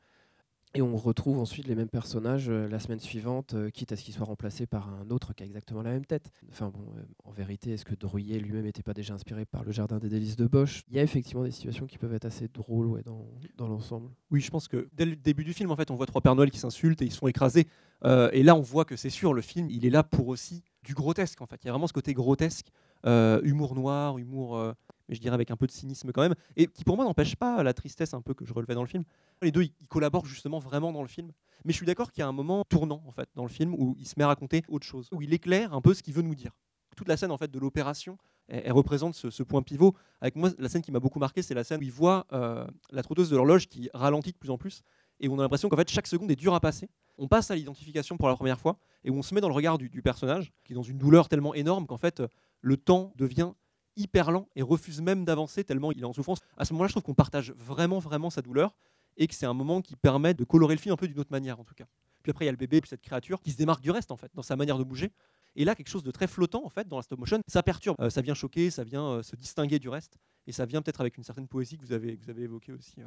Et 0.74 0.82
on 0.82 0.94
retrouve 0.94 1.38
ensuite 1.38 1.68
les 1.68 1.74
mêmes 1.74 1.88
personnages 1.88 2.50
euh, 2.50 2.68
la 2.68 2.78
semaine 2.78 3.00
suivante, 3.00 3.54
euh, 3.54 3.70
quitte 3.70 3.92
à 3.92 3.96
ce 3.96 4.02
qu'ils 4.02 4.12
soient 4.12 4.26
remplacés 4.26 4.66
par 4.66 4.90
un 4.90 5.08
autre 5.08 5.32
qui 5.32 5.42
a 5.42 5.46
exactement 5.46 5.80
la 5.80 5.90
même 5.90 6.04
tête. 6.04 6.30
Enfin 6.50 6.68
bon, 6.68 6.84
euh, 6.98 7.02
en 7.24 7.30
vérité, 7.30 7.70
est-ce 7.70 7.86
que 7.86 7.94
Drouillet 7.94 8.38
lui-même 8.38 8.64
n'était 8.64 8.82
pas 8.82 8.92
déjà 8.92 9.14
inspiré 9.14 9.46
par 9.46 9.64
le 9.64 9.72
Jardin 9.72 9.98
des 9.98 10.10
délices 10.10 10.36
de 10.36 10.46
Bosch? 10.46 10.82
Il 10.90 10.96
y 10.96 10.98
a 10.98 11.02
effectivement 11.02 11.44
des 11.44 11.50
situations 11.50 11.86
qui 11.86 11.96
peuvent 11.96 12.12
être 12.12 12.26
assez 12.26 12.48
drôles 12.48 13.02
dans, 13.04 13.26
dans 13.56 13.68
l'ensemble. 13.68 14.10
Oui, 14.30 14.42
je 14.42 14.50
pense 14.50 14.68
que 14.68 14.86
dès 14.92 15.06
le 15.06 15.16
début 15.16 15.44
du 15.44 15.54
film, 15.54 15.70
en 15.70 15.76
fait, 15.76 15.90
on 15.90 15.94
voit 15.94 16.04
trois 16.04 16.20
Pères 16.20 16.34
Noël 16.34 16.50
qui 16.50 16.58
s'insultent 16.58 17.00
et 17.00 17.06
ils 17.06 17.12
sont 17.12 17.28
écrasés. 17.28 17.68
Et 18.04 18.42
là, 18.42 18.54
on 18.54 18.60
voit 18.60 18.84
que 18.84 18.94
c'est 18.94 19.08
sûr, 19.08 19.32
le 19.32 19.40
film, 19.40 19.70
il 19.70 19.86
est 19.86 19.90
là 19.90 20.02
pour 20.02 20.28
aussi 20.28 20.62
du 20.84 20.92
grotesque. 20.92 21.40
En 21.40 21.46
fait, 21.46 21.56
il 21.64 21.66
y 21.66 21.68
a 21.70 21.72
vraiment 21.72 21.86
ce 21.86 21.94
côté 21.94 22.12
grotesque, 22.12 22.66
humour 23.04 23.74
noir, 23.74 24.18
humour, 24.18 24.56
euh, 24.56 24.72
mais 25.08 25.14
je 25.14 25.20
dirais 25.20 25.34
avec 25.34 25.50
un 25.50 25.56
peu 25.56 25.66
de 25.66 25.72
cynisme 25.72 26.12
quand 26.12 26.22
même, 26.22 26.34
et 26.56 26.66
qui 26.66 26.84
pour 26.84 26.96
moi 26.96 27.04
n'empêche 27.04 27.36
pas 27.36 27.62
la 27.62 27.72
tristesse 27.72 28.14
un 28.14 28.20
peu 28.20 28.34
que 28.34 28.44
je 28.44 28.52
relevais 28.52 28.74
dans 28.74 28.82
le 28.82 28.88
film. 28.88 29.04
Les 29.42 29.52
deux, 29.52 29.62
ils, 29.62 29.88
collaborent 29.88 30.26
justement 30.26 30.58
vraiment 30.58 30.92
dans 30.92 31.02
le 31.02 31.08
film. 31.08 31.30
Mais 31.64 31.72
je 31.72 31.76
suis 31.76 31.86
d'accord 31.86 32.10
qu'il 32.10 32.20
y 32.20 32.24
a 32.24 32.28
un 32.28 32.32
moment 32.32 32.64
tournant 32.64 33.02
en 33.06 33.12
fait 33.12 33.28
dans 33.34 33.44
le 33.44 33.48
film 33.48 33.74
où 33.74 33.94
il 33.98 34.06
se 34.06 34.14
met 34.16 34.24
à 34.24 34.28
raconter 34.28 34.62
autre 34.68 34.86
chose, 34.86 35.08
où 35.12 35.22
il 35.22 35.32
éclaire 35.32 35.72
un 35.72 35.80
peu 35.80 35.94
ce 35.94 36.02
qu'il 36.02 36.14
veut 36.14 36.22
nous 36.22 36.34
dire. 36.34 36.52
Toute 36.96 37.08
la 37.08 37.16
scène 37.16 37.30
en 37.30 37.38
fait 37.38 37.50
de 37.50 37.58
l'opération, 37.58 38.16
elle, 38.48 38.72
représente 38.72 39.14
ce, 39.14 39.42
point 39.42 39.62
pivot. 39.62 39.94
Avec 40.20 40.36
moi, 40.36 40.50
la 40.58 40.68
scène 40.68 40.82
qui 40.82 40.92
m'a 40.92 41.00
beaucoup 41.00 41.18
marqué, 41.18 41.42
c'est 41.42 41.54
la 41.54 41.64
scène 41.64 41.80
où 41.80 41.82
il 41.82 41.92
voit 41.92 42.26
euh, 42.32 42.66
la 42.90 43.02
trotteuse 43.02 43.28
de 43.28 43.36
l'horloge 43.36 43.66
qui 43.66 43.90
ralentit 43.92 44.32
de 44.32 44.38
plus 44.38 44.50
en 44.50 44.56
plus 44.56 44.82
et 45.20 45.28
où 45.28 45.34
on 45.34 45.38
a 45.38 45.42
l'impression 45.42 45.68
qu'en 45.68 45.76
fait 45.76 45.88
chaque 45.90 46.06
seconde 46.06 46.30
est 46.30 46.36
dure 46.36 46.54
à 46.54 46.60
passer. 46.60 46.88
On 47.18 47.28
passe 47.28 47.50
à 47.50 47.56
l'identification 47.56 48.16
pour 48.16 48.28
la 48.28 48.34
première 48.34 48.60
fois 48.60 48.78
et 49.04 49.10
où 49.10 49.14
on 49.16 49.22
se 49.22 49.34
met 49.34 49.40
dans 49.40 49.48
le 49.48 49.54
regard 49.54 49.78
du, 49.78 50.02
personnage 50.02 50.52
qui 50.64 50.72
est 50.72 50.76
dans 50.76 50.82
une 50.82 50.98
douleur 50.98 51.28
tellement 51.28 51.54
énorme 51.54 51.86
qu'en 51.86 51.96
fait 51.96 52.20
euh, 52.20 52.28
le 52.66 52.76
temps 52.76 53.12
devient 53.14 53.52
hyper 53.94 54.32
lent 54.32 54.48
et 54.56 54.62
refuse 54.62 55.00
même 55.00 55.24
d'avancer 55.24 55.62
tellement 55.62 55.92
il 55.92 56.00
est 56.00 56.04
en 56.04 56.12
souffrance. 56.12 56.40
À 56.56 56.64
ce 56.64 56.72
moment-là, 56.72 56.88
je 56.88 56.94
trouve 56.94 57.04
qu'on 57.04 57.14
partage 57.14 57.52
vraiment 57.52 58.00
vraiment 58.00 58.28
sa 58.28 58.42
douleur 58.42 58.76
et 59.16 59.28
que 59.28 59.34
c'est 59.36 59.46
un 59.46 59.54
moment 59.54 59.80
qui 59.80 59.94
permet 59.94 60.34
de 60.34 60.42
colorer 60.42 60.74
le 60.74 60.80
film 60.80 60.92
un 60.92 60.96
peu 60.96 61.06
d'une 61.06 61.20
autre 61.20 61.30
manière 61.30 61.60
en 61.60 61.64
tout 61.64 61.74
cas. 61.74 61.86
Puis 62.24 62.30
après 62.30 62.44
il 62.44 62.46
y 62.46 62.48
a 62.48 62.52
le 62.52 62.58
bébé 62.58 62.80
puis 62.80 62.88
cette 62.88 63.02
créature 63.02 63.40
qui 63.40 63.52
se 63.52 63.56
démarque 63.56 63.82
du 63.82 63.92
reste 63.92 64.10
en 64.10 64.16
fait 64.16 64.32
dans 64.34 64.42
sa 64.42 64.56
manière 64.56 64.78
de 64.78 64.84
bouger. 64.84 65.12
Et 65.54 65.64
là 65.64 65.76
quelque 65.76 65.88
chose 65.88 66.02
de 66.02 66.10
très 66.10 66.26
flottant 66.26 66.66
en 66.66 66.68
fait 66.68 66.88
dans 66.88 66.96
la 66.96 67.02
stop 67.02 67.20
motion, 67.20 67.40
ça 67.46 67.62
perturbe, 67.62 67.96
Euh, 68.00 68.10
ça 68.10 68.20
vient 68.20 68.34
choquer, 68.34 68.70
ça 68.70 68.82
vient 68.82 69.06
euh, 69.06 69.22
se 69.22 69.36
distinguer 69.36 69.78
du 69.78 69.88
reste 69.88 70.18
et 70.48 70.52
ça 70.52 70.66
vient 70.66 70.82
peut-être 70.82 71.00
avec 71.00 71.16
une 71.16 71.24
certaine 71.24 71.46
poésie 71.46 71.78
que 71.78 71.84
vous 71.86 71.92
avez 71.92 72.16
vous 72.16 72.28
avez 72.30 72.42
évoquée 72.42 72.72
aussi. 72.72 73.00
euh. 73.00 73.04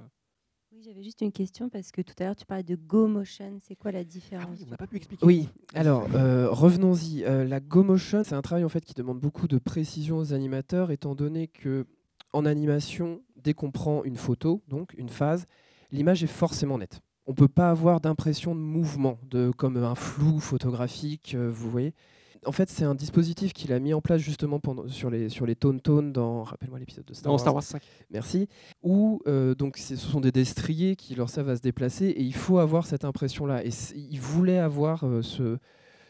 Oui, 0.71 0.84
j'avais 0.86 1.01
juste 1.01 1.21
une 1.21 1.32
question 1.32 1.67
parce 1.67 1.91
que 1.91 2.01
tout 2.01 2.13
à 2.19 2.25
l'heure 2.25 2.36
tu 2.36 2.45
parlais 2.45 2.63
de 2.63 2.75
Go 2.75 3.08
Motion. 3.08 3.58
C'est 3.67 3.75
quoi 3.75 3.91
la 3.91 3.99
Ah 3.99 4.03
différence 4.03 4.45
oui, 4.51 4.65
on 4.67 4.69
n'a 4.69 4.77
pas 4.77 4.86
pu 4.86 4.97
expliquer. 4.97 5.25
Oui, 5.25 5.49
alors 5.73 6.08
euh, 6.13 6.47
revenons-y. 6.49 7.23
Euh, 7.23 7.43
la 7.43 7.60
Go 7.60 7.84
Motion, 7.84 8.23
c'est 8.23 8.36
un 8.36 8.41
travail 8.43 8.63
en 8.63 8.69
fait 8.69 8.86
qui 8.86 8.93
demande 8.93 9.19
beaucoup 9.19 9.47
de 9.47 9.58
précision 9.58 10.17
aux 10.17 10.32
animateurs, 10.32 10.91
étant 10.91 11.15
donné 11.15 11.47
que 11.47 11.88
en 12.34 12.45
animation, 12.45 13.23
dès 13.36 13.55
qu'on 13.55 13.71
prend 13.71 14.03
une 14.03 14.17
photo, 14.17 14.62
donc 14.67 14.93
une 14.95 15.10
phase, 15.10 15.47
l'image 15.91 16.23
est 16.23 16.27
forcément 16.27 16.77
nette. 16.77 17.01
On 17.25 17.34
peut 17.34 17.47
pas 17.47 17.71
avoir 17.71 17.99
d'impression 17.99 18.53
de 18.53 18.60
mouvement, 18.60 19.19
de 19.23 19.49
comme 19.49 19.77
un 19.77 19.95
flou 19.95 20.39
photographique, 20.39 21.34
euh, 21.34 21.49
vous 21.51 21.71
voyez. 21.71 21.93
En 22.45 22.52
fait, 22.52 22.69
c'est 22.69 22.86
un 22.86 22.95
dispositif 22.95 23.54
qu'il 23.54 23.73
a 23.73 23.80
mis 23.80 23.93
en 23.93 24.02
place 24.02 24.21
justement 24.21 24.60
pendant, 24.60 24.88
sur 24.88 25.10
les 25.10 25.30
sur 25.30 25.45
les 25.45 25.56
dans 25.56 26.43
rappelle-moi 26.43 26.80
l'épisode 26.80 27.06
de 27.06 27.13
Star 27.13 27.25
Dans 27.25 27.32
Wars. 27.32 27.39
Star 27.39 27.54
Wars 27.54 27.63
5. 27.63 27.82
Merci. 28.12 28.47
Où 28.84 29.21
euh, 29.28 29.56
donc 29.56 29.78
ce 29.78 29.95
sont 29.95 30.21
des 30.21 30.32
destriers 30.32 30.95
qui 30.95 31.15
leur 31.15 31.30
servent 31.30 31.49
à 31.49 31.56
se 31.56 31.62
déplacer 31.62 32.06
et 32.06 32.21
il 32.21 32.34
faut 32.36 32.60
avoir 32.60 32.86
cette 32.86 33.06
impression-là. 33.06 33.63
Et 33.65 33.71
c- 33.71 33.95
ils 33.97 34.19
voulaient 34.21 34.60
avoir 34.60 35.06
euh, 35.06 35.21
ce, 35.21 35.58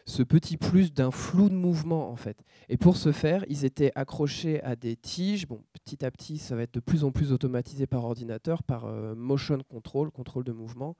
ce 0.06 0.22
petit 0.22 0.56
plus 0.56 0.92
d'un 0.92 1.10
flou 1.10 1.48
de 1.48 1.54
mouvement 1.54 2.10
en 2.10 2.16
fait. 2.16 2.38
Et 2.68 2.76
pour 2.76 2.96
ce 2.96 3.12
faire, 3.12 3.44
ils 3.48 3.64
étaient 3.64 3.92
accrochés 3.94 4.62
à 4.62 4.76
des 4.76 4.96
tiges. 4.96 5.46
Bon, 5.48 5.60
petit 5.72 6.04
à 6.04 6.10
petit, 6.10 6.38
ça 6.38 6.54
va 6.56 6.62
être 6.62 6.74
de 6.74 6.80
plus 6.80 7.02
en 7.04 7.10
plus 7.10 7.32
automatisé 7.32 7.86
par 7.86 8.04
ordinateur, 8.04 8.62
par 8.62 8.84
euh, 8.86 9.14
motion 9.16 9.58
control, 9.68 10.10
contrôle 10.10 10.44
de 10.44 10.52
mouvement. 10.52 10.96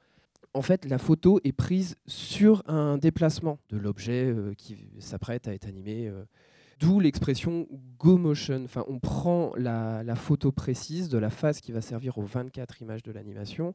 En 0.53 0.63
fait, 0.63 0.85
la 0.85 0.99
photo 0.99 1.41
est 1.45 1.53
prise 1.53 1.97
sur 2.07 2.63
un 2.67 2.99
déplacement 2.99 3.59
de 3.69 3.77
l'objet 3.77 4.27
euh, 4.27 4.53
qui 4.55 4.77
s'apprête 4.99 5.47
à 5.47 5.55
être 5.55 5.67
animé. 5.67 6.09
euh, 6.09 6.25
D'où 6.81 6.99
l'expression 6.99 7.69
go 7.99 8.17
motion. 8.17 8.63
Enfin, 8.65 8.85
on 8.89 8.99
prend 8.99 9.53
la, 9.57 10.03
photo 10.17 10.51
précise 10.51 11.11
de 11.11 11.19
la 11.19 11.29
phase 11.29 11.61
qui 11.61 11.73
va 11.73 11.83
servir 11.83 12.17
aux 12.17 12.25
24 12.25 12.81
images 12.81 13.03
de 13.03 13.13
l'animation 13.13 13.75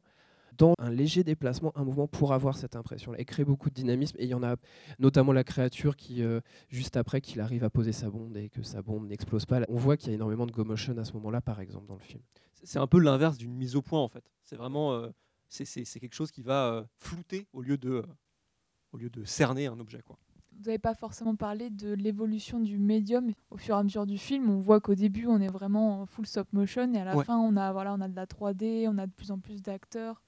dans 0.58 0.74
un 0.78 0.90
léger 0.90 1.22
déplacement, 1.22 1.70
un 1.76 1.84
mouvement 1.84 2.08
pour 2.08 2.32
avoir 2.32 2.56
cette 2.56 2.74
impression-là 2.74 3.20
et 3.20 3.24
créer 3.24 3.44
beaucoup 3.44 3.70
de 3.70 3.74
dynamisme. 3.74 4.16
Et 4.18 4.24
il 4.24 4.30
y 4.30 4.34
en 4.34 4.42
a 4.42 4.56
notamment 4.98 5.32
la 5.32 5.44
créature 5.44 5.94
qui, 5.94 6.22
euh, 6.22 6.40
juste 6.68 6.96
après 6.96 7.20
qu'il 7.20 7.40
arrive 7.40 7.62
à 7.62 7.70
poser 7.70 7.92
sa 7.92 8.10
bombe 8.10 8.36
et 8.36 8.48
que 8.48 8.62
sa 8.62 8.82
bombe 8.82 9.06
n'explose 9.06 9.46
pas, 9.46 9.60
on 9.68 9.76
voit 9.76 9.96
qu'il 9.96 10.08
y 10.08 10.12
a 10.12 10.14
énormément 10.14 10.46
de 10.46 10.52
go 10.52 10.64
motion 10.64 10.96
à 10.98 11.04
ce 11.04 11.12
moment-là, 11.12 11.40
par 11.40 11.60
exemple, 11.60 11.86
dans 11.86 11.94
le 11.94 12.00
film. 12.00 12.22
C'est 12.64 12.78
un 12.80 12.88
peu 12.88 12.98
l'inverse 12.98 13.36
d'une 13.38 13.54
mise 13.54 13.76
au 13.76 13.82
point 13.82 14.00
en 14.00 14.08
fait. 14.08 14.24
C'est 14.42 14.56
vraiment 14.56 15.08
c'est- 15.48 16.00
quelque 16.00 16.14
chose 16.14 16.30
qui 16.30 16.42
va 16.42 16.72
euh, 16.72 16.84
flouter 16.98 17.46
au 17.52 17.62
lieu 17.62 17.76
de 17.78 17.90
euh, 17.90 18.02
au 18.92 18.98
lieu 18.98 19.10
de 19.10 19.24
cerner 19.24 19.66
un 19.66 19.78
objet 19.80 20.02
quoi. 20.02 20.18
Vous 20.58 20.64
n'avez 20.64 20.78
pas 20.78 20.94
forcément 20.94 21.36
parlé 21.36 21.68
de 21.68 21.92
l'évolution 21.92 22.60
du 22.60 22.78
médium 22.78 23.30
au 23.50 23.58
fur 23.58 23.74
et 23.76 23.78
à 23.78 23.82
mesure 23.82 24.06
du 24.06 24.16
film. 24.16 24.48
On 24.48 24.58
voit 24.58 24.80
qu'au 24.80 24.94
début, 24.94 25.26
on 25.26 25.38
est 25.40 25.48
vraiment 25.52 26.00
en 26.00 26.06
full 26.06 26.24
stop 26.26 26.50
motion 26.54 26.90
et 26.94 26.98
à 26.98 27.04
la 27.04 27.14
Ouais. 27.14 27.24
fin, 27.24 27.36
on 27.36 27.56
a, 27.56 27.72
voilà, 27.72 27.92
on 27.92 28.00
a 28.00 28.08
de 28.08 28.16
la 28.16 28.26
3D, 28.26 28.86
on 28.88 28.96
a 28.96 29.06
de 29.06 29.12
plus 29.12 29.30
en 29.30 29.38
plus 29.38 29.60
d'acteurs. 29.60 30.22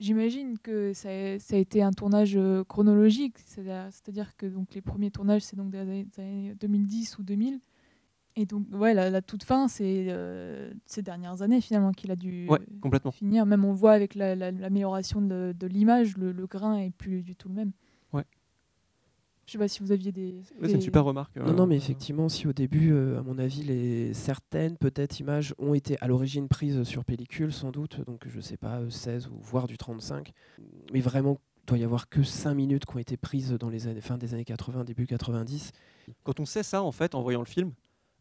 J'imagine 0.00 0.58
que 0.58 0.92
ça 0.94 1.10
a, 1.10 1.38
ça 1.38 1.54
a 1.54 1.58
été 1.58 1.80
un 1.80 1.92
tournage 1.92 2.36
euh, 2.36 2.64
chronologique, 2.64 3.38
c'est-à-dire 3.38 4.36
que 4.36 4.46
donc, 4.46 4.74
les 4.74 4.80
premiers 4.80 5.12
tournages, 5.12 5.42
c'est 5.42 5.54
donc 5.54 5.70
des 5.70 5.78
années 5.78 6.54
2010 6.58 7.18
ou 7.18 7.22
2000. 7.22 7.60
Et 8.36 8.46
donc, 8.46 8.64
ouais, 8.72 8.94
la, 8.94 9.10
la 9.10 9.20
toute 9.20 9.42
fin, 9.44 9.68
c'est 9.68 10.06
euh, 10.08 10.72
ces 10.86 11.02
dernières 11.02 11.42
années 11.42 11.60
finalement 11.60 11.92
qu'il 11.92 12.10
a 12.10 12.16
dû 12.16 12.46
Ouais, 12.48 12.60
complètement. 12.80 13.10
finir. 13.10 13.44
Même 13.44 13.64
on 13.64 13.74
voit 13.74 13.92
avec 13.92 14.14
la- 14.14 14.34
la- 14.34 14.50
l'amélioration 14.50 15.20
de, 15.20 15.54
de 15.58 15.66
l'image, 15.66 16.16
le, 16.16 16.32
le 16.32 16.46
grain 16.46 16.78
est 16.78 16.90
plus 16.90 17.22
du 17.22 17.36
tout 17.36 17.48
le 17.48 17.54
même. 17.54 17.72
Ouais. 18.14 18.24
Je 19.46 19.52
sais 19.52 19.58
pas 19.58 19.68
si 19.68 19.80
vous 19.80 19.92
aviez 19.92 20.12
des. 20.12 20.32
Ouais, 20.32 20.42
c'est 20.62 20.70
une 20.72 20.78
des- 20.78 20.80
super 20.80 21.04
remarque. 21.04 21.36
Non, 21.36 21.48
euh, 21.48 21.52
non, 21.52 21.66
mais 21.66 21.74
euh, 21.74 21.78
effectivement, 21.78 22.30
si 22.30 22.46
au 22.46 22.54
début, 22.54 22.92
euh, 22.92 23.18
à 23.18 23.22
mon 23.22 23.36
avis, 23.38 23.64
les 23.64 24.14
certaines 24.14 24.78
peut-être 24.78 25.20
images 25.20 25.54
ont 25.58 25.74
été 25.74 25.98
à 26.00 26.06
l'origine 26.08 26.48
prises 26.48 26.84
sur 26.84 27.04
pellicule, 27.04 27.52
sans 27.52 27.70
doute, 27.70 28.00
donc 28.06 28.22
je 28.26 28.40
sais 28.40 28.56
pas, 28.56 28.78
euh, 28.80 28.88
16 28.88 29.26
ou 29.28 29.36
voire 29.42 29.66
du 29.66 29.76
35, 29.76 30.32
mais 30.92 31.00
vraiment, 31.00 31.38
il 31.64 31.66
doit 31.66 31.78
y 31.78 31.84
avoir 31.84 32.08
que 32.08 32.22
5 32.22 32.54
minutes 32.54 32.86
qui 32.86 32.96
ont 32.96 32.98
été 32.98 33.18
prises 33.18 33.52
dans 33.52 33.68
les 33.68 33.88
années, 33.88 34.00
fin 34.00 34.16
des 34.16 34.32
années 34.32 34.44
80, 34.46 34.84
début 34.84 35.06
90. 35.06 35.72
Quand 36.24 36.40
on 36.40 36.46
sait 36.46 36.62
ça 36.62 36.82
en 36.82 36.92
fait 36.92 37.14
en 37.14 37.20
voyant 37.22 37.40
le 37.40 37.46
film, 37.46 37.68
euh, 37.68 37.72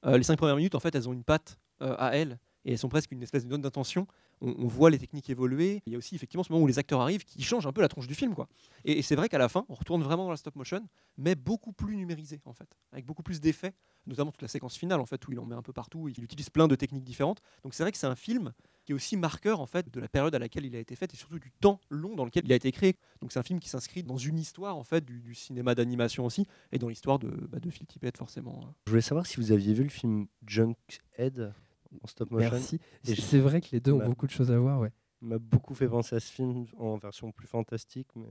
les 0.04 0.24
cinq 0.24 0.38
premières 0.38 0.56
minutes 0.56 0.76
en 0.76 0.80
fait 0.80 0.94
elles 0.96 1.08
ont 1.08 1.14
une 1.14 1.24
patte 1.24 1.60
euh, 1.82 1.96
à 1.98 2.16
elles 2.16 2.38
et 2.66 2.74
elles 2.74 2.78
sont 2.78 2.90
presque 2.90 3.12
une 3.12 3.24
espèce 3.24 3.46
de 3.46 3.50
note 3.50 3.62
d'intention. 3.62 4.08
On, 4.41 4.67
voit 4.67 4.89
les 4.89 4.97
techniques 4.97 5.30
évoluer. 5.30 5.82
Il 5.86 5.93
y 5.93 5.95
a 5.95 5.97
aussi 5.97 6.15
effectivement 6.15 6.43
ce 6.43 6.51
moment 6.51 6.63
où 6.63 6.67
les 6.67 6.80
acteurs 6.80 7.01
arrivent 7.01 7.23
qui 7.23 7.43
changent 7.43 7.67
un 7.67 7.71
peu 7.71 7.82
la 7.82 7.88
tronche 7.88 8.08
du 8.08 8.15
film 8.15 8.34
quoi. 8.34 8.47
Et, 8.86 8.99
et 8.99 9.01
c'est 9.01 9.15
vrai 9.15 9.30
qu'à 9.30 9.38
la 9.38 9.49
fin 9.49 9.65
on 9.69 9.75
retourne 9.75 10.01
vraiment 10.01 10.23
dans 10.23 10.32
la 10.32 10.38
stop 10.38 10.56
motion, 10.56 10.82
mais 11.17 11.36
beaucoup 11.36 11.73
plus 11.73 11.95
numérisé 11.95 12.41
en 12.45 12.54
fait, 12.54 12.77
avec 12.91 13.06
beaucoup 13.06 13.23
plus 13.23 13.39
d'effets, 13.39 13.73
notamment 14.08 14.32
toute 14.32 14.41
la 14.41 14.47
séquence 14.47 14.77
finale 14.77 14.99
en 14.99 15.06
fait 15.06 15.27
où 15.27 15.32
il 15.32 15.39
en 15.39 15.45
met 15.45 15.56
un 15.56 15.62
peu 15.62 15.73
partout, 15.73 16.10
il 16.10 16.23
utilise 16.23 16.49
plein 16.49 16.67
de 16.67 16.75
techniques 16.75 17.04
différentes. 17.04 17.41
Donc 17.63 17.73
c'est 17.73 17.84
vrai 17.84 17.91
que 17.91 17.97
c'est 17.97 18.08
un 18.08 18.15
film 18.15 18.51
qui 18.86 18.91
est 18.91 18.95
aussi 18.95 19.17
marqueur 19.17 19.60
en 19.60 19.65
fait 19.65 19.89
de 19.91 19.99
la 19.99 20.08
période 20.08 20.34
à 20.34 20.39
laquelle 20.39 20.65
il 20.65 20.75
a 20.75 20.80
été 20.80 20.95
fait 20.95 21.13
et 21.13 21.17
surtout 21.17 21.39
du 21.39 21.51
temps 21.51 21.80
long 21.89 22.15
dans 22.15 22.25
lequel 22.25 22.45
il 22.45 22.54
a 22.54 22.56
été 22.56 22.71
créé. 22.71 22.95
Donc 23.21 23.32
c'est 23.32 23.39
un 23.39 23.43
film 23.43 23.60
qui 23.60 23.69
s'inscrit 23.69 24.04
dans 24.04 24.17
une 24.17 24.39
histoire 24.39 24.77
en 24.77 24.84
fait 24.84 25.06
du, 25.06 25.36
cinéma 25.36 25.75
d'animation 25.75 26.25
aussi 26.25 26.45
et 26.71 26.77
dans 26.77 26.89
l'histoire 26.89 27.19
de, 27.19 27.30
bah, 27.30 27.60
de 27.60 27.69
Phil 27.69 27.86
Tippett 27.86 28.17
forcément. 28.17 28.73
Je 28.86 28.91
voulais 28.91 29.01
savoir 29.01 29.25
si 29.25 29.38
vous 29.38 29.51
aviez 29.51 29.73
vu 29.73 29.84
le 29.84 29.89
film 29.89 30.27
Junkhead 30.45 31.54
en 32.01 32.08
stop 32.08 32.32
motion. 32.32 32.49
Merci. 32.51 32.80
Et 33.08 33.15
C'est 33.15 33.39
vrai 33.39 33.62
que 33.62 33.67
les 33.71 33.80
deux 33.80 33.91
ont 33.91 34.06
beaucoup 34.06 34.25
de 34.27 34.32
choses 34.32 34.51
à 34.51 34.58
voir, 34.60 34.80
ouais. 34.80 34.91
Il 35.21 35.27
m'a 35.27 35.38
beaucoup 35.38 35.75
fait 35.75 35.88
penser 35.88 36.15
à 36.15 36.19
ce 36.19 36.32
film 36.32 36.65
en 36.77 36.97
version 36.97 37.32
plus 37.32 37.47
fantastique. 37.47 38.08
Mais... 38.15 38.25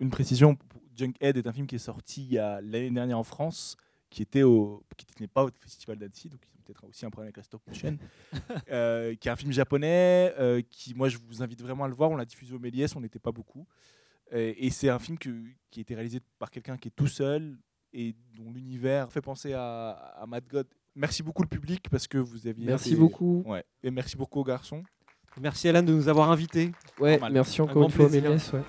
Une 0.00 0.10
précision, 0.10 0.56
Junkhead 0.96 1.36
est 1.36 1.46
un 1.46 1.52
film 1.52 1.66
qui 1.66 1.74
est 1.74 1.78
sorti 1.78 2.22
il 2.24 2.32
y 2.32 2.38
a 2.38 2.60
l'année 2.60 2.90
dernière 2.90 3.18
en 3.18 3.24
France, 3.24 3.76
qui 4.10 4.22
était 4.22 4.42
au, 4.42 4.84
qui 4.96 5.06
n'est 5.20 5.28
pas 5.28 5.44
au 5.44 5.50
festival 5.60 5.98
d'Annecy, 5.98 6.28
donc 6.30 6.40
ils 6.46 6.58
ont 6.58 6.62
peut-être 6.64 6.84
aussi 6.84 7.04
un 7.04 7.10
problème 7.10 7.26
avec 7.28 7.36
la 7.36 7.42
stop 7.42 7.60
motion, 7.66 7.98
euh, 8.70 9.14
qui 9.16 9.28
est 9.28 9.30
un 9.30 9.36
film 9.36 9.52
japonais, 9.52 10.32
euh, 10.38 10.62
qui 10.70 10.94
moi 10.94 11.08
je 11.08 11.18
vous 11.18 11.42
invite 11.42 11.60
vraiment 11.62 11.84
à 11.84 11.88
le 11.88 11.94
voir. 11.94 12.10
On 12.10 12.16
l'a 12.16 12.24
diffusé 12.24 12.54
au 12.54 12.58
Méliès, 12.58 12.94
on 12.96 13.00
n'était 13.00 13.18
pas 13.18 13.32
beaucoup, 13.32 13.66
Euh, 14.32 14.54
et 14.56 14.70
c'est 14.70 14.88
un 14.88 14.98
film 14.98 15.18
que- 15.18 15.44
qui 15.70 15.80
a 15.80 15.82
été 15.82 15.94
réalisé 15.94 16.20
par 16.38 16.50
quelqu'un 16.50 16.78
qui 16.78 16.88
est 16.88 16.96
tout 16.96 17.06
seul 17.06 17.58
et 17.92 18.16
dont 18.36 18.50
l'univers 18.50 19.12
fait 19.12 19.20
penser 19.20 19.52
à, 19.52 19.90
à 19.90 20.26
Mad 20.26 20.44
God. 20.48 20.66
Merci 20.96 21.22
beaucoup 21.22 21.42
le 21.42 21.48
public 21.48 21.88
parce 21.90 22.06
que 22.06 22.18
vous 22.18 22.46
aviez. 22.46 22.66
Merci 22.66 22.94
beaucoup. 22.94 23.42
Ouais. 23.46 23.64
Et 23.82 23.90
merci 23.90 24.16
beaucoup 24.16 24.40
aux 24.40 24.44
garçons. 24.44 24.82
Merci 25.40 25.68
Alan 25.68 25.82
de 25.82 25.92
nous 25.92 26.08
avoir 26.08 26.30
invités. 26.30 26.70
Ouais, 27.00 27.12
Normal. 27.12 27.32
merci 27.32 27.60
encore 27.60 27.82
une 27.82 27.90
fois, 27.90 28.06
plaisir. 28.06 28.22
Méliès. 28.22 28.52
Ouais. 28.52 28.60